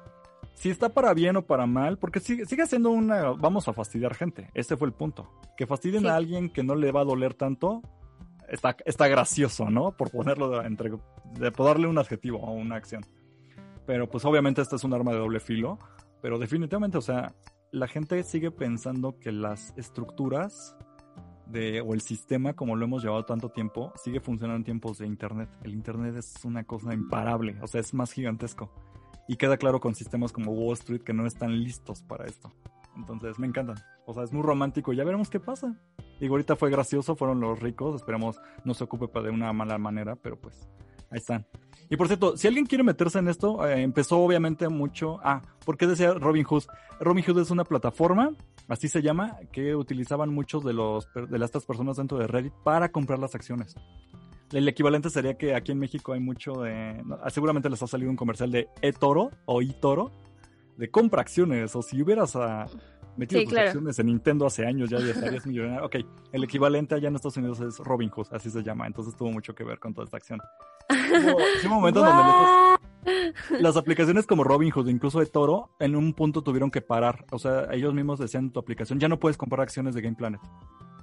Si 0.54 0.70
está 0.70 0.88
para 0.88 1.12
bien 1.14 1.36
o 1.36 1.42
para 1.42 1.66
mal, 1.66 1.98
porque 1.98 2.20
sigue, 2.20 2.46
sigue 2.46 2.66
siendo 2.66 2.90
una, 2.90 3.30
vamos 3.30 3.66
a 3.68 3.72
fastidiar 3.72 4.14
gente, 4.14 4.50
ese 4.54 4.76
fue 4.76 4.86
el 4.86 4.94
punto. 4.94 5.28
Que 5.56 5.66
fastidien 5.66 6.06
a 6.06 6.14
alguien 6.14 6.48
que 6.48 6.62
no 6.62 6.74
le 6.74 6.92
va 6.92 7.00
a 7.00 7.04
doler 7.04 7.34
tanto, 7.34 7.82
está, 8.48 8.76
está 8.84 9.08
gracioso, 9.08 9.68
¿no? 9.70 9.92
Por 9.96 10.10
ponerlo 10.10 10.64
entre, 10.64 10.90
de, 10.90 11.50
darle 11.50 11.88
un 11.88 11.98
adjetivo 11.98 12.38
o 12.38 12.52
una 12.52 12.76
acción. 12.76 13.04
Pero 13.86 14.08
pues 14.08 14.24
obviamente 14.24 14.62
este 14.62 14.76
es 14.76 14.84
un 14.84 14.94
arma 14.94 15.12
de 15.12 15.18
doble 15.18 15.40
filo, 15.40 15.78
pero 16.22 16.38
definitivamente, 16.38 16.98
o 16.98 17.02
sea, 17.02 17.34
la 17.70 17.88
gente 17.88 18.22
sigue 18.22 18.50
pensando 18.50 19.18
que 19.18 19.32
las 19.32 19.74
estructuras 19.76 20.76
de, 21.46 21.80
o 21.80 21.94
el 21.94 22.00
sistema, 22.00 22.54
como 22.54 22.76
lo 22.76 22.84
hemos 22.84 23.02
llevado 23.02 23.24
tanto 23.24 23.50
tiempo, 23.50 23.92
sigue 23.96 24.20
funcionando 24.20 24.58
en 24.58 24.64
tiempos 24.64 24.98
de 24.98 25.06
Internet. 25.06 25.48
El 25.62 25.72
Internet 25.72 26.16
es 26.16 26.44
una 26.44 26.64
cosa 26.64 26.94
imparable, 26.94 27.56
o 27.62 27.66
sea, 27.66 27.80
es 27.80 27.94
más 27.94 28.12
gigantesco. 28.12 28.70
Y 29.28 29.36
queda 29.36 29.56
claro 29.56 29.80
con 29.80 29.94
sistemas 29.94 30.32
como 30.32 30.52
Wall 30.52 30.74
Street 30.74 31.02
que 31.02 31.14
no 31.14 31.26
están 31.26 31.62
listos 31.62 32.02
para 32.02 32.26
esto. 32.26 32.52
Entonces, 32.96 33.38
me 33.38 33.46
encantan. 33.46 33.76
O 34.06 34.12
sea, 34.12 34.22
es 34.22 34.32
muy 34.32 34.42
romántico. 34.42 34.92
Ya 34.92 35.04
veremos 35.04 35.30
qué 35.30 35.40
pasa. 35.40 35.74
Y 36.20 36.28
ahorita 36.28 36.56
fue 36.56 36.70
gracioso, 36.70 37.16
fueron 37.16 37.40
los 37.40 37.60
ricos. 37.60 37.96
Esperemos 37.96 38.40
no 38.64 38.74
se 38.74 38.84
ocupe 38.84 39.06
de 39.20 39.30
una 39.30 39.52
mala 39.52 39.78
manera, 39.78 40.16
pero 40.16 40.38
pues 40.38 40.68
ahí 41.10 41.18
están. 41.18 41.46
Y 41.90 41.96
por 41.96 42.06
cierto, 42.06 42.36
si 42.36 42.48
alguien 42.48 42.66
quiere 42.66 42.82
meterse 42.82 43.18
en 43.18 43.28
esto, 43.28 43.66
eh, 43.66 43.82
empezó 43.82 44.18
obviamente 44.18 44.68
mucho. 44.68 45.18
Ah, 45.22 45.42
¿por 45.64 45.76
qué 45.76 45.86
decía 45.86 46.14
Robin 46.14 46.44
Hood? 46.44 46.64
Robin 47.00 47.24
Hood 47.24 47.40
es 47.40 47.50
una 47.50 47.64
plataforma, 47.64 48.30
así 48.68 48.88
se 48.88 49.02
llama, 49.02 49.38
que 49.52 49.76
utilizaban 49.76 50.30
muchos 50.30 50.64
de 50.64 50.72
los 50.72 51.08
de 51.14 51.44
estas 51.44 51.64
personas 51.64 51.96
dentro 51.96 52.18
de 52.18 52.26
Reddit 52.26 52.52
para 52.64 52.90
comprar 52.90 53.18
las 53.18 53.34
acciones. 53.34 53.74
El 54.52 54.68
equivalente 54.68 55.10
sería 55.10 55.34
que 55.34 55.54
aquí 55.54 55.72
en 55.72 55.78
México 55.78 56.12
hay 56.12 56.20
mucho 56.20 56.52
de. 56.52 57.02
Ah, 57.22 57.30
seguramente 57.30 57.68
les 57.68 57.82
ha 57.82 57.86
salido 57.86 58.10
un 58.10 58.16
comercial 58.16 58.50
de 58.50 58.68
eToro 58.82 59.30
o 59.46 59.62
eToro 59.62 60.12
de 60.76 60.90
compra 60.90 61.22
acciones. 61.22 61.74
O 61.74 61.82
si 61.82 62.00
hubieras 62.02 62.36
a, 62.36 62.66
metido 63.16 63.42
tus 63.44 63.56
acciones 63.56 63.98
en 63.98 64.06
Nintendo 64.06 64.46
hace 64.46 64.66
años, 64.66 64.90
ya, 64.90 64.98
estarías 64.98 65.46
millonario. 65.46 65.84
Ok, 65.84 65.96
el 66.32 66.44
equivalente 66.44 66.94
allá 66.94 67.08
en 67.08 67.16
Estados 67.16 67.36
Unidos 67.36 67.60
es 67.60 67.78
Robin 67.78 68.10
Hood, 68.10 68.28
así 68.32 68.50
se 68.50 68.62
llama. 68.62 68.86
Entonces 68.86 69.16
tuvo 69.16 69.30
mucho 69.32 69.54
que 69.54 69.64
ver 69.64 69.78
con 69.78 69.94
toda 69.94 70.04
esta 70.04 70.16
acción. 70.16 70.40
Hubo, 70.90 71.38
un 71.64 71.70
momento 71.70 72.00
donde 72.00 72.78
las 73.60 73.76
aplicaciones 73.76 74.26
como 74.26 74.44
Robinhood, 74.44 74.88
incluso 74.88 75.20
de 75.20 75.26
Toro, 75.26 75.70
en 75.78 75.96
un 75.96 76.14
punto 76.14 76.42
tuvieron 76.42 76.70
que 76.70 76.80
parar. 76.80 77.24
O 77.30 77.38
sea, 77.38 77.68
ellos 77.72 77.94
mismos 77.94 78.18
decían 78.18 78.50
tu 78.50 78.60
aplicación, 78.60 78.98
ya 78.98 79.08
no 79.08 79.18
puedes 79.18 79.36
comprar 79.36 79.62
acciones 79.62 79.94
de 79.94 80.02
Game 80.02 80.16
Planet. 80.16 80.40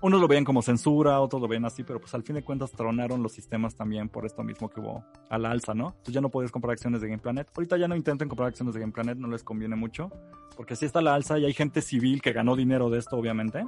Unos 0.02 0.20
lo 0.20 0.28
veían 0.28 0.44
como 0.44 0.64
censura, 0.64 1.20
otros 1.20 1.40
lo 1.40 1.48
veían 1.48 1.66
así, 1.66 1.84
pero 1.84 2.00
pues 2.00 2.16
al 2.16 2.24
fin 2.24 2.36
de 2.36 2.44
cuentas 2.44 2.72
tronaron 2.72 3.22
los 3.22 3.34
sistemas 3.34 3.76
también 3.76 4.10
por 4.10 4.26
esto 4.26 4.42
mismo 4.42 4.68
que 4.68 4.80
hubo 4.80 5.06
a 5.30 5.38
la 5.38 5.52
alza, 5.52 5.76
¿no? 5.76 5.90
Entonces 5.90 6.16
ya 6.16 6.22
no 6.22 6.30
puedes 6.30 6.52
comprar 6.52 6.72
acciones 6.72 7.02
de 7.02 7.08
Game 7.08 7.22
Planet. 7.22 7.48
Ahorita 7.56 7.78
ya 7.78 7.88
no 7.88 7.96
intenten 7.96 8.28
comprar 8.28 8.50
acciones 8.50 8.74
de 8.74 8.80
Game 8.80 8.94
Planet, 8.94 9.20
no 9.20 9.28
les 9.28 9.44
conviene 9.44 9.76
mucho, 9.76 10.10
porque 10.58 10.76
si 10.76 10.86
está 10.86 11.02
la 11.02 11.14
alza 11.14 11.38
y 11.38 11.46
hay 11.46 11.54
gente 11.54 11.84
civil 11.84 12.20
que 12.24 12.34
ganó 12.34 12.56
dinero 12.56 12.90
de 12.90 12.98
esto, 12.98 13.16
obviamente 13.16 13.64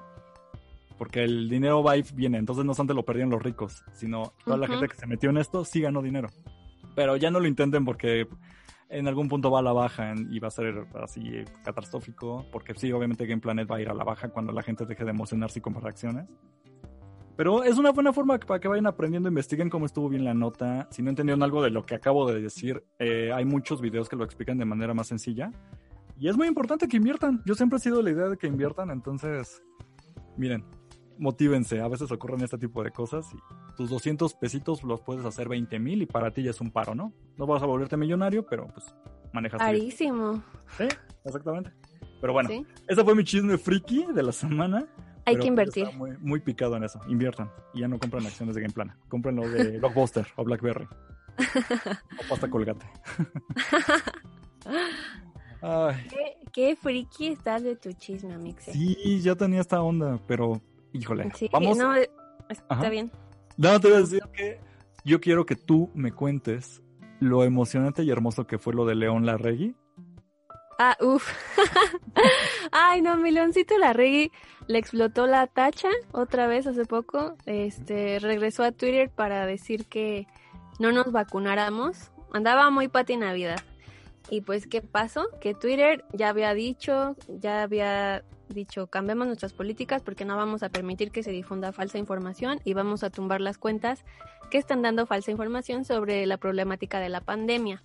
porque 0.98 1.24
el 1.24 1.50
dinero 1.50 1.84
va 1.84 1.98
y 1.98 2.04
viene, 2.14 2.38
entonces 2.38 2.66
no 2.66 2.74
solamente 2.74 2.94
lo 2.94 3.06
perdieron 3.06 3.32
los 3.32 3.42
ricos, 3.42 3.84
sino 3.94 4.34
toda 4.46 4.58
la 4.58 4.68
gente 4.68 4.88
que 4.88 4.96
se 4.96 5.08
metió 5.08 5.30
en 5.30 5.38
esto 5.38 5.66
sí 5.66 5.82
ganó 5.82 6.02
dinero. 6.02 6.30
Pero 6.96 7.18
ya 7.18 7.32
no 7.32 7.40
lo 7.40 7.48
intenten 7.48 7.86
porque 7.86 8.28
en 8.90 9.08
algún 9.08 9.28
punto 9.28 9.50
va 9.50 9.60
a 9.60 9.64
la 9.64 9.74
baja 9.74 10.14
y 10.30 10.40
va 10.40 10.50
a 10.50 10.52
ser 10.52 10.86
así 11.02 11.44
catastrófico, 11.64 12.46
porque 12.52 12.76
sí, 12.76 12.92
obviamente 12.92 13.26
Game 13.26 13.42
Planet 13.42 13.70
va 13.70 13.78
a 13.78 13.82
ir 13.82 13.90
a 13.90 13.94
la 13.94 14.04
baja 14.04 14.30
cuando 14.30 14.54
la 14.54 14.62
gente 14.62 14.86
deje 14.86 15.04
de 15.04 15.10
emocionarse 15.10 15.60
y 15.60 15.62
comprar 15.62 15.88
acciones. 15.88 16.28
Pero 17.36 17.64
es 17.64 17.80
una 17.80 17.92
buena 17.92 18.14
forma 18.14 18.38
para 18.38 18.60
que 18.60 18.68
vayan 18.68 18.86
aprendiendo, 18.86 19.28
investiguen 19.28 19.70
cómo 19.70 19.88
estuvo 19.88 20.08
bien 20.08 20.24
la 20.24 20.36
nota. 20.36 20.88
Si 20.92 21.02
no 21.02 21.10
entendieron 21.10 21.42
algo 21.42 21.64
de 21.64 21.72
lo 21.72 21.84
que 21.84 21.96
acabo 21.96 22.32
de 22.32 22.40
decir, 22.40 22.84
eh, 23.00 23.32
hay 23.34 23.44
muchos 23.44 23.82
videos 23.82 24.08
que 24.08 24.16
lo 24.16 24.24
explican 24.24 24.60
de 24.60 24.66
manera 24.66 24.94
más 24.94 25.08
sencilla. 25.08 25.52
Y 26.20 26.30
es 26.30 26.38
muy 26.38 26.48
importante 26.48 26.88
que 26.88 26.98
inviertan. 26.98 27.42
Yo 27.46 27.56
siempre 27.56 27.78
he 27.78 27.80
sido 27.80 28.04
la 28.04 28.12
idea 28.12 28.30
de 28.30 28.38
que 28.38 28.46
inviertan, 28.46 28.92
entonces, 28.92 29.64
miren, 30.38 30.64
motívense, 31.18 31.82
a 31.82 31.88
veces 31.88 32.12
ocurren 32.12 32.42
este 32.42 32.58
tipo 32.58 32.84
de 32.84 32.92
cosas 32.92 33.26
y 33.34 33.76
tus 33.76 33.90
200 33.90 34.34
pesitos 34.36 34.84
los 34.84 35.02
puedes 35.02 35.26
hacer 35.26 35.50
20 35.50 35.80
mil 35.80 36.02
y 36.02 36.06
para 36.06 36.32
ti 36.32 36.44
ya 36.44 36.52
es 36.52 36.62
un 36.62 36.72
paro, 36.72 36.96
¿no? 36.96 37.14
No 37.38 37.46
vas 37.46 37.62
a 37.64 37.66
volverte 37.66 37.98
millonario, 37.98 38.46
pero 38.46 38.68
pues 38.68 38.94
manejas. 39.34 39.60
Carísimo. 39.60 40.44
Sí, 40.78 40.88
exactamente. 41.24 41.72
Pero 42.22 42.34
bueno, 42.34 42.50
ese 42.88 43.04
fue 43.04 43.16
mi 43.16 43.24
chisme 43.24 43.58
friki 43.58 44.08
de 44.14 44.24
la 44.24 44.32
semana. 44.32 44.86
Hay 45.26 45.38
que 45.38 45.48
invertir. 45.48 45.86
Está 45.86 45.98
muy, 45.98 46.12
muy, 46.20 46.40
picado 46.40 46.78
en 46.78 46.84
eso. 46.84 47.00
Inviertan. 47.08 47.50
Y 47.74 47.82
ya 47.82 47.88
no 47.88 48.00
compren 48.00 48.26
acciones 48.26 48.56
de 48.56 48.62
Game 48.62 48.74
Plan. 48.74 48.96
Compren 49.08 49.36
lo 49.36 49.50
de 49.50 49.78
Blockbuster 49.80 50.28
o 50.36 50.44
Blackberry. 50.44 50.88
o 51.38 52.30
pasta 52.30 52.50
colgate. 52.50 52.86
¿Qué, 56.10 56.38
qué, 56.52 56.76
friki 56.76 57.28
estás 57.28 57.64
de 57.64 57.76
tu 57.76 57.94
chisme, 57.94 58.38
Mixe. 58.38 58.74
Sí, 58.74 59.22
ya 59.22 59.36
tenía 59.36 59.62
esta 59.62 59.82
onda, 59.82 60.20
pero 60.28 60.62
híjole. 60.94 61.32
Sí, 61.36 61.50
vamos. 61.52 61.78
No, 61.78 61.94
está 61.96 62.90
bien. 62.90 63.12
No, 63.58 63.80
te 63.80 63.90
voy 63.90 63.98
a 63.98 64.02
decir 64.02 64.24
que 64.34 64.60
yo 65.04 65.20
quiero 65.20 65.46
que 65.46 65.56
tú 65.56 65.92
me 65.94 66.12
cuentes 66.12 66.82
lo 67.20 67.44
emocionante 67.44 68.04
y 68.04 68.12
hermoso 68.12 68.48
que 68.48 68.58
fue 68.58 68.74
lo 68.74 68.86
de 68.86 68.96
León 68.96 69.26
Larregui. 69.26 69.76
Ah, 70.80 70.98
uff. 71.02 71.30
Ay, 72.72 73.02
no, 73.02 73.16
mi 73.18 73.32
leoncito 73.32 73.78
Larregui 73.78 74.32
le 74.68 74.80
explotó 74.80 75.28
la 75.28 75.48
tacha 75.48 75.90
otra 76.12 76.48
vez 76.48 76.68
hace 76.68 76.86
poco. 76.86 77.36
Este, 77.46 78.20
regresó 78.20 78.64
a 78.64 78.72
Twitter 78.72 79.10
para 79.10 79.46
decir 79.46 79.86
que 79.86 80.28
no 80.80 80.92
nos 80.92 81.12
vacunáramos. 81.12 82.12
Andaba 82.34 82.70
muy 82.70 82.88
pati 82.88 83.18
Navidad. 83.18 83.62
Y 84.30 84.42
pues, 84.42 84.68
¿qué 84.68 84.82
pasó? 84.82 85.28
Que 85.40 85.54
Twitter 85.54 86.06
ya 86.14 86.30
había 86.30 86.54
dicho, 86.54 87.16
ya 87.28 87.64
había 87.64 88.24
dicho, 88.54 88.88
cambiamos 88.88 89.28
nuestras 89.28 89.54
políticas 89.54 90.02
porque 90.02 90.26
no 90.26 90.36
vamos 90.38 90.64
a 90.64 90.70
permitir 90.70 91.12
que 91.12 91.24
se 91.24 91.32
difunda 91.32 91.72
falsa 91.72 91.98
información 91.98 92.60
y 92.64 92.74
vamos 92.74 93.04
a 93.04 93.10
tumbar 93.10 93.42
las 93.42 93.58
cuentas 93.58 94.04
que 94.50 94.58
están 94.58 94.82
dando 94.82 95.06
falsa 95.06 95.32
información 95.32 95.86
sobre 95.86 96.26
la 96.26 96.38
problemática 96.38 97.00
de 97.00 97.10
la 97.10 97.22
pandemia. 97.22 97.84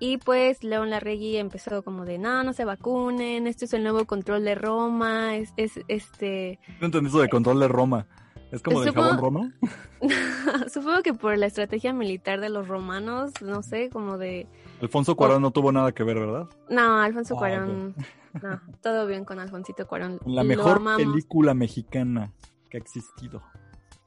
Y 0.00 0.18
pues 0.18 0.62
León 0.62 0.90
Larregui 0.90 1.36
empezó 1.36 1.82
como 1.82 2.04
de, 2.04 2.18
no, 2.18 2.44
no 2.44 2.52
se 2.52 2.64
vacunen, 2.64 3.46
esto 3.46 3.64
es 3.64 3.72
el 3.72 3.82
nuevo 3.82 4.04
control 4.04 4.44
de 4.44 4.54
Roma, 4.54 5.36
es, 5.36 5.52
es 5.56 5.80
este... 5.88 6.60
No 6.80 6.86
entendí 6.86 7.08
eso 7.08 7.20
de 7.20 7.28
control 7.28 7.58
de 7.58 7.68
Roma. 7.68 8.06
¿Es 8.52 8.62
como 8.62 8.80
de 8.80 8.92
jabón 8.92 9.18
Roma? 9.18 9.52
Supongo 10.72 11.02
que 11.02 11.12
por 11.12 11.36
la 11.36 11.46
estrategia 11.46 11.92
militar 11.92 12.40
de 12.40 12.48
los 12.48 12.68
romanos, 12.68 13.32
no 13.42 13.62
sé, 13.62 13.90
como 13.90 14.16
de... 14.16 14.46
Alfonso 14.80 15.16
Cuarón 15.16 15.42
no 15.42 15.50
tuvo 15.50 15.72
nada 15.72 15.92
que 15.92 16.04
ver, 16.04 16.18
¿verdad? 16.18 16.46
No, 16.70 17.00
Alfonso 17.00 17.34
ah, 17.34 17.38
Cuarón... 17.38 17.94
No, 18.42 18.60
todo 18.82 19.06
bien 19.06 19.24
con 19.24 19.38
Alfonsito 19.38 19.86
Cuarón. 19.86 20.18
La 20.26 20.44
mejor 20.44 20.82
película 20.96 21.54
mexicana 21.54 22.32
que 22.68 22.78
ha 22.78 22.80
existido. 22.80 23.42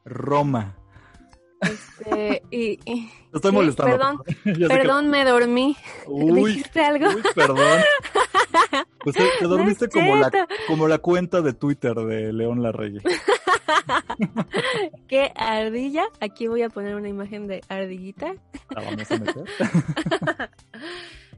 Roma. 0.06 0.76
Este, 1.62 2.42
y, 2.50 2.80
estoy 3.34 3.52
molestando. 3.52 3.98
Perdón, 3.98 4.22
perdón, 4.68 5.10
me 5.10 5.24
dormí. 5.24 5.78
¿Dijiste 6.08 6.84
algo? 6.84 7.08
Uy, 7.08 7.22
perdón. 7.36 7.82
Pues 9.00 9.16
te, 9.16 9.24
dormiste 9.48 9.88
como, 9.90 10.16
la, 10.16 10.32
como 10.68 10.88
la 10.88 10.98
cuenta 10.98 11.42
de 11.42 11.54
Twitter 11.54 11.96
de 11.96 12.34
León 12.34 12.64
Larregui. 12.64 13.02
¿Qué 15.08 15.32
ardilla? 15.36 16.06
Aquí 16.20 16.48
voy 16.48 16.64
a 16.64 16.70
poner 16.70 16.96
una 16.96 17.10
imagen 17.10 17.48
de 17.48 17.62
ardillita. 17.70 18.34
La 18.70 18.82
vamos 18.82 19.12
a 19.12 19.18
meter. 19.18 19.44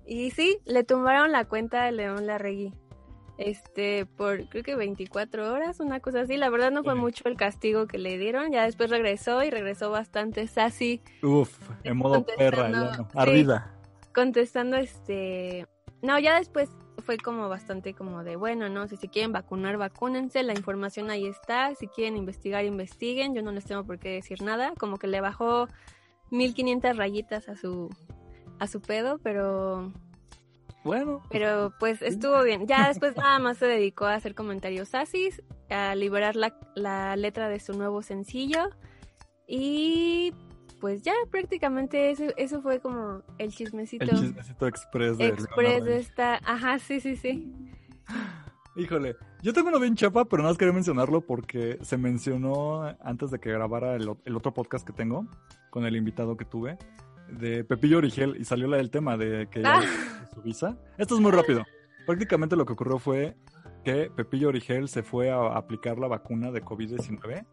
y 0.05 0.31
sí, 0.31 0.57
le 0.65 0.83
tumbaron 0.83 1.31
la 1.31 1.45
cuenta 1.45 1.83
de 1.83 1.91
León 1.91 2.27
Larregui 2.27 2.73
este, 3.45 4.05
por 4.05 4.47
creo 4.49 4.63
que 4.63 4.75
24 4.75 5.51
horas, 5.51 5.79
una 5.79 5.99
cosa 5.99 6.21
así. 6.21 6.37
La 6.37 6.49
verdad 6.49 6.71
no 6.71 6.83
fue 6.83 6.95
mucho 6.95 7.27
el 7.27 7.35
castigo 7.35 7.87
que 7.87 7.97
le 7.97 8.17
dieron. 8.17 8.51
Ya 8.51 8.63
después 8.65 8.89
regresó 8.89 9.43
y 9.43 9.49
regresó 9.49 9.89
bastante 9.89 10.47
sassy. 10.47 11.01
Uf, 11.21 11.51
en 11.83 11.97
modo 11.97 12.25
perra, 12.25 12.71
ya 12.71 13.07
ardida. 13.13 13.73
contestando, 14.13 14.77
este, 14.77 15.67
no, 16.01 16.19
ya 16.19 16.37
después 16.37 16.69
fue 16.99 17.17
como 17.17 17.49
bastante 17.49 17.93
como 17.93 18.23
de, 18.23 18.35
bueno, 18.35 18.69
no, 18.69 18.87
si 18.87 18.97
se 18.97 19.09
quieren 19.09 19.31
vacunar, 19.31 19.77
vacúnense, 19.77 20.43
la 20.43 20.53
información 20.53 21.09
ahí 21.09 21.27
está, 21.27 21.75
si 21.75 21.87
quieren 21.87 22.15
investigar, 22.17 22.63
investiguen, 22.65 23.35
yo 23.35 23.41
no 23.41 23.51
les 23.51 23.65
tengo 23.65 23.83
por 23.83 23.99
qué 23.99 24.09
decir 24.09 24.41
nada, 24.41 24.73
como 24.77 24.97
que 24.97 25.07
le 25.07 25.19
bajó 25.19 25.67
1500 26.29 26.95
rayitas 26.95 27.49
a 27.49 27.55
su 27.55 27.89
a 28.59 28.67
su 28.67 28.81
pedo, 28.81 29.17
pero 29.17 29.91
bueno. 30.83 31.21
Pero 31.29 31.73
pues 31.79 32.01
estuvo 32.01 32.41
bien. 32.43 32.67
Ya 32.67 32.87
después 32.87 33.15
nada 33.15 33.39
más 33.39 33.57
se 33.57 33.65
dedicó 33.65 34.05
a 34.05 34.15
hacer 34.15 34.35
comentarios 34.35 34.93
asis, 34.95 35.41
a 35.69 35.95
liberar 35.95 36.35
la, 36.35 36.55
la 36.75 37.15
letra 37.15 37.49
de 37.49 37.59
su 37.59 37.73
nuevo 37.73 38.01
sencillo 38.01 38.69
y 39.47 40.33
pues 40.79 41.01
ya 41.01 41.13
prácticamente 41.31 42.11
eso, 42.11 42.25
eso 42.35 42.61
fue 42.61 42.79
como 42.79 43.21
el 43.37 43.51
chismecito. 43.51 44.03
El 44.03 44.11
chismecito 44.11 44.67
express 44.67 45.17
de, 45.17 45.27
express 45.27 45.85
de 45.85 45.97
esta... 45.97 46.39
Ajá, 46.43 46.77
sí, 46.79 46.99
sí, 46.99 47.15
sí. 47.15 47.53
Híjole, 48.75 49.15
yo 49.41 49.53
tengo 49.53 49.69
uno 49.69 49.79
bien 49.79 49.95
chapa, 49.95 50.25
pero 50.25 50.41
nada 50.41 50.51
más 50.51 50.57
quería 50.57 50.73
mencionarlo 50.73 51.21
porque 51.21 51.77
se 51.81 51.97
mencionó 51.97 52.83
antes 53.01 53.31
de 53.31 53.39
que 53.39 53.51
grabara 53.51 53.95
el, 53.95 54.09
el 54.25 54.35
otro 54.35 54.53
podcast 54.53 54.85
que 54.85 54.93
tengo 54.93 55.27
con 55.69 55.85
el 55.85 55.95
invitado 55.95 56.35
que 56.35 56.45
tuve 56.45 56.77
de 57.39 57.63
Pepillo 57.63 57.97
Origel 57.97 58.35
y 58.39 58.45
salió 58.45 58.67
la 58.67 58.77
del 58.77 58.89
tema 58.89 59.17
de 59.17 59.47
que 59.49 59.63
ah. 59.65 59.81
su 60.33 60.41
visa. 60.41 60.77
Esto 60.97 61.15
es 61.15 61.21
muy 61.21 61.31
rápido. 61.31 61.63
Prácticamente 62.05 62.55
lo 62.55 62.65
que 62.65 62.73
ocurrió 62.73 62.99
fue 62.99 63.35
que 63.83 64.09
Pepillo 64.15 64.49
Origel 64.49 64.87
se 64.87 65.03
fue 65.03 65.31
a 65.31 65.57
aplicar 65.57 65.97
la 65.97 66.07
vacuna 66.07 66.51
de 66.51 66.63
COVID-19 66.63 67.45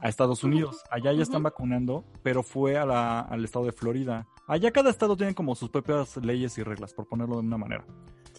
a 0.00 0.08
Estados 0.08 0.44
Unidos. 0.44 0.82
Allá 0.90 1.12
ya 1.12 1.22
están 1.22 1.42
vacunando, 1.42 2.04
pero 2.22 2.42
fue 2.42 2.76
a 2.76 2.84
la, 2.84 3.20
al 3.20 3.44
estado 3.44 3.66
de 3.66 3.72
Florida. 3.72 4.26
Allá 4.46 4.70
cada 4.70 4.90
estado 4.90 5.16
tiene 5.16 5.34
como 5.34 5.54
sus 5.54 5.70
propias 5.70 6.16
leyes 6.18 6.56
y 6.58 6.62
reglas, 6.62 6.92
por 6.94 7.06
ponerlo 7.06 7.36
de 7.36 7.46
una 7.46 7.58
manera. 7.58 7.84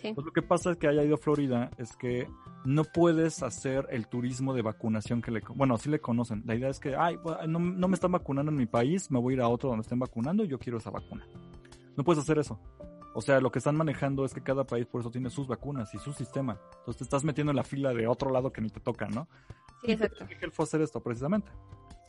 Pues 0.01 0.25
lo 0.25 0.31
que 0.31 0.41
pasa 0.41 0.71
es 0.71 0.77
que 0.77 0.87
haya 0.87 1.03
ido 1.03 1.15
a 1.15 1.17
Florida 1.17 1.71
es 1.77 1.95
que 1.95 2.27
no 2.65 2.83
puedes 2.83 3.41
hacer 3.43 3.87
el 3.89 4.07
turismo 4.07 4.53
de 4.53 4.61
vacunación 4.61 5.21
que 5.21 5.31
le... 5.31 5.41
Bueno, 5.55 5.77
sí 5.77 5.89
le 5.89 5.99
conocen. 5.99 6.43
La 6.45 6.55
idea 6.55 6.69
es 6.69 6.79
que, 6.79 6.95
ay, 6.95 7.17
no, 7.47 7.59
no 7.59 7.87
me 7.87 7.95
están 7.95 8.11
vacunando 8.11 8.51
en 8.51 8.57
mi 8.57 8.65
país, 8.65 9.09
me 9.11 9.19
voy 9.19 9.33
a 9.33 9.37
ir 9.37 9.41
a 9.41 9.47
otro 9.47 9.69
donde 9.69 9.83
estén 9.83 9.99
vacunando 9.99 10.43
y 10.43 10.47
yo 10.47 10.59
quiero 10.59 10.77
esa 10.77 10.89
vacuna. 10.89 11.27
No 11.95 12.03
puedes 12.03 12.21
hacer 12.21 12.37
eso. 12.39 12.59
O 13.13 13.21
sea, 13.21 13.39
lo 13.39 13.49
que 13.49 13.59
están 13.59 13.77
manejando 13.77 14.25
es 14.25 14.33
que 14.33 14.41
cada 14.41 14.65
país 14.65 14.85
por 14.87 14.99
eso 14.99 15.09
tiene 15.09 15.29
sus 15.29 15.47
vacunas 15.47 15.93
y 15.93 15.99
su 15.99 16.11
sistema. 16.11 16.59
Entonces 16.79 16.97
te 16.97 17.03
estás 17.05 17.23
metiendo 17.23 17.51
en 17.51 17.55
la 17.55 17.63
fila 17.63 17.93
de 17.93 18.07
otro 18.07 18.29
lado 18.29 18.51
que 18.51 18.59
ni 18.59 18.69
te 18.69 18.81
toca, 18.81 19.07
¿no? 19.07 19.29
Sí, 19.81 19.93
exacto. 19.93 20.25
Y 20.29 20.43
él 20.43 20.51
fue 20.51 20.63
a 20.63 20.65
hacer 20.65 20.81
esto 20.81 21.01
precisamente. 21.01 21.49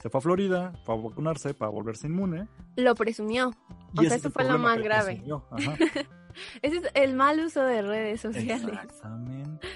Se 0.02 0.10
fue 0.10 0.18
a 0.18 0.20
Florida, 0.20 0.72
fue 0.84 0.96
a 0.96 0.98
vacunarse 0.98 1.54
para 1.54 1.70
volverse 1.70 2.08
inmune. 2.08 2.48
Lo 2.74 2.94
presumió. 2.96 3.52
O 3.96 4.02
sea, 4.02 4.16
eso 4.16 4.30
fue 4.32 4.44
lo 4.44 4.58
más 4.58 4.82
grave. 4.82 5.22
Ese 6.62 6.76
es 6.78 6.84
el 6.94 7.14
mal 7.14 7.40
uso 7.40 7.62
de 7.62 7.82
redes 7.82 8.20
sociales. 8.20 8.66
Exactamente. 8.66 9.68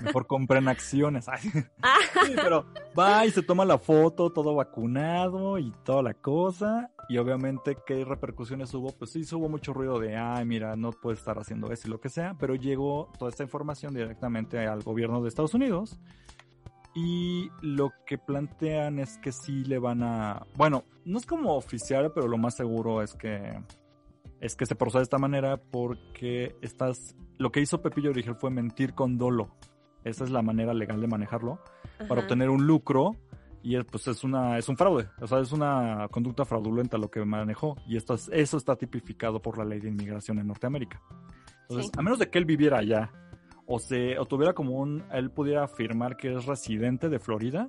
Mejor 0.00 0.26
compren 0.26 0.68
acciones. 0.68 1.26
Ah. 1.82 1.96
Sí, 2.26 2.32
pero 2.34 2.66
va 2.98 3.24
y 3.24 3.30
se 3.30 3.42
toma 3.42 3.64
la 3.64 3.78
foto, 3.78 4.30
todo 4.30 4.54
vacunado 4.54 5.58
y 5.58 5.72
toda 5.84 6.02
la 6.02 6.14
cosa. 6.14 6.90
Y 7.08 7.18
obviamente, 7.18 7.76
¿qué 7.86 8.04
repercusiones 8.04 8.72
hubo? 8.74 8.90
Pues 8.90 9.12
sí, 9.12 9.22
hubo 9.34 9.48
mucho 9.48 9.72
ruido 9.72 9.98
de, 9.98 10.16
ay, 10.16 10.44
mira, 10.44 10.76
no 10.76 10.90
puede 10.90 11.16
estar 11.16 11.38
haciendo 11.38 11.70
eso 11.72 11.88
y 11.88 11.90
lo 11.90 12.00
que 12.00 12.08
sea. 12.08 12.36
Pero 12.38 12.54
llegó 12.54 13.10
toda 13.18 13.30
esta 13.30 13.44
información 13.44 13.94
directamente 13.94 14.66
al 14.66 14.82
gobierno 14.82 15.22
de 15.22 15.28
Estados 15.28 15.54
Unidos. 15.54 15.98
Y 16.94 17.50
lo 17.60 17.92
que 18.06 18.18
plantean 18.18 18.98
es 18.98 19.18
que 19.18 19.30
sí 19.30 19.64
le 19.64 19.78
van 19.78 20.02
a... 20.02 20.46
Bueno, 20.56 20.84
no 21.04 21.18
es 21.18 21.26
como 21.26 21.54
oficial, 21.54 22.12
pero 22.12 22.26
lo 22.26 22.38
más 22.38 22.56
seguro 22.56 23.02
es 23.02 23.14
que 23.14 23.62
es 24.40 24.54
que 24.56 24.66
se 24.66 24.74
procede 24.74 25.00
de 25.00 25.04
esta 25.04 25.18
manera 25.18 25.56
porque 25.56 26.56
estás, 26.62 27.16
lo 27.38 27.50
que 27.50 27.60
hizo 27.60 27.82
Pepillo 27.82 28.10
Origel 28.10 28.36
fue 28.36 28.50
mentir 28.50 28.94
con 28.94 29.18
dolo. 29.18 29.50
Esa 30.04 30.24
es 30.24 30.30
la 30.30 30.42
manera 30.42 30.74
legal 30.74 31.00
de 31.00 31.08
manejarlo 31.08 31.58
para 32.08 32.22
obtener 32.22 32.50
un 32.50 32.66
lucro 32.66 33.12
y 33.62 33.76
pues 33.82 34.06
es 34.06 34.22
una 34.22 34.56
es 34.56 34.68
un 34.68 34.76
fraude, 34.76 35.08
o 35.20 35.26
sea, 35.26 35.40
es 35.40 35.52
una 35.52 36.06
conducta 36.10 36.44
fraudulenta 36.44 36.96
lo 36.96 37.10
que 37.10 37.24
manejó 37.24 37.76
y 37.86 37.96
esto 37.96 38.14
eso 38.14 38.56
está 38.56 38.76
tipificado 38.76 39.42
por 39.42 39.58
la 39.58 39.64
ley 39.64 39.80
de 39.80 39.88
inmigración 39.88 40.38
en 40.38 40.46
Norteamérica. 40.46 41.02
Entonces, 41.62 41.90
a 41.98 42.02
menos 42.02 42.18
de 42.18 42.30
que 42.30 42.38
él 42.38 42.44
viviera 42.44 42.78
allá 42.78 43.10
o 43.66 43.78
se 43.78 44.18
o 44.18 44.24
tuviera 44.26 44.54
como 44.54 44.78
un 44.78 45.04
él 45.12 45.30
pudiera 45.30 45.64
afirmar 45.64 46.16
que 46.16 46.34
es 46.34 46.46
residente 46.46 47.08
de 47.08 47.18
Florida, 47.18 47.68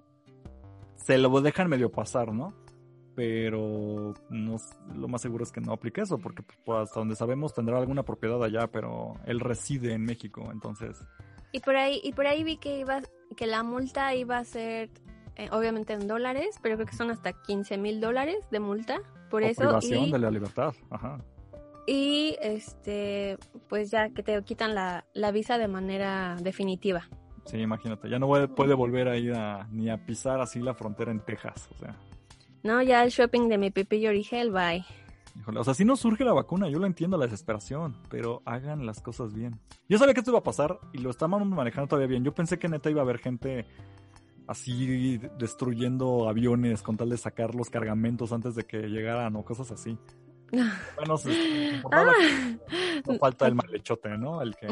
se 0.96 1.18
lo 1.18 1.42
dejan 1.42 1.68
medio 1.68 1.92
pasar, 1.92 2.34
¿no? 2.34 2.54
Pero 3.20 4.14
no, 4.30 4.56
lo 4.96 5.10
más 5.10 5.22
seguro 5.22 5.44
es 5.44 5.52
que 5.52 5.60
no 5.60 5.74
aplique 5.74 6.00
eso, 6.00 6.20
porque 6.20 6.42
pues, 6.64 6.84
hasta 6.84 7.02
donde 7.02 7.18
sabemos 7.18 7.54
tendrá 7.54 7.78
alguna 7.78 8.04
propiedad 8.04 8.42
allá, 8.42 8.68
pero 8.68 9.16
él 9.26 9.42
reside 9.42 9.92
en 9.92 10.06
México, 10.06 10.48
entonces. 10.54 11.04
Y 11.52 11.60
por 11.60 11.76
ahí, 11.76 12.00
y 12.02 12.14
por 12.14 12.28
ahí 12.28 12.46
vi 12.46 12.56
que 12.56 12.80
iba, 12.80 13.02
que 13.36 13.46
la 13.46 13.62
multa 13.62 14.16
iba 14.16 14.38
a 14.38 14.46
ser, 14.46 14.90
eh, 15.36 15.50
obviamente 15.52 15.92
en 15.92 16.08
dólares, 16.08 16.58
pero 16.64 16.76
creo 16.76 16.88
que 16.88 16.96
son 16.96 17.12
hasta 17.12 17.34
15 17.34 17.78
mil 17.78 18.00
dólares 18.00 18.38
de 18.52 18.62
multa, 18.62 19.02
por 19.30 19.44
eso. 19.44 19.64
Privación 19.64 20.12
de 20.12 20.20
la 20.20 20.32
libertad, 20.32 20.74
ajá. 20.90 21.20
Y 21.88 22.38
este, 22.42 23.38
pues 23.68 23.92
ya 23.92 24.12
que 24.12 24.24
te 24.24 24.42
quitan 24.44 24.76
la, 24.76 25.04
la 25.14 25.32
visa 25.32 25.58
de 25.58 25.68
manera 25.68 26.38
definitiva. 26.42 27.10
Sí, 27.44 27.58
imagínate, 27.58 28.10
ya 28.10 28.18
no 28.18 28.30
puede 28.56 28.76
volver 28.76 29.10
a 29.10 29.18
ir 29.18 29.34
a, 29.34 29.68
ni 29.72 29.90
a 29.90 29.98
pisar 30.06 30.40
así 30.40 30.62
la 30.62 30.74
frontera 30.74 31.12
en 31.12 31.20
Texas, 31.20 31.68
o 31.76 31.78
sea. 31.80 31.98
No, 32.64 32.82
ya 32.82 33.03
el 33.03 33.10
shopping 33.10 33.47
de 33.47 33.57
mi 33.57 33.72
Pepe 33.72 33.97
y 33.97 34.07
Origel, 34.07 34.51
bye. 34.51 34.86
Híjole, 35.39 35.60
o 35.60 35.64
sea, 35.64 35.74
si 35.74 35.86
no 35.86 35.95
surge 35.95 36.26
la 36.26 36.34
vacuna, 36.34 36.70
yo 36.70 36.80
lo 36.80 36.86
entiendo 36.86 37.18
la 37.18 37.26
desesperación, 37.26 37.95
pero 38.10 38.41
hagan 38.45 38.86
las 38.86 39.01
cosas 39.01 39.34
bien. 39.34 39.60
Yo 39.88 39.97
sabía 39.97 40.14
que 40.14 40.20
esto 40.20 40.32
iba 40.32 40.39
a 40.39 40.43
pasar 40.43 40.80
y 40.91 40.97
lo 40.97 41.10
estamos 41.10 41.45
manejando 41.45 41.88
todavía 41.88 42.07
bien. 42.07 42.24
Yo 42.24 42.34
pensé 42.34 42.60
que 42.60 42.68
neta 42.68 42.89
iba 42.89 43.01
a 43.01 43.03
haber 43.03 43.20
gente 43.20 43.66
así 44.47 45.20
destruyendo 45.38 46.28
aviones 46.28 46.82
con 46.82 46.97
tal 46.97 47.10
de 47.10 47.18
sacar 47.18 47.53
los 47.55 47.70
cargamentos 47.70 48.34
antes 48.34 48.55
de 48.55 48.66
que 48.66 48.89
llegaran 48.89 49.36
o 49.36 49.45
cosas 49.45 49.72
así. 49.72 49.97
Bueno, 50.95 51.20
ah. 51.91 52.12
no 53.07 53.20
falta 53.20 53.45
el 53.45 53.53
malhechote, 53.53 54.18
¿no? 54.18 54.41
El 54.41 54.55
que 54.55 54.68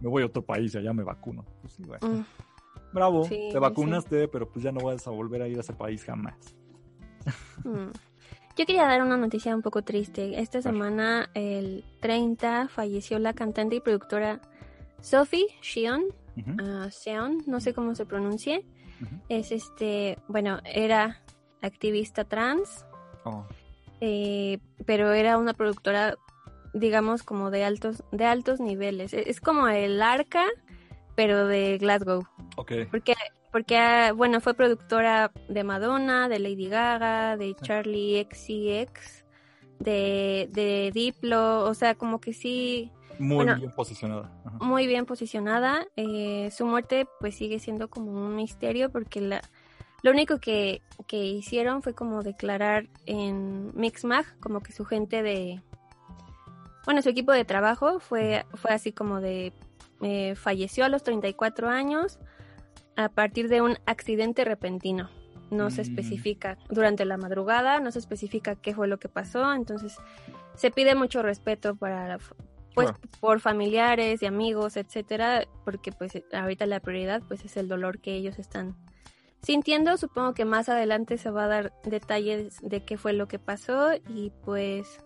me 0.00 0.08
voy 0.08 0.22
a 0.22 0.26
otro 0.26 0.42
país 0.42 0.72
y 0.74 0.78
allá 0.78 0.92
me 0.92 1.02
vacuno. 1.02 1.44
Pues 1.60 1.80
mm. 1.80 2.22
Bravo, 2.92 3.26
te 3.28 3.58
vacunaste, 3.58 4.28
pero 4.28 4.48
pues 4.48 4.62
ya 4.62 4.70
no 4.70 4.80
vas 4.84 5.04
a 5.08 5.10
volver 5.10 5.42
a 5.42 5.48
ir 5.48 5.58
a 5.58 5.60
ese 5.62 5.72
país 5.72 6.04
jamás. 6.04 6.54
Mm. 7.64 7.92
Yo 8.56 8.66
quería 8.66 8.84
dar 8.84 9.02
una 9.02 9.16
noticia 9.16 9.54
un 9.54 9.62
poco 9.62 9.82
triste. 9.82 10.40
Esta 10.40 10.60
semana, 10.60 11.30
el 11.34 11.84
30, 12.00 12.68
falleció 12.68 13.18
la 13.18 13.32
cantante 13.32 13.76
y 13.76 13.80
productora 13.80 14.40
Sophie 15.00 15.46
Xion, 15.62 16.04
ah, 16.58 16.88
no 17.46 17.60
sé 17.60 17.74
cómo 17.74 17.94
se 17.94 18.06
pronuncie. 18.06 18.64
Es 19.28 19.50
este, 19.50 20.18
bueno, 20.28 20.60
era 20.64 21.20
activista 21.60 22.24
trans, 22.24 22.86
oh. 23.24 23.44
eh, 24.00 24.58
pero 24.86 25.12
era 25.12 25.38
una 25.38 25.54
productora, 25.54 26.16
digamos, 26.72 27.24
como 27.24 27.50
de 27.50 27.64
altos, 27.64 28.04
de 28.12 28.26
altos 28.26 28.60
niveles. 28.60 29.12
E, 29.12 29.28
es, 29.28 29.40
como 29.40 29.66
el 29.66 30.00
arca, 30.02 30.44
pero 31.16 31.46
de 31.46 31.78
Glasgow. 31.78 32.22
Okay. 32.56 32.84
Porque 32.84 33.14
porque, 33.52 33.76
ah, 33.76 34.12
bueno, 34.12 34.40
fue 34.40 34.54
productora 34.54 35.30
de 35.48 35.62
Madonna, 35.62 36.28
de 36.28 36.38
Lady 36.38 36.68
Gaga, 36.68 37.36
de 37.36 37.54
Charlie 37.60 38.26
XCX, 38.30 39.26
de, 39.78 40.48
de 40.50 40.90
Diplo, 40.92 41.64
o 41.64 41.74
sea, 41.74 41.94
como 41.94 42.18
que 42.18 42.32
sí... 42.32 42.90
Muy 43.18 43.44
bien 43.44 43.70
posicionada. 43.70 44.32
Muy 44.58 44.86
bien 44.86 45.04
posicionada. 45.04 45.86
Eh, 45.96 46.50
su 46.50 46.64
muerte 46.64 47.06
pues 47.20 47.36
sigue 47.36 47.58
siendo 47.58 47.90
como 47.90 48.10
un 48.10 48.34
misterio 48.34 48.90
porque 48.90 49.20
la, 49.20 49.42
lo 50.02 50.10
único 50.10 50.38
que, 50.38 50.80
que 51.06 51.22
hicieron 51.22 51.82
fue 51.82 51.94
como 51.94 52.22
declarar 52.22 52.88
en 53.04 53.70
Mixmag, 53.78 54.24
como 54.40 54.60
que 54.62 54.72
su 54.72 54.86
gente 54.86 55.22
de... 55.22 55.60
Bueno, 56.86 57.02
su 57.02 57.10
equipo 57.10 57.32
de 57.32 57.44
trabajo 57.44 58.00
fue, 58.00 58.46
fue 58.54 58.72
así 58.72 58.92
como 58.92 59.20
de... 59.20 59.52
Eh, 60.00 60.34
falleció 60.34 60.84
a 60.84 60.88
los 60.88 61.04
34 61.04 61.68
años 61.68 62.18
a 62.96 63.08
partir 63.08 63.48
de 63.48 63.60
un 63.60 63.76
accidente 63.86 64.44
repentino. 64.44 65.10
No 65.50 65.70
se 65.70 65.82
mm. 65.82 65.84
especifica 65.84 66.58
durante 66.70 67.04
la 67.04 67.16
madrugada, 67.16 67.80
no 67.80 67.90
se 67.90 67.98
especifica 67.98 68.56
qué 68.56 68.74
fue 68.74 68.88
lo 68.88 68.98
que 68.98 69.08
pasó, 69.08 69.52
entonces 69.52 69.96
se 70.54 70.70
pide 70.70 70.94
mucho 70.94 71.22
respeto 71.22 71.74
para 71.76 72.18
pues 72.74 72.90
por 73.20 73.40
familiares 73.40 74.22
y 74.22 74.26
amigos, 74.26 74.78
etcétera, 74.78 75.44
porque 75.64 75.92
pues 75.92 76.22
ahorita 76.32 76.64
la 76.64 76.80
prioridad 76.80 77.22
pues 77.28 77.44
es 77.44 77.58
el 77.58 77.68
dolor 77.68 78.00
que 78.00 78.14
ellos 78.14 78.38
están 78.38 78.76
sintiendo. 79.42 79.96
Supongo 79.98 80.32
que 80.32 80.46
más 80.46 80.70
adelante 80.70 81.18
se 81.18 81.30
va 81.30 81.44
a 81.44 81.48
dar 81.48 81.72
detalles 81.84 82.60
de 82.62 82.82
qué 82.82 82.96
fue 82.96 83.12
lo 83.12 83.28
que 83.28 83.38
pasó 83.38 83.90
y 84.08 84.32
pues 84.44 85.04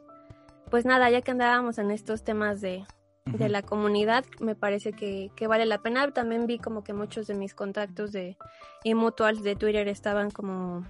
pues 0.71 0.85
nada, 0.85 1.11
ya 1.11 1.23
que 1.23 1.31
andábamos 1.31 1.79
en 1.79 1.91
estos 1.91 2.25
temas 2.25 2.61
de 2.61 2.85
de 3.27 3.49
la 3.49 3.63
comunidad, 3.63 4.25
me 4.41 4.55
parece 4.55 4.93
que, 4.93 5.31
vale 5.47 5.67
la 5.67 5.79
pena. 5.79 6.11
También 6.13 6.47
vi 6.47 6.59
como 6.59 6.83
que 6.83 6.93
muchos 6.93 7.27
de 7.27 7.35
mis 7.35 7.55
contactos 7.55 8.13
de 8.13 8.37
y 8.85 8.95
mutuals 8.95 9.43
de 9.43 9.57
Twitter 9.57 9.89
estaban 9.89 10.31
como 10.31 10.85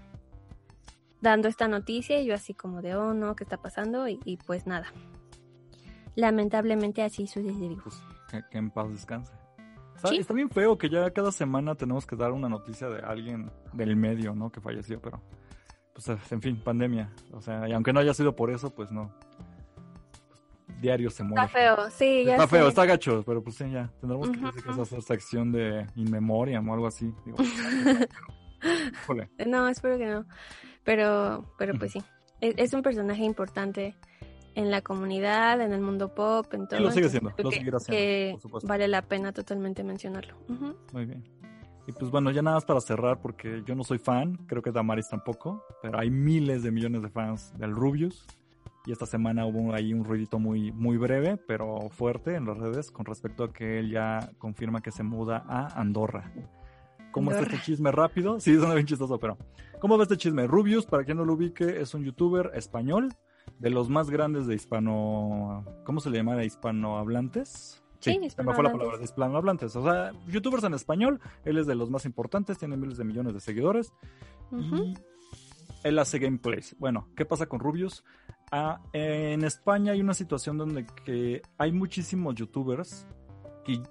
dando 1.21 1.49
esta 1.49 1.67
noticia 1.67 2.21
y 2.21 2.27
yo 2.27 2.35
así 2.35 2.55
como 2.55 2.83
de, 2.83 2.95
oh 2.95 3.15
no, 3.15 3.35
¿qué 3.35 3.45
está 3.45 3.57
pasando? 3.57 4.07
Y, 4.09 4.39
pues 4.47 4.67
nada. 4.67 4.93
Lamentablemente 6.15 7.03
así 7.03 7.27
sucedió. 7.27 7.83
Pues 7.83 8.03
que, 8.51 8.59
en 8.59 8.71
paz 8.71 8.91
descanse. 8.91 9.33
Está 10.13 10.35
bien 10.35 10.51
feo 10.51 10.77
que 10.77 10.91
ya 10.91 11.11
cada 11.11 11.33
semana 11.33 11.75
tenemos 11.75 12.07
que 12.07 12.17
dar 12.17 12.33
una 12.33 12.49
noticia 12.49 12.89
de 12.89 13.01
alguien 13.01 13.51
del 13.73 13.97
medio, 13.97 14.35
¿no? 14.35 14.53
Que 14.53 14.61
falleció, 14.61 15.01
pero 15.01 15.23
pues 15.95 16.07
en 16.31 16.43
fin, 16.43 16.61
pandemia. 16.63 17.11
O 17.33 17.41
sea, 17.41 17.67
y 17.67 17.73
aunque 17.73 17.95
no 17.95 18.01
haya 18.01 18.13
sido 18.13 18.37
por 18.37 18.51
eso, 18.51 18.75
pues 18.75 18.93
no 18.93 19.11
diario 20.81 21.11
se 21.11 21.23
muere. 21.23 21.47
Está 21.47 21.59
feo, 21.59 21.91
sí, 21.91 22.25
ya 22.25 22.35
Está 22.35 22.49
feo, 22.49 22.69
está 22.69 22.87
gacho, 22.87 23.23
pero 23.25 23.43
pues 23.43 23.57
sí, 23.57 23.71
ya. 23.71 23.93
Tendremos 24.01 24.31
que 24.31 24.39
decir 24.39 24.63
que 24.63 24.71
es 24.71 24.79
esta 24.79 25.01
sección 25.01 25.53
de 25.53 25.87
In 25.95 26.11
Memoriam 26.11 26.69
o 26.69 26.75
algo 26.75 26.87
así. 26.87 27.13
no, 29.47 29.69
espero 29.69 29.99
que 29.99 30.07
no. 30.07 30.27
Pero, 30.85 31.45
pero 31.59 31.75
pues 31.79 31.93
sí. 31.93 32.03
Es, 32.41 32.73
un 32.75 32.83
personaje 32.83 33.25
importante 33.25 33.97
en 34.55 34.71
la 34.71 34.83
comunidad, 34.83 35.61
en 35.61 35.73
el 35.73 35.81
mundo 35.81 36.15
pop, 36.15 36.53
en 36.55 36.69
todo. 36.69 36.81
lo 36.81 36.91
sigue 36.91 37.09
siendo, 37.09 37.33
lo 37.37 37.51
seguirá 37.51 37.79
siendo, 37.79 37.99
que 37.99 38.39
vale 38.65 38.89
la 38.89 39.03
pena 39.03 39.33
totalmente 39.33 39.83
mencionarlo. 39.83 40.37
Muy 40.93 41.07
bien. 41.07 41.25
Y 41.87 41.93
pues 41.93 42.11
bueno, 42.11 42.33
ya 42.33 42.43
nada 42.43 42.57
más 42.57 42.65
para 42.65 42.81
cerrar, 42.81 43.21
porque 43.21 43.63
yo 43.65 43.77
no 43.77 43.85
soy 43.85 43.99
fan, 43.99 44.37
creo 44.47 44.61
que 44.61 44.73
Damaris 44.73 45.09
tampoco, 45.09 45.65
pero 45.81 45.99
hay 45.99 46.11
miles 46.11 46.65
de 46.65 46.73
millones 46.73 47.03
de 47.03 47.09
fans 47.09 47.57
del 47.59 47.73
Rubius. 47.73 48.27
Y 48.87 48.93
esta 48.93 49.05
semana 49.05 49.45
hubo 49.47 49.75
ahí 49.75 49.93
un 49.93 50.05
ruidito 50.05 50.39
muy, 50.39 50.71
muy 50.71 50.97
breve, 50.97 51.37
pero 51.37 51.91
fuerte 51.91 52.37
en 52.37 52.47
las 52.47 52.57
redes 52.57 52.93
con 52.93 53.05
respecto 53.05 53.43
a 53.43 53.53
que 53.53 53.81
él 53.81 53.91
ya 53.91 54.31
confirma 54.39 54.81
que 54.81 54.93
se 54.93 55.03
muda 55.03 55.45
a 55.49 55.81
Andorra. 55.81 56.33
¿Cómo 57.11 57.33
está 57.33 57.43
este 57.43 57.61
chisme 57.63 57.91
rápido? 57.91 58.39
Sí, 58.39 58.57
suena 58.57 58.75
bien 58.75 58.87
chistoso, 58.87 59.19
pero 59.19 59.39
¿cómo 59.81 59.97
va 59.97 60.05
este 60.05 60.17
chisme? 60.17 60.47
Rubius, 60.47 60.87
para 60.87 61.03
quien 61.03 61.17
no 61.17 61.25
lo 61.25 61.33
ubique, 61.33 61.81
es 61.81 61.95
un 61.95 62.05
youtuber 62.05 62.53
español 62.55 63.13
de 63.59 63.71
los 63.71 63.89
más 63.89 64.11
grandes 64.11 64.47
de 64.47 64.55
hispano... 64.55 65.65
¿Cómo 65.85 65.99
se 65.99 66.11
le 66.11 66.19
llama? 66.19 66.37
¿De 66.37 66.45
hispanohablantes? 66.45 67.83
Sí, 67.99 68.13
sí 68.13 68.19
me 68.19 68.31
fue 68.55 68.63
la 68.63 68.71
palabra, 68.71 68.99
de 68.99 69.05
hispanohablantes. 69.05 69.75
O 69.75 69.83
sea, 69.83 70.13
youtubers 70.29 70.63
en 70.63 70.75
español, 70.75 71.21
él 71.45 71.59
es 71.59 71.67
de 71.67 71.75
los 71.75 71.91
más 71.91 72.05
importantes, 72.05 72.59
tiene 72.59 72.77
miles 72.77 72.99
de 72.99 73.05
millones 73.05 73.35
de 73.35 73.41
seguidores. 73.41 73.93
Y 74.53 74.95
él 75.83 75.99
hace 75.99 76.19
gameplays. 76.19 76.77
Bueno, 76.79 77.09
¿qué 77.17 77.25
pasa 77.25 77.47
con 77.47 77.61
Rubius? 77.61 78.05
Ah, 78.53 78.81
en 78.93 79.45
España 79.45 79.93
hay 79.93 80.01
una 80.01 80.15
situación 80.15 80.57
donde 80.57 80.87
que 81.05 81.43
hay 81.59 81.73
muchísimos 81.73 82.35
youtubers 82.37 83.07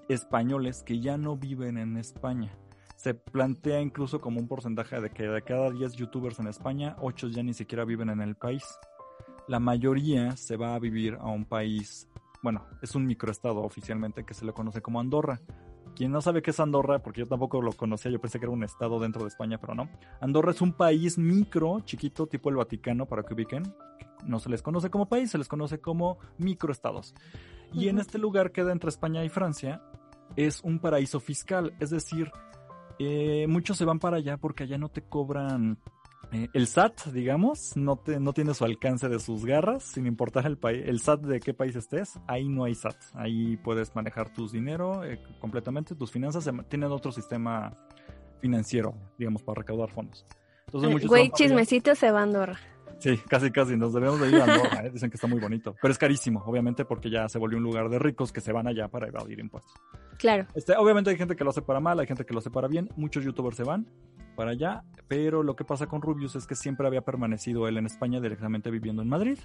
españoles 0.08 0.84
que 0.84 1.00
ya 1.00 1.18
no 1.18 1.36
viven 1.36 1.78
en 1.78 1.98
España. 1.98 2.56
Se 2.96 3.14
plantea 3.14 3.82
incluso 3.82 4.22
como 4.22 4.40
un 4.40 4.48
porcentaje 4.48 5.00
de 5.02 5.10
que 5.10 5.24
de 5.24 5.42
cada 5.42 5.70
10 5.70 5.94
youtubers 5.94 6.40
en 6.40 6.48
España, 6.48 6.96
8 7.02 7.28
ya 7.28 7.44
ni 7.44 7.54
siquiera 7.54 7.84
viven 7.84 8.10
en 8.10 8.22
el 8.22 8.36
país. 8.36 8.64
La 9.48 9.60
mayoría 9.60 10.38
se 10.38 10.56
va 10.56 10.76
a 10.76 10.80
vivir 10.80 11.18
a 11.20 11.28
un 11.28 11.46
país, 11.46 12.08
bueno, 12.42 12.66
es 12.82 12.96
un 12.96 13.06
microestado 13.06 13.62
oficialmente 13.62 14.24
que 14.24 14.34
se 14.34 14.46
le 14.46 14.54
conoce 14.54 14.82
como 14.82 15.00
Andorra. 15.00 15.42
Quien 15.96 16.12
no 16.12 16.22
sabe 16.22 16.42
qué 16.42 16.52
es 16.52 16.60
Andorra, 16.60 17.00
porque 17.00 17.22
yo 17.22 17.28
tampoco 17.28 17.62
lo 17.62 17.72
conocía, 17.74 18.12
yo 18.12 18.20
pensé 18.20 18.40
que 18.40 18.46
era 18.46 18.54
un 18.54 18.64
estado 18.64 19.00
dentro 19.00 19.22
de 19.22 19.30
España, 19.30 19.60
pero 19.60 19.76
no. 19.76 19.90
Andorra 20.20 20.52
es 20.52 20.62
un 20.62 20.74
país 20.74 21.18
micro, 21.18 21.82
chiquito, 21.82 22.28
tipo 22.28 22.50
el 22.50 22.56
Vaticano, 22.56 23.06
para 23.06 23.24
que 23.24 23.34
ubiquen. 23.34 23.64
No 24.26 24.40
se 24.40 24.50
les 24.50 24.62
conoce 24.62 24.90
como 24.90 25.08
país, 25.08 25.32
se 25.32 25.38
les 25.38 25.48
conoce 25.48 25.80
como 25.80 26.18
microestados. 26.38 27.14
Y 27.74 27.90
en 27.90 28.00
este 28.00 28.18
lugar 28.18 28.52
queda 28.52 28.72
entre 28.72 28.90
España 28.90 29.24
y 29.24 29.30
Francia, 29.30 29.82
es 30.36 30.62
un 30.64 30.80
paraíso 30.80 31.20
fiscal, 31.20 31.74
es 31.80 31.90
decir, 31.90 32.32
eh, 33.00 33.46
muchos 33.48 33.78
se 33.78 33.86
van 33.86 34.00
para 34.00 34.18
allá 34.18 34.38
porque 34.38 34.64
allá 34.64 34.78
no 34.78 34.90
te 34.90 35.02
cobran 35.02 35.78
eh, 36.32 36.50
el 36.54 36.68
SAT, 36.68 37.08
digamos, 37.08 37.76
no, 37.76 37.98
te, 37.98 38.20
no 38.20 38.34
tiene 38.34 38.54
su 38.54 38.66
alcance 38.66 39.10
de 39.10 39.20
sus 39.20 39.46
garras, 39.46 39.84
sin 39.84 40.08
importar 40.08 40.46
el 40.46 40.58
país, 40.58 40.84
el 40.86 41.00
SAT 41.00 41.22
de 41.22 41.40
qué 41.40 41.54
país 41.54 41.76
estés, 41.76 42.20
ahí 42.28 42.48
no 42.48 42.64
hay 42.64 42.76
SAT. 42.76 42.96
Ahí 43.14 43.58
puedes 43.58 43.96
manejar 43.96 44.34
tus 44.34 44.52
dinero 44.52 45.04
eh, 45.04 45.20
completamente, 45.40 45.96
tus 45.96 46.12
finanzas 46.12 46.50
tienen 46.68 46.92
otro 46.92 47.12
sistema 47.12 47.74
financiero, 48.42 48.96
digamos, 49.18 49.44
para 49.44 49.60
recaudar 49.60 49.92
fondos. 49.92 50.26
Entonces, 50.68 50.92
muchos 50.92 51.10
Güey, 51.10 51.30
chismecito 51.32 51.96
se 51.96 52.12
va 52.12 52.20
a 52.20 52.24
Andorra. 52.24 52.60
Sí, 53.00 53.18
casi, 53.30 53.52
casi. 53.52 53.78
Nos 53.78 53.94
debemos 53.94 54.20
de 54.20 54.30
ir 54.30 54.36
a 54.36 54.44
Andorra. 54.46 54.86
¿eh? 54.86 54.90
Dicen 54.92 55.10
que 55.10 55.16
está 55.16 55.28
muy 55.28 55.40
bonito. 55.40 55.76
Pero 55.82 55.92
es 55.92 55.98
carísimo, 55.98 56.44
obviamente, 56.46 56.86
porque 56.86 57.10
ya 57.10 57.28
se 57.30 57.38
volvió 57.38 57.58
un 57.58 57.64
lugar 57.64 57.90
de 57.90 58.00
ricos 58.00 58.32
que 58.32 58.42
se 58.42 58.52
van 58.52 58.68
allá 58.68 58.88
para 58.88 59.08
evadir 59.08 59.40
impuestos. 59.40 59.74
Claro. 60.18 60.48
Este, 60.56 60.76
obviamente 60.76 61.10
hay 61.10 61.18
gente 61.18 61.36
que 61.36 61.44
lo 61.44 61.50
hace 61.50 61.62
para 61.62 61.80
mal, 61.80 62.00
hay 62.00 62.08
gente 62.08 62.26
que 62.26 62.34
lo 62.34 62.40
hace 62.40 62.50
para 62.50 62.68
bien. 62.68 62.90
Muchos 62.96 63.24
youtubers 63.24 63.58
se 63.58 63.64
van 63.64 63.86
para 64.36 64.52
allá. 64.52 64.84
Pero 65.08 65.44
lo 65.44 65.56
que 65.56 65.64
pasa 65.64 65.88
con 65.88 66.02
Rubius 66.02 66.36
es 66.36 66.48
que 66.48 66.56
siempre 66.56 66.88
había 66.88 67.02
permanecido 67.02 67.68
él 67.68 67.78
en 67.78 67.86
España 67.86 68.20
directamente 68.20 68.72
viviendo 68.72 69.02
en 69.02 69.10
Madrid. 69.10 69.40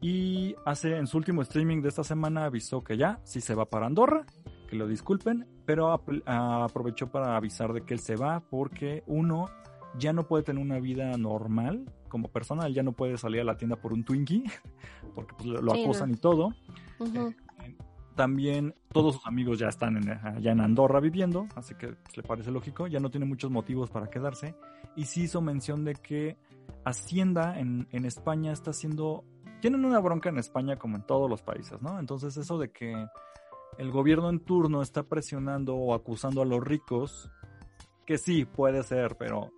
Y 0.00 0.54
hace 0.64 0.96
en 0.96 1.06
su 1.06 1.16
último 1.16 1.42
streaming 1.42 1.80
de 1.80 1.88
esta 1.88 2.04
semana 2.04 2.44
avisó 2.44 2.84
que 2.84 2.96
ya, 2.96 3.20
sí 3.24 3.40
se 3.40 3.54
va 3.54 3.66
para 3.66 3.86
Andorra, 3.86 4.26
que 4.68 4.76
lo 4.76 4.86
disculpen, 4.86 5.46
pero 5.64 5.92
aprovechó 6.26 7.10
para 7.10 7.36
avisar 7.36 7.72
de 7.72 7.82
que 7.82 7.94
él 7.94 8.00
se 8.00 8.16
va 8.16 8.40
porque 8.40 9.02
uno 9.06 9.48
ya 9.98 10.12
no 10.12 10.26
puede 10.26 10.44
tener 10.44 10.62
una 10.62 10.80
vida 10.80 11.16
normal 11.16 11.90
como 12.08 12.28
persona, 12.28 12.66
él 12.66 12.74
ya 12.74 12.82
no 12.82 12.92
puede 12.92 13.18
salir 13.18 13.40
a 13.40 13.44
la 13.44 13.56
tienda 13.56 13.76
por 13.76 13.92
un 13.92 14.04
Twinkie, 14.04 14.44
porque 15.14 15.34
pues, 15.36 15.48
lo 15.48 15.72
acusan 15.72 16.10
y 16.10 16.16
todo. 16.16 16.54
Eh, 17.00 17.34
también 18.14 18.74
todos 18.92 19.16
sus 19.16 19.26
amigos 19.26 19.58
ya 19.58 19.68
están 19.68 19.96
en, 19.98 20.08
allá 20.08 20.52
en 20.52 20.60
Andorra 20.60 21.00
viviendo, 21.00 21.46
así 21.54 21.74
que 21.74 21.88
pues, 21.88 22.16
le 22.16 22.22
parece 22.22 22.50
lógico, 22.50 22.86
ya 22.86 23.00
no 23.00 23.10
tiene 23.10 23.26
muchos 23.26 23.50
motivos 23.50 23.90
para 23.90 24.08
quedarse. 24.08 24.54
Y 24.96 25.04
sí 25.04 25.24
hizo 25.24 25.40
mención 25.40 25.84
de 25.84 25.94
que 25.94 26.36
Hacienda 26.84 27.58
en, 27.58 27.88
en 27.90 28.04
España 28.04 28.52
está 28.52 28.70
haciendo, 28.70 29.24
tienen 29.60 29.84
una 29.84 29.98
bronca 30.00 30.28
en 30.28 30.38
España 30.38 30.76
como 30.76 30.96
en 30.96 31.02
todos 31.02 31.28
los 31.28 31.42
países, 31.42 31.82
¿no? 31.82 31.98
Entonces 31.98 32.36
eso 32.36 32.58
de 32.58 32.70
que 32.70 32.94
el 33.78 33.90
gobierno 33.90 34.30
en 34.30 34.40
turno 34.40 34.82
está 34.82 35.02
presionando 35.02 35.74
o 35.74 35.94
acusando 35.94 36.42
a 36.42 36.46
los 36.46 36.62
ricos 36.62 37.30
Que 38.06 38.18
sí, 38.18 38.44
puede 38.44 38.82
ser, 38.84 39.16
pero 39.18 39.50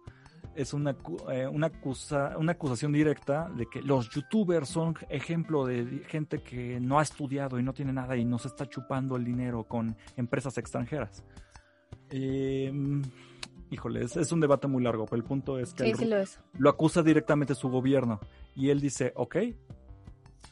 es 0.59 0.75
una, 0.75 0.97
eh, 1.31 1.47
una, 1.47 1.69
acusa, 1.69 2.37
una 2.37 2.53
acusación 2.53 2.93
directa 2.93 3.49
de 3.57 3.67
que 3.67 3.81
los 3.81 4.11
youtubers 4.11 4.69
son 4.69 4.97
ejemplo 5.09 5.65
de 5.65 6.03
gente 6.09 6.43
que 6.43 6.81
no 6.81 6.99
ha 6.99 7.03
estudiado 7.03 7.61
y 7.61 7.63
no 7.63 7.73
tiene 7.73 7.93
nada 7.93 8.17
y 8.17 8.25
nos 8.25 8.45
está 8.45 8.69
chupando 8.69 9.17
el 9.17 9.25
dinero 9.25 9.63
con 9.63 9.97
empresas 10.17 10.59
extranjeras. 10.59 11.23
Eh, 12.11 12.73
híjole, 13.71 14.03
es, 14.03 14.33
un 14.33 14.41
debate 14.41 14.67
muy 14.67 14.83
largo, 14.83 15.05
pero 15.05 15.17
el 15.17 15.25
punto 15.25 15.61
es 15.61 15.73
que 15.75 15.95
lo, 15.95 16.25
lo, 16.59 16.71
acusa 16.71 17.05
directamente 17.05 17.55
su 17.55 17.69
gobierno 17.69 18.19
y 18.57 18.71
él 18.71 18.81
dice, 18.81 19.13
ok, 19.15 19.37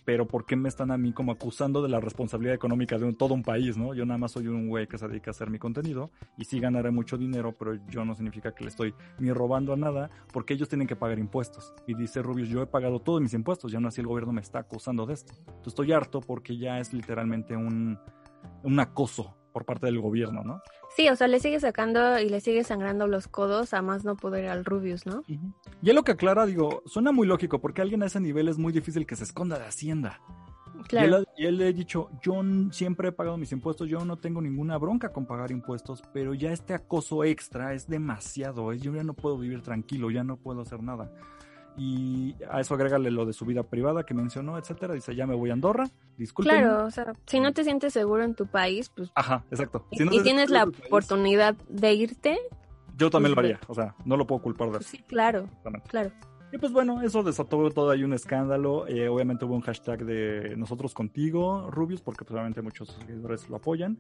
pero 0.07 0.29
¿por 0.29 0.47
qué 0.47 0.55
me 0.55 0.69
están 0.69 0.93
a 0.93 0.97
mí 0.97 1.13
como 1.13 1.33
acusando 1.33 1.83
de 1.83 1.89
la 1.89 1.99
responsabilidad 1.99 2.55
económica 2.55 2.97
de 2.97 3.13
todo 3.15 3.35
un 3.35 3.43
país, 3.43 3.77
no? 3.77 3.93
Yo 3.93 4.07
nada 4.07 4.19
más 4.19 4.33
soy 4.33 4.47
un 4.47 4.69
güey 4.69 4.87
que 4.87 4.97
se 4.99 5.09
dedica 5.09 5.31
a 5.31 5.33
hacer 5.33 5.51
mi 5.51 5.59
contenido 5.59 6.13
y 6.39 6.45
sí 6.45 6.61
ganaré 6.61 6.93
mucho 6.93 7.19
dinero, 7.19 7.57
pero 7.59 7.75
yo 7.89 8.05
no 8.05 8.15
significa 8.15 8.55
que 8.55 8.63
le 8.63 8.71
estoy 8.71 8.95
ni 9.19 9.33
robando 9.33 9.73
a 9.73 9.77
nada 9.77 10.09
porque 10.33 10.55
ellos 10.55 10.69
tienen 10.69 10.87
que 10.87 10.95
pagar 10.95 11.19
impuestos. 11.19 11.75
Y 11.89 11.95
dice 11.95 12.23
Rubius, 12.23 12.49
yo 12.49 12.63
he 12.63 12.67
pagado 12.67 13.01
todos 13.01 13.21
mis 13.21 13.35
impuestos 13.35 13.73
y 13.73 13.75
aún 13.75 13.87
así 13.87 14.01
el 14.01 14.07
gobierno 14.07 14.33
me 14.33 14.41
está 14.41 14.61
acusando 14.61 15.07
de 15.07 15.15
esto. 15.15 15.35
Entonces 15.41 15.67
estoy 15.67 15.91
harto 15.93 16.21
porque 16.21 16.57
ya 16.57 16.79
es 16.79 16.93
literalmente 16.93 17.57
un, 17.57 17.99
un 18.63 18.81
acoso 18.81 19.37
por 19.53 19.65
parte 19.65 19.87
del 19.87 19.99
gobierno, 20.01 20.45
¿no? 20.45 20.61
Sí, 20.97 21.11
o 21.11 21.17
sea, 21.17 21.29
le 21.29 21.41
sigue 21.41 21.61
sacando 21.61 22.19
y 22.19 22.31
le 22.31 22.41
sigue 22.41 22.65
sangrando 22.65 23.07
los 23.07 23.29
codos 23.29 23.75
a 23.75 23.83
más 23.83 24.07
no 24.07 24.17
poder 24.17 24.49
al 24.49 24.65
Rubius, 24.65 25.05
¿no? 25.05 25.23
Y 25.27 25.39
es 25.91 25.95
lo 25.95 26.03
que 26.05 26.13
aclara, 26.13 26.47
digo, 26.47 26.83
suena 26.87 27.13
muy 27.13 27.27
lógico, 27.27 27.61
porque 27.61 27.83
alguien 27.83 28.03
a 28.03 28.07
ese 28.07 28.19
nivel 28.19 28.49
es 28.49 28.57
muy 28.57 28.73
difícil 28.73 29.07
que 29.07 29.15
se 29.15 29.25
esconda 29.25 29.59
de 29.59 29.67
Hacienda. 29.67 30.23
Claro. 30.89 31.25
Y 31.37 31.45
él, 31.45 31.59
le 31.59 31.69
he 31.69 31.73
dicho, 31.75 32.09
yo 32.23 32.41
siempre 32.71 33.09
he 33.09 33.13
pagado 33.13 33.37
mis 33.37 33.53
impuestos, 33.53 33.89
yo 33.89 34.07
no 34.07 34.17
tengo 34.17 34.41
ninguna 34.41 34.79
bronca 34.79 35.13
con 35.13 35.27
pagar 35.27 35.51
impuestos, 35.51 36.03
pero 36.15 36.33
ya 36.33 36.51
este 36.53 36.73
acoso 36.73 37.25
extra 37.25 37.75
es 37.75 37.89
demasiado, 37.89 38.73
yo 38.73 38.95
ya 38.95 39.05
no 39.05 39.13
puedo 39.13 39.37
vivir 39.37 39.61
tranquilo, 39.61 40.11
ya 40.11 40.25
no 40.25 40.39
puedo 40.39 40.63
hacer 40.63 40.83
nada 40.83 41.13
y 41.77 42.35
a 42.51 42.61
eso 42.61 42.75
agrégale 42.75 43.11
lo 43.11 43.27
de 43.27 43.33
su 43.33 43.45
vida 43.45 43.63
privada 43.63 44.05
que 44.05 44.15
mencionó, 44.15 44.59
etcétera. 44.59 44.95
Dice, 44.95 45.15
ya 45.15 45.27
me 45.27 45.35
voy 45.35 45.51
a 45.51 45.53
Andorra, 45.53 45.89
disculpe. 46.17 46.51
Claro, 46.51 46.87
o 46.87 46.91
sea, 46.91 47.13
si 47.27 47.41
no 47.41 47.53
te 47.53 47.65
sientes 47.65 47.93
seguro 47.93 48.25
en 48.25 48.35
tu 48.35 48.47
país, 48.47 48.91
pues... 48.95 49.11
Ajá, 49.15 49.45
exacto. 49.51 49.87
y 49.91 50.23
tienes 50.23 50.51
la 50.51 50.65
oportunidad 50.65 51.55
de 51.69 51.95
irte... 51.95 52.39
Yo 52.97 53.11
también 53.11 53.33
lo 53.33 53.35
pues 53.35 53.45
haría, 53.45 53.61
o 53.69 53.75
sea, 53.75 53.95
no 54.07 54.17
lo 54.17 54.27
puedo 54.27 54.41
culpar 54.41 54.71
de 54.71 54.79
eso. 54.79 54.89
Sí, 54.89 54.99
claro, 55.07 55.49
claro. 55.89 56.11
Y 56.51 56.57
pues 56.57 56.73
bueno, 56.73 57.03
eso 57.03 57.23
desató 57.23 57.69
todo 57.71 57.91
ahí 57.91 58.05
un 58.05 58.15
escándalo. 58.15 58.87
Eh, 58.87 59.09
obviamente 59.09 59.45
hubo 59.45 59.55
un 59.55 59.61
hashtag 59.61 60.07
de 60.07 60.55
nosotros 60.57 60.95
contigo, 60.95 61.71
Rubius, 61.71 62.01
porque 62.01 62.25
pues, 62.25 62.63
muchos 62.63 62.89
seguidores 62.89 63.51
lo 63.51 63.57
apoyan. 63.57 63.99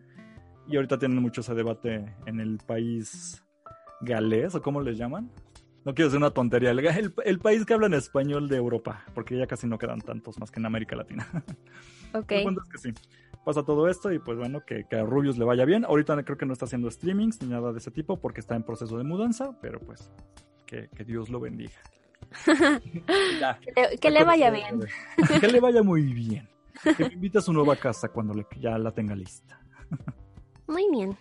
Y 0.66 0.76
ahorita 0.76 0.98
tienen 0.98 1.20
mucho 1.20 1.42
ese 1.42 1.54
debate 1.54 2.14
en 2.24 2.40
el 2.40 2.58
país 2.64 3.44
galés, 4.00 4.54
o 4.54 4.62
cómo 4.62 4.80
les 4.80 4.96
llaman 4.96 5.30
no 5.86 5.94
quiero 5.94 6.08
decir 6.08 6.18
una 6.18 6.32
tontería, 6.32 6.72
el, 6.72 7.38
país 7.38 7.64
que 7.64 7.72
habla 7.72 7.86
en 7.86 7.94
español 7.94 8.48
de 8.48 8.56
Europa, 8.56 9.04
porque 9.14 9.38
ya 9.38 9.46
casi 9.46 9.68
no 9.68 9.78
quedan 9.78 10.00
tantos 10.00 10.36
más 10.40 10.50
que 10.50 10.58
en 10.58 10.66
América 10.66 10.96
Latina. 10.96 11.26
Ok. 12.14 12.32
es 12.32 12.44
que 12.70 12.78
sí. 12.78 12.94
Pasa 13.44 13.62
todo 13.62 13.88
esto 13.88 14.10
y 14.10 14.18
pues 14.18 14.38
bueno, 14.38 14.64
que, 14.64 14.86
a 14.90 15.02
Rubius 15.02 15.36
le 15.36 15.44
vaya 15.44 15.66
bien. 15.66 15.84
Ahorita 15.84 16.22
creo 16.22 16.38
que 16.38 16.46
no 16.46 16.54
está 16.54 16.64
haciendo 16.64 16.90
streamings 16.90 17.42
ni 17.42 17.48
nada 17.48 17.72
de 17.72 17.78
ese 17.78 17.90
tipo 17.90 18.18
porque 18.18 18.40
está 18.40 18.54
en 18.54 18.62
proceso 18.62 18.96
de 18.96 19.04
mudanza, 19.04 19.58
pero 19.60 19.80
pues 19.80 20.10
que, 20.64 20.88
Dios 21.04 21.28
lo 21.28 21.40
bendiga. 21.40 21.74
que, 24.00 24.10
le 24.10 24.24
vaya 24.24 24.50
bien. 24.50 24.80
que 25.40 25.48
le 25.48 25.60
vaya 25.60 25.82
muy 25.82 26.02
bien. 26.02 26.48
Que 26.96 27.04
me 27.04 27.14
invite 27.14 27.38
a 27.38 27.42
su 27.42 27.52
nueva 27.52 27.76
casa 27.76 28.08
cuando 28.08 28.34
ya 28.58 28.78
la 28.78 28.92
tenga 28.92 29.14
lista. 29.14 29.60
muy 30.68 30.88
bien. 30.90 31.16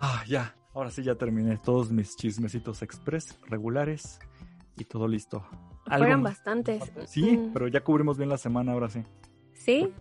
Ah, 0.00 0.24
ya. 0.26 0.57
Ahora 0.74 0.90
sí 0.90 1.02
ya 1.02 1.14
terminé 1.14 1.58
todos 1.58 1.90
mis 1.90 2.16
chismecitos 2.16 2.82
express 2.82 3.38
regulares 3.48 4.18
y 4.76 4.84
todo 4.84 5.08
listo. 5.08 5.44
Fueron 5.86 6.22
bastantes. 6.22 6.92
Sí, 7.06 7.36
mm. 7.36 7.52
pero 7.52 7.68
ya 7.68 7.82
cubrimos 7.82 8.18
bien 8.18 8.28
la 8.28 8.38
semana 8.38 8.72
ahora 8.72 8.88
sí. 8.88 9.02
Sí, 9.54 9.92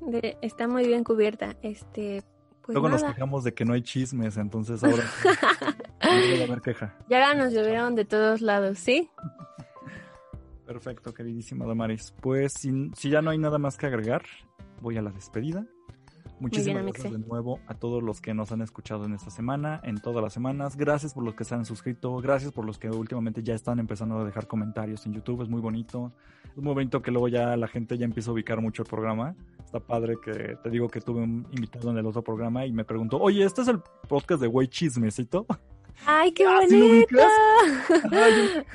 está 0.41 0.67
muy 0.67 0.85
bien 0.87 1.03
cubierta. 1.03 1.55
Este, 1.61 2.23
pues 2.61 2.75
Luego 2.75 2.89
nos 2.89 3.03
quejamos 3.03 3.43
de 3.43 3.53
que 3.53 3.65
no 3.65 3.73
hay 3.73 3.81
chismes, 3.81 4.37
entonces 4.37 4.83
ahora 4.83 5.03
sí, 5.03 6.41
haber 6.43 6.61
queja. 6.61 6.95
Ya 7.09 7.33
nos 7.33 7.53
llovieron 7.53 7.95
de 7.95 8.05
todos 8.05 8.41
lados, 8.41 8.77
¿sí? 8.77 9.09
Perfecto, 10.65 11.13
queridísima 11.13 11.65
Damaris. 11.65 12.13
Pues 12.21 12.53
si 12.53 13.09
ya 13.09 13.21
no 13.21 13.31
hay 13.31 13.37
nada 13.37 13.57
más 13.57 13.77
que 13.77 13.87
agregar, 13.87 14.23
voy 14.81 14.97
a 14.97 15.01
la 15.01 15.11
despedida. 15.11 15.65
Muchísimas 16.39 16.83
gracias 16.83 17.11
de 17.11 17.19
nuevo 17.19 17.59
a 17.67 17.73
todos 17.73 18.03
los 18.03 18.21
que 18.21 18.33
nos 18.33 18.51
han 18.51 18.61
escuchado 18.61 19.05
en 19.05 19.13
esta 19.13 19.31
semana, 19.31 19.81
en 19.83 19.99
todas 19.99 20.23
las 20.23 20.33
semanas. 20.33 20.77
Gracias 20.77 21.13
por 21.13 21.23
los 21.23 21.33
que 21.33 21.43
se 21.43 21.55
han 21.55 21.65
suscrito, 21.65 22.15
gracias 22.17 22.51
por 22.51 22.65
los 22.65 22.77
que 22.77 22.89
últimamente 22.89 23.41
ya 23.41 23.55
están 23.55 23.79
empezando 23.79 24.19
a 24.19 24.25
dejar 24.25 24.47
comentarios 24.47 25.05
en 25.05 25.13
YouTube, 25.13 25.41
es 25.41 25.49
muy 25.49 25.61
bonito. 25.61 26.11
Es 26.55 26.63
muy 26.63 26.73
bonito 26.73 27.01
que 27.01 27.11
luego 27.11 27.27
ya 27.27 27.55
la 27.57 27.67
gente 27.67 27.97
ya 27.97 28.05
empieza 28.05 28.29
a 28.29 28.33
ubicar 28.33 28.61
mucho 28.61 28.83
el 28.83 28.89
programa. 28.89 29.35
Está 29.63 29.79
padre 29.79 30.15
que 30.23 30.57
te 30.63 30.69
digo 30.69 30.87
que 30.87 31.01
tuve 31.01 31.21
un 31.21 31.47
invitado 31.51 31.91
en 31.91 31.97
el 31.97 32.05
otro 32.05 32.23
programa 32.23 32.65
y 32.65 32.71
me 32.71 32.83
preguntó, 32.85 33.19
oye, 33.19 33.43
¿este 33.43 33.61
es 33.61 33.67
el 33.67 33.79
podcast 34.07 34.41
de 34.41 34.47
Güey 34.47 34.67
Chismecito? 34.67 35.45
¡Ay, 36.05 36.31
qué 36.31 36.45
ah, 36.47 36.61
bonito! 36.61 37.17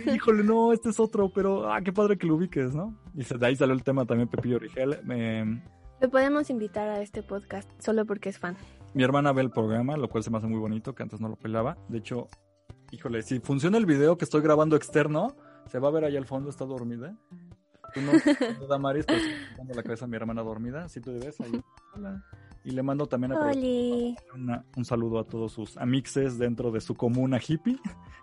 híjole, 0.15 0.45
no, 0.45 0.73
este 0.73 0.91
es 0.91 1.01
otro, 1.01 1.29
pero 1.29 1.73
ah, 1.73 1.81
qué 1.81 1.93
padre 1.93 2.19
que 2.19 2.27
lo 2.27 2.35
ubiques, 2.37 2.75
¿no? 2.75 2.95
Y 3.15 3.23
de 3.23 3.47
ahí 3.47 3.57
salió 3.57 3.75
el 3.75 3.83
tema 3.83 4.05
también 4.05 4.29
Pepillo 4.29 4.59
Rigel. 4.59 4.99
Me, 5.05 5.63
le 6.03 6.09
podemos 6.09 6.51
invitar 6.51 6.89
a 6.89 7.01
este 7.01 7.23
podcast 7.23 7.71
solo 7.81 8.05
porque 8.05 8.29
es 8.29 8.37
fan. 8.37 8.57
Mi 8.93 9.05
hermana 9.05 9.33
ve 9.33 9.43
el 9.43 9.51
programa, 9.51 9.97
lo 9.97 10.09
cual 10.09 10.25
se 10.25 10.31
me 10.31 10.39
hace 10.39 10.49
muy 10.49 10.59
bonito, 10.59 10.97
que 10.97 11.05
antes 11.05 11.21
no 11.21 11.29
lo 11.29 11.37
pelaba. 11.37 11.79
De 11.89 11.99
hecho, 11.99 12.29
híjole, 12.91 13.23
si 13.23 13.39
funciona 13.39 13.79
el 13.79 13.87
video 13.87 14.19
que 14.19 14.25
estoy 14.25 14.43
grabando 14.43 14.75
externo, 14.75 15.37
se 15.71 15.79
va 15.79 15.89
a 15.89 15.91
ver 15.93 16.05
ahí 16.05 16.17
al 16.17 16.27
fondo, 16.27 16.51
está 16.51 16.65
dormida. 16.65 17.17
Tú 17.95 18.01
no, 18.01 18.13
no 18.69 18.79
Maris, 18.81 19.07
pues 19.07 19.23
dando 19.57 19.75
la 19.75 19.83
cabeza 19.85 20.07
a 20.07 20.09
mi 20.09 20.17
hermana 20.17 20.43
dormida, 20.43 20.89
si 20.89 21.01
tú 21.01 21.13
ves 21.13 21.41
ahí. 21.41 21.63
Hola. 21.95 22.25
Y 22.65 22.73
le 22.73 22.83
mando 22.83 23.07
también 23.07 23.35
a 23.35 23.53
un 24.77 24.85
saludo 24.85 25.21
a 25.21 25.25
todos 25.25 25.53
sus 25.53 25.77
amixes 25.77 26.37
dentro 26.37 26.73
de 26.73 26.81
su 26.81 26.97
comuna 26.97 27.39
hippie, 27.39 27.79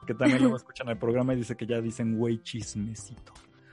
que 0.05 0.13
también 0.13 0.43
lo 0.43 0.57
escuchan 0.57 0.89
el 0.89 0.97
programa 0.97 1.33
y 1.33 1.37
dice 1.37 1.55
que 1.55 1.65
ya 1.65 1.79
dicen 1.79 2.17
güey 2.17 2.43
chismecito. 2.43 3.31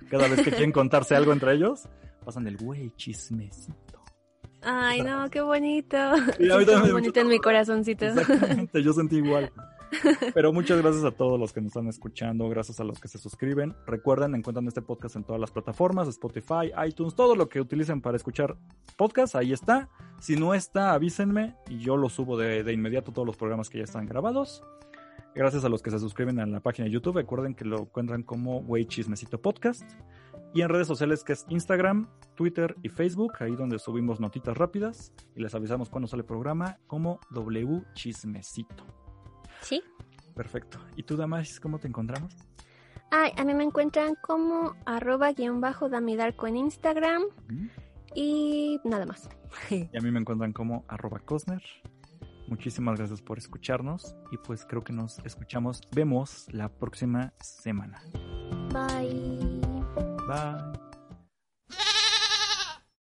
Cada 0.09 0.28
vez 0.28 0.42
que 0.42 0.50
quieren 0.50 0.70
contarse 0.70 1.16
algo 1.16 1.32
entre 1.32 1.54
ellos, 1.54 1.88
pasan 2.24 2.46
el 2.46 2.57
güey 2.57 2.92
chismecito. 2.96 3.95
Ay, 4.68 5.02
no, 5.02 5.30
qué 5.30 5.40
bonito. 5.40 5.96
Sí, 6.36 6.48
qué 6.48 6.92
bonito 6.92 7.20
en 7.20 7.28
mi 7.28 7.38
corazoncito. 7.38 8.04
Exactamente, 8.06 8.82
yo 8.82 8.92
sentí 8.92 9.16
igual. 9.16 9.52
Pero 10.34 10.52
muchas 10.52 10.82
gracias 10.82 11.04
a 11.04 11.12
todos 11.12 11.38
los 11.38 11.52
que 11.52 11.60
nos 11.60 11.68
están 11.68 11.86
escuchando, 11.86 12.48
gracias 12.48 12.80
a 12.80 12.84
los 12.84 12.98
que 12.98 13.06
se 13.06 13.18
suscriben. 13.18 13.76
Recuerden, 13.86 14.34
encuentran 14.34 14.66
este 14.66 14.82
podcast 14.82 15.14
en 15.14 15.22
todas 15.22 15.40
las 15.40 15.52
plataformas, 15.52 16.08
Spotify, 16.08 16.72
iTunes, 16.84 17.14
todo 17.14 17.36
lo 17.36 17.48
que 17.48 17.60
utilicen 17.60 18.00
para 18.00 18.16
escuchar 18.16 18.56
podcast, 18.96 19.36
ahí 19.36 19.52
está. 19.52 19.88
Si 20.18 20.34
no 20.34 20.52
está, 20.52 20.92
avísenme 20.94 21.54
y 21.68 21.78
yo 21.78 21.96
lo 21.96 22.08
subo 22.08 22.36
de, 22.36 22.64
de 22.64 22.72
inmediato 22.72 23.12
todos 23.12 23.26
los 23.26 23.36
programas 23.36 23.70
que 23.70 23.78
ya 23.78 23.84
están 23.84 24.06
grabados. 24.06 24.64
Gracias 25.36 25.64
a 25.64 25.68
los 25.68 25.82
que 25.82 25.90
se 25.90 25.98
suscriben 25.98 26.40
a 26.40 26.46
la 26.46 26.60
página 26.60 26.86
de 26.86 26.92
YouTube. 26.92 27.16
Recuerden 27.16 27.54
que 27.54 27.64
lo 27.64 27.82
encuentran 27.82 28.22
como 28.22 28.58
Wey 28.60 28.86
Chismecito 28.86 29.40
Podcast 29.40 29.88
y 30.57 30.62
en 30.62 30.70
redes 30.70 30.86
sociales 30.86 31.22
que 31.22 31.34
es 31.34 31.44
Instagram, 31.50 32.09
Twitter 32.34 32.76
y 32.82 32.88
Facebook, 32.88 33.34
ahí 33.40 33.54
donde 33.54 33.78
subimos 33.78 34.20
notitas 34.20 34.57
rápidas 34.57 35.12
y 35.34 35.42
les 35.42 35.54
avisamos 35.54 35.90
cuando 35.90 36.09
sale 36.09 36.22
el 36.22 36.26
programa 36.26 36.78
como 36.86 37.20
W 37.30 37.82
Chismecito. 37.92 38.86
Sí. 39.61 39.82
Perfecto. 40.34 40.78
¿Y 40.96 41.02
tú, 41.02 41.14
Damaris, 41.14 41.61
cómo 41.61 41.78
te 41.78 41.88
encontramos? 41.88 42.34
Ay, 43.11 43.32
a 43.36 43.44
mí 43.44 43.52
me 43.52 43.64
encuentran 43.64 44.14
como 44.22 44.74
arroba 44.86 45.30
guion 45.32 45.61
bajo 45.61 45.90
damidarco 45.90 46.46
en 46.46 46.57
Instagram 46.57 47.24
y 48.14 48.80
nada 48.82 49.04
más. 49.04 49.28
y 49.70 49.94
a 49.94 50.00
mí 50.00 50.11
me 50.11 50.20
encuentran 50.20 50.54
como 50.54 50.86
arroba 50.88 51.18
Cosner. 51.18 51.62
Muchísimas 52.48 52.96
gracias 52.96 53.20
por 53.20 53.36
escucharnos 53.36 54.14
y 54.32 54.38
pues 54.38 54.64
creo 54.64 54.82
que 54.82 54.94
nos 54.94 55.18
escuchamos, 55.18 55.82
vemos 55.94 56.46
la 56.50 56.70
próxima 56.70 57.34
semana. 57.40 58.00
Bye. 58.72 59.55
Bye. 60.26 60.86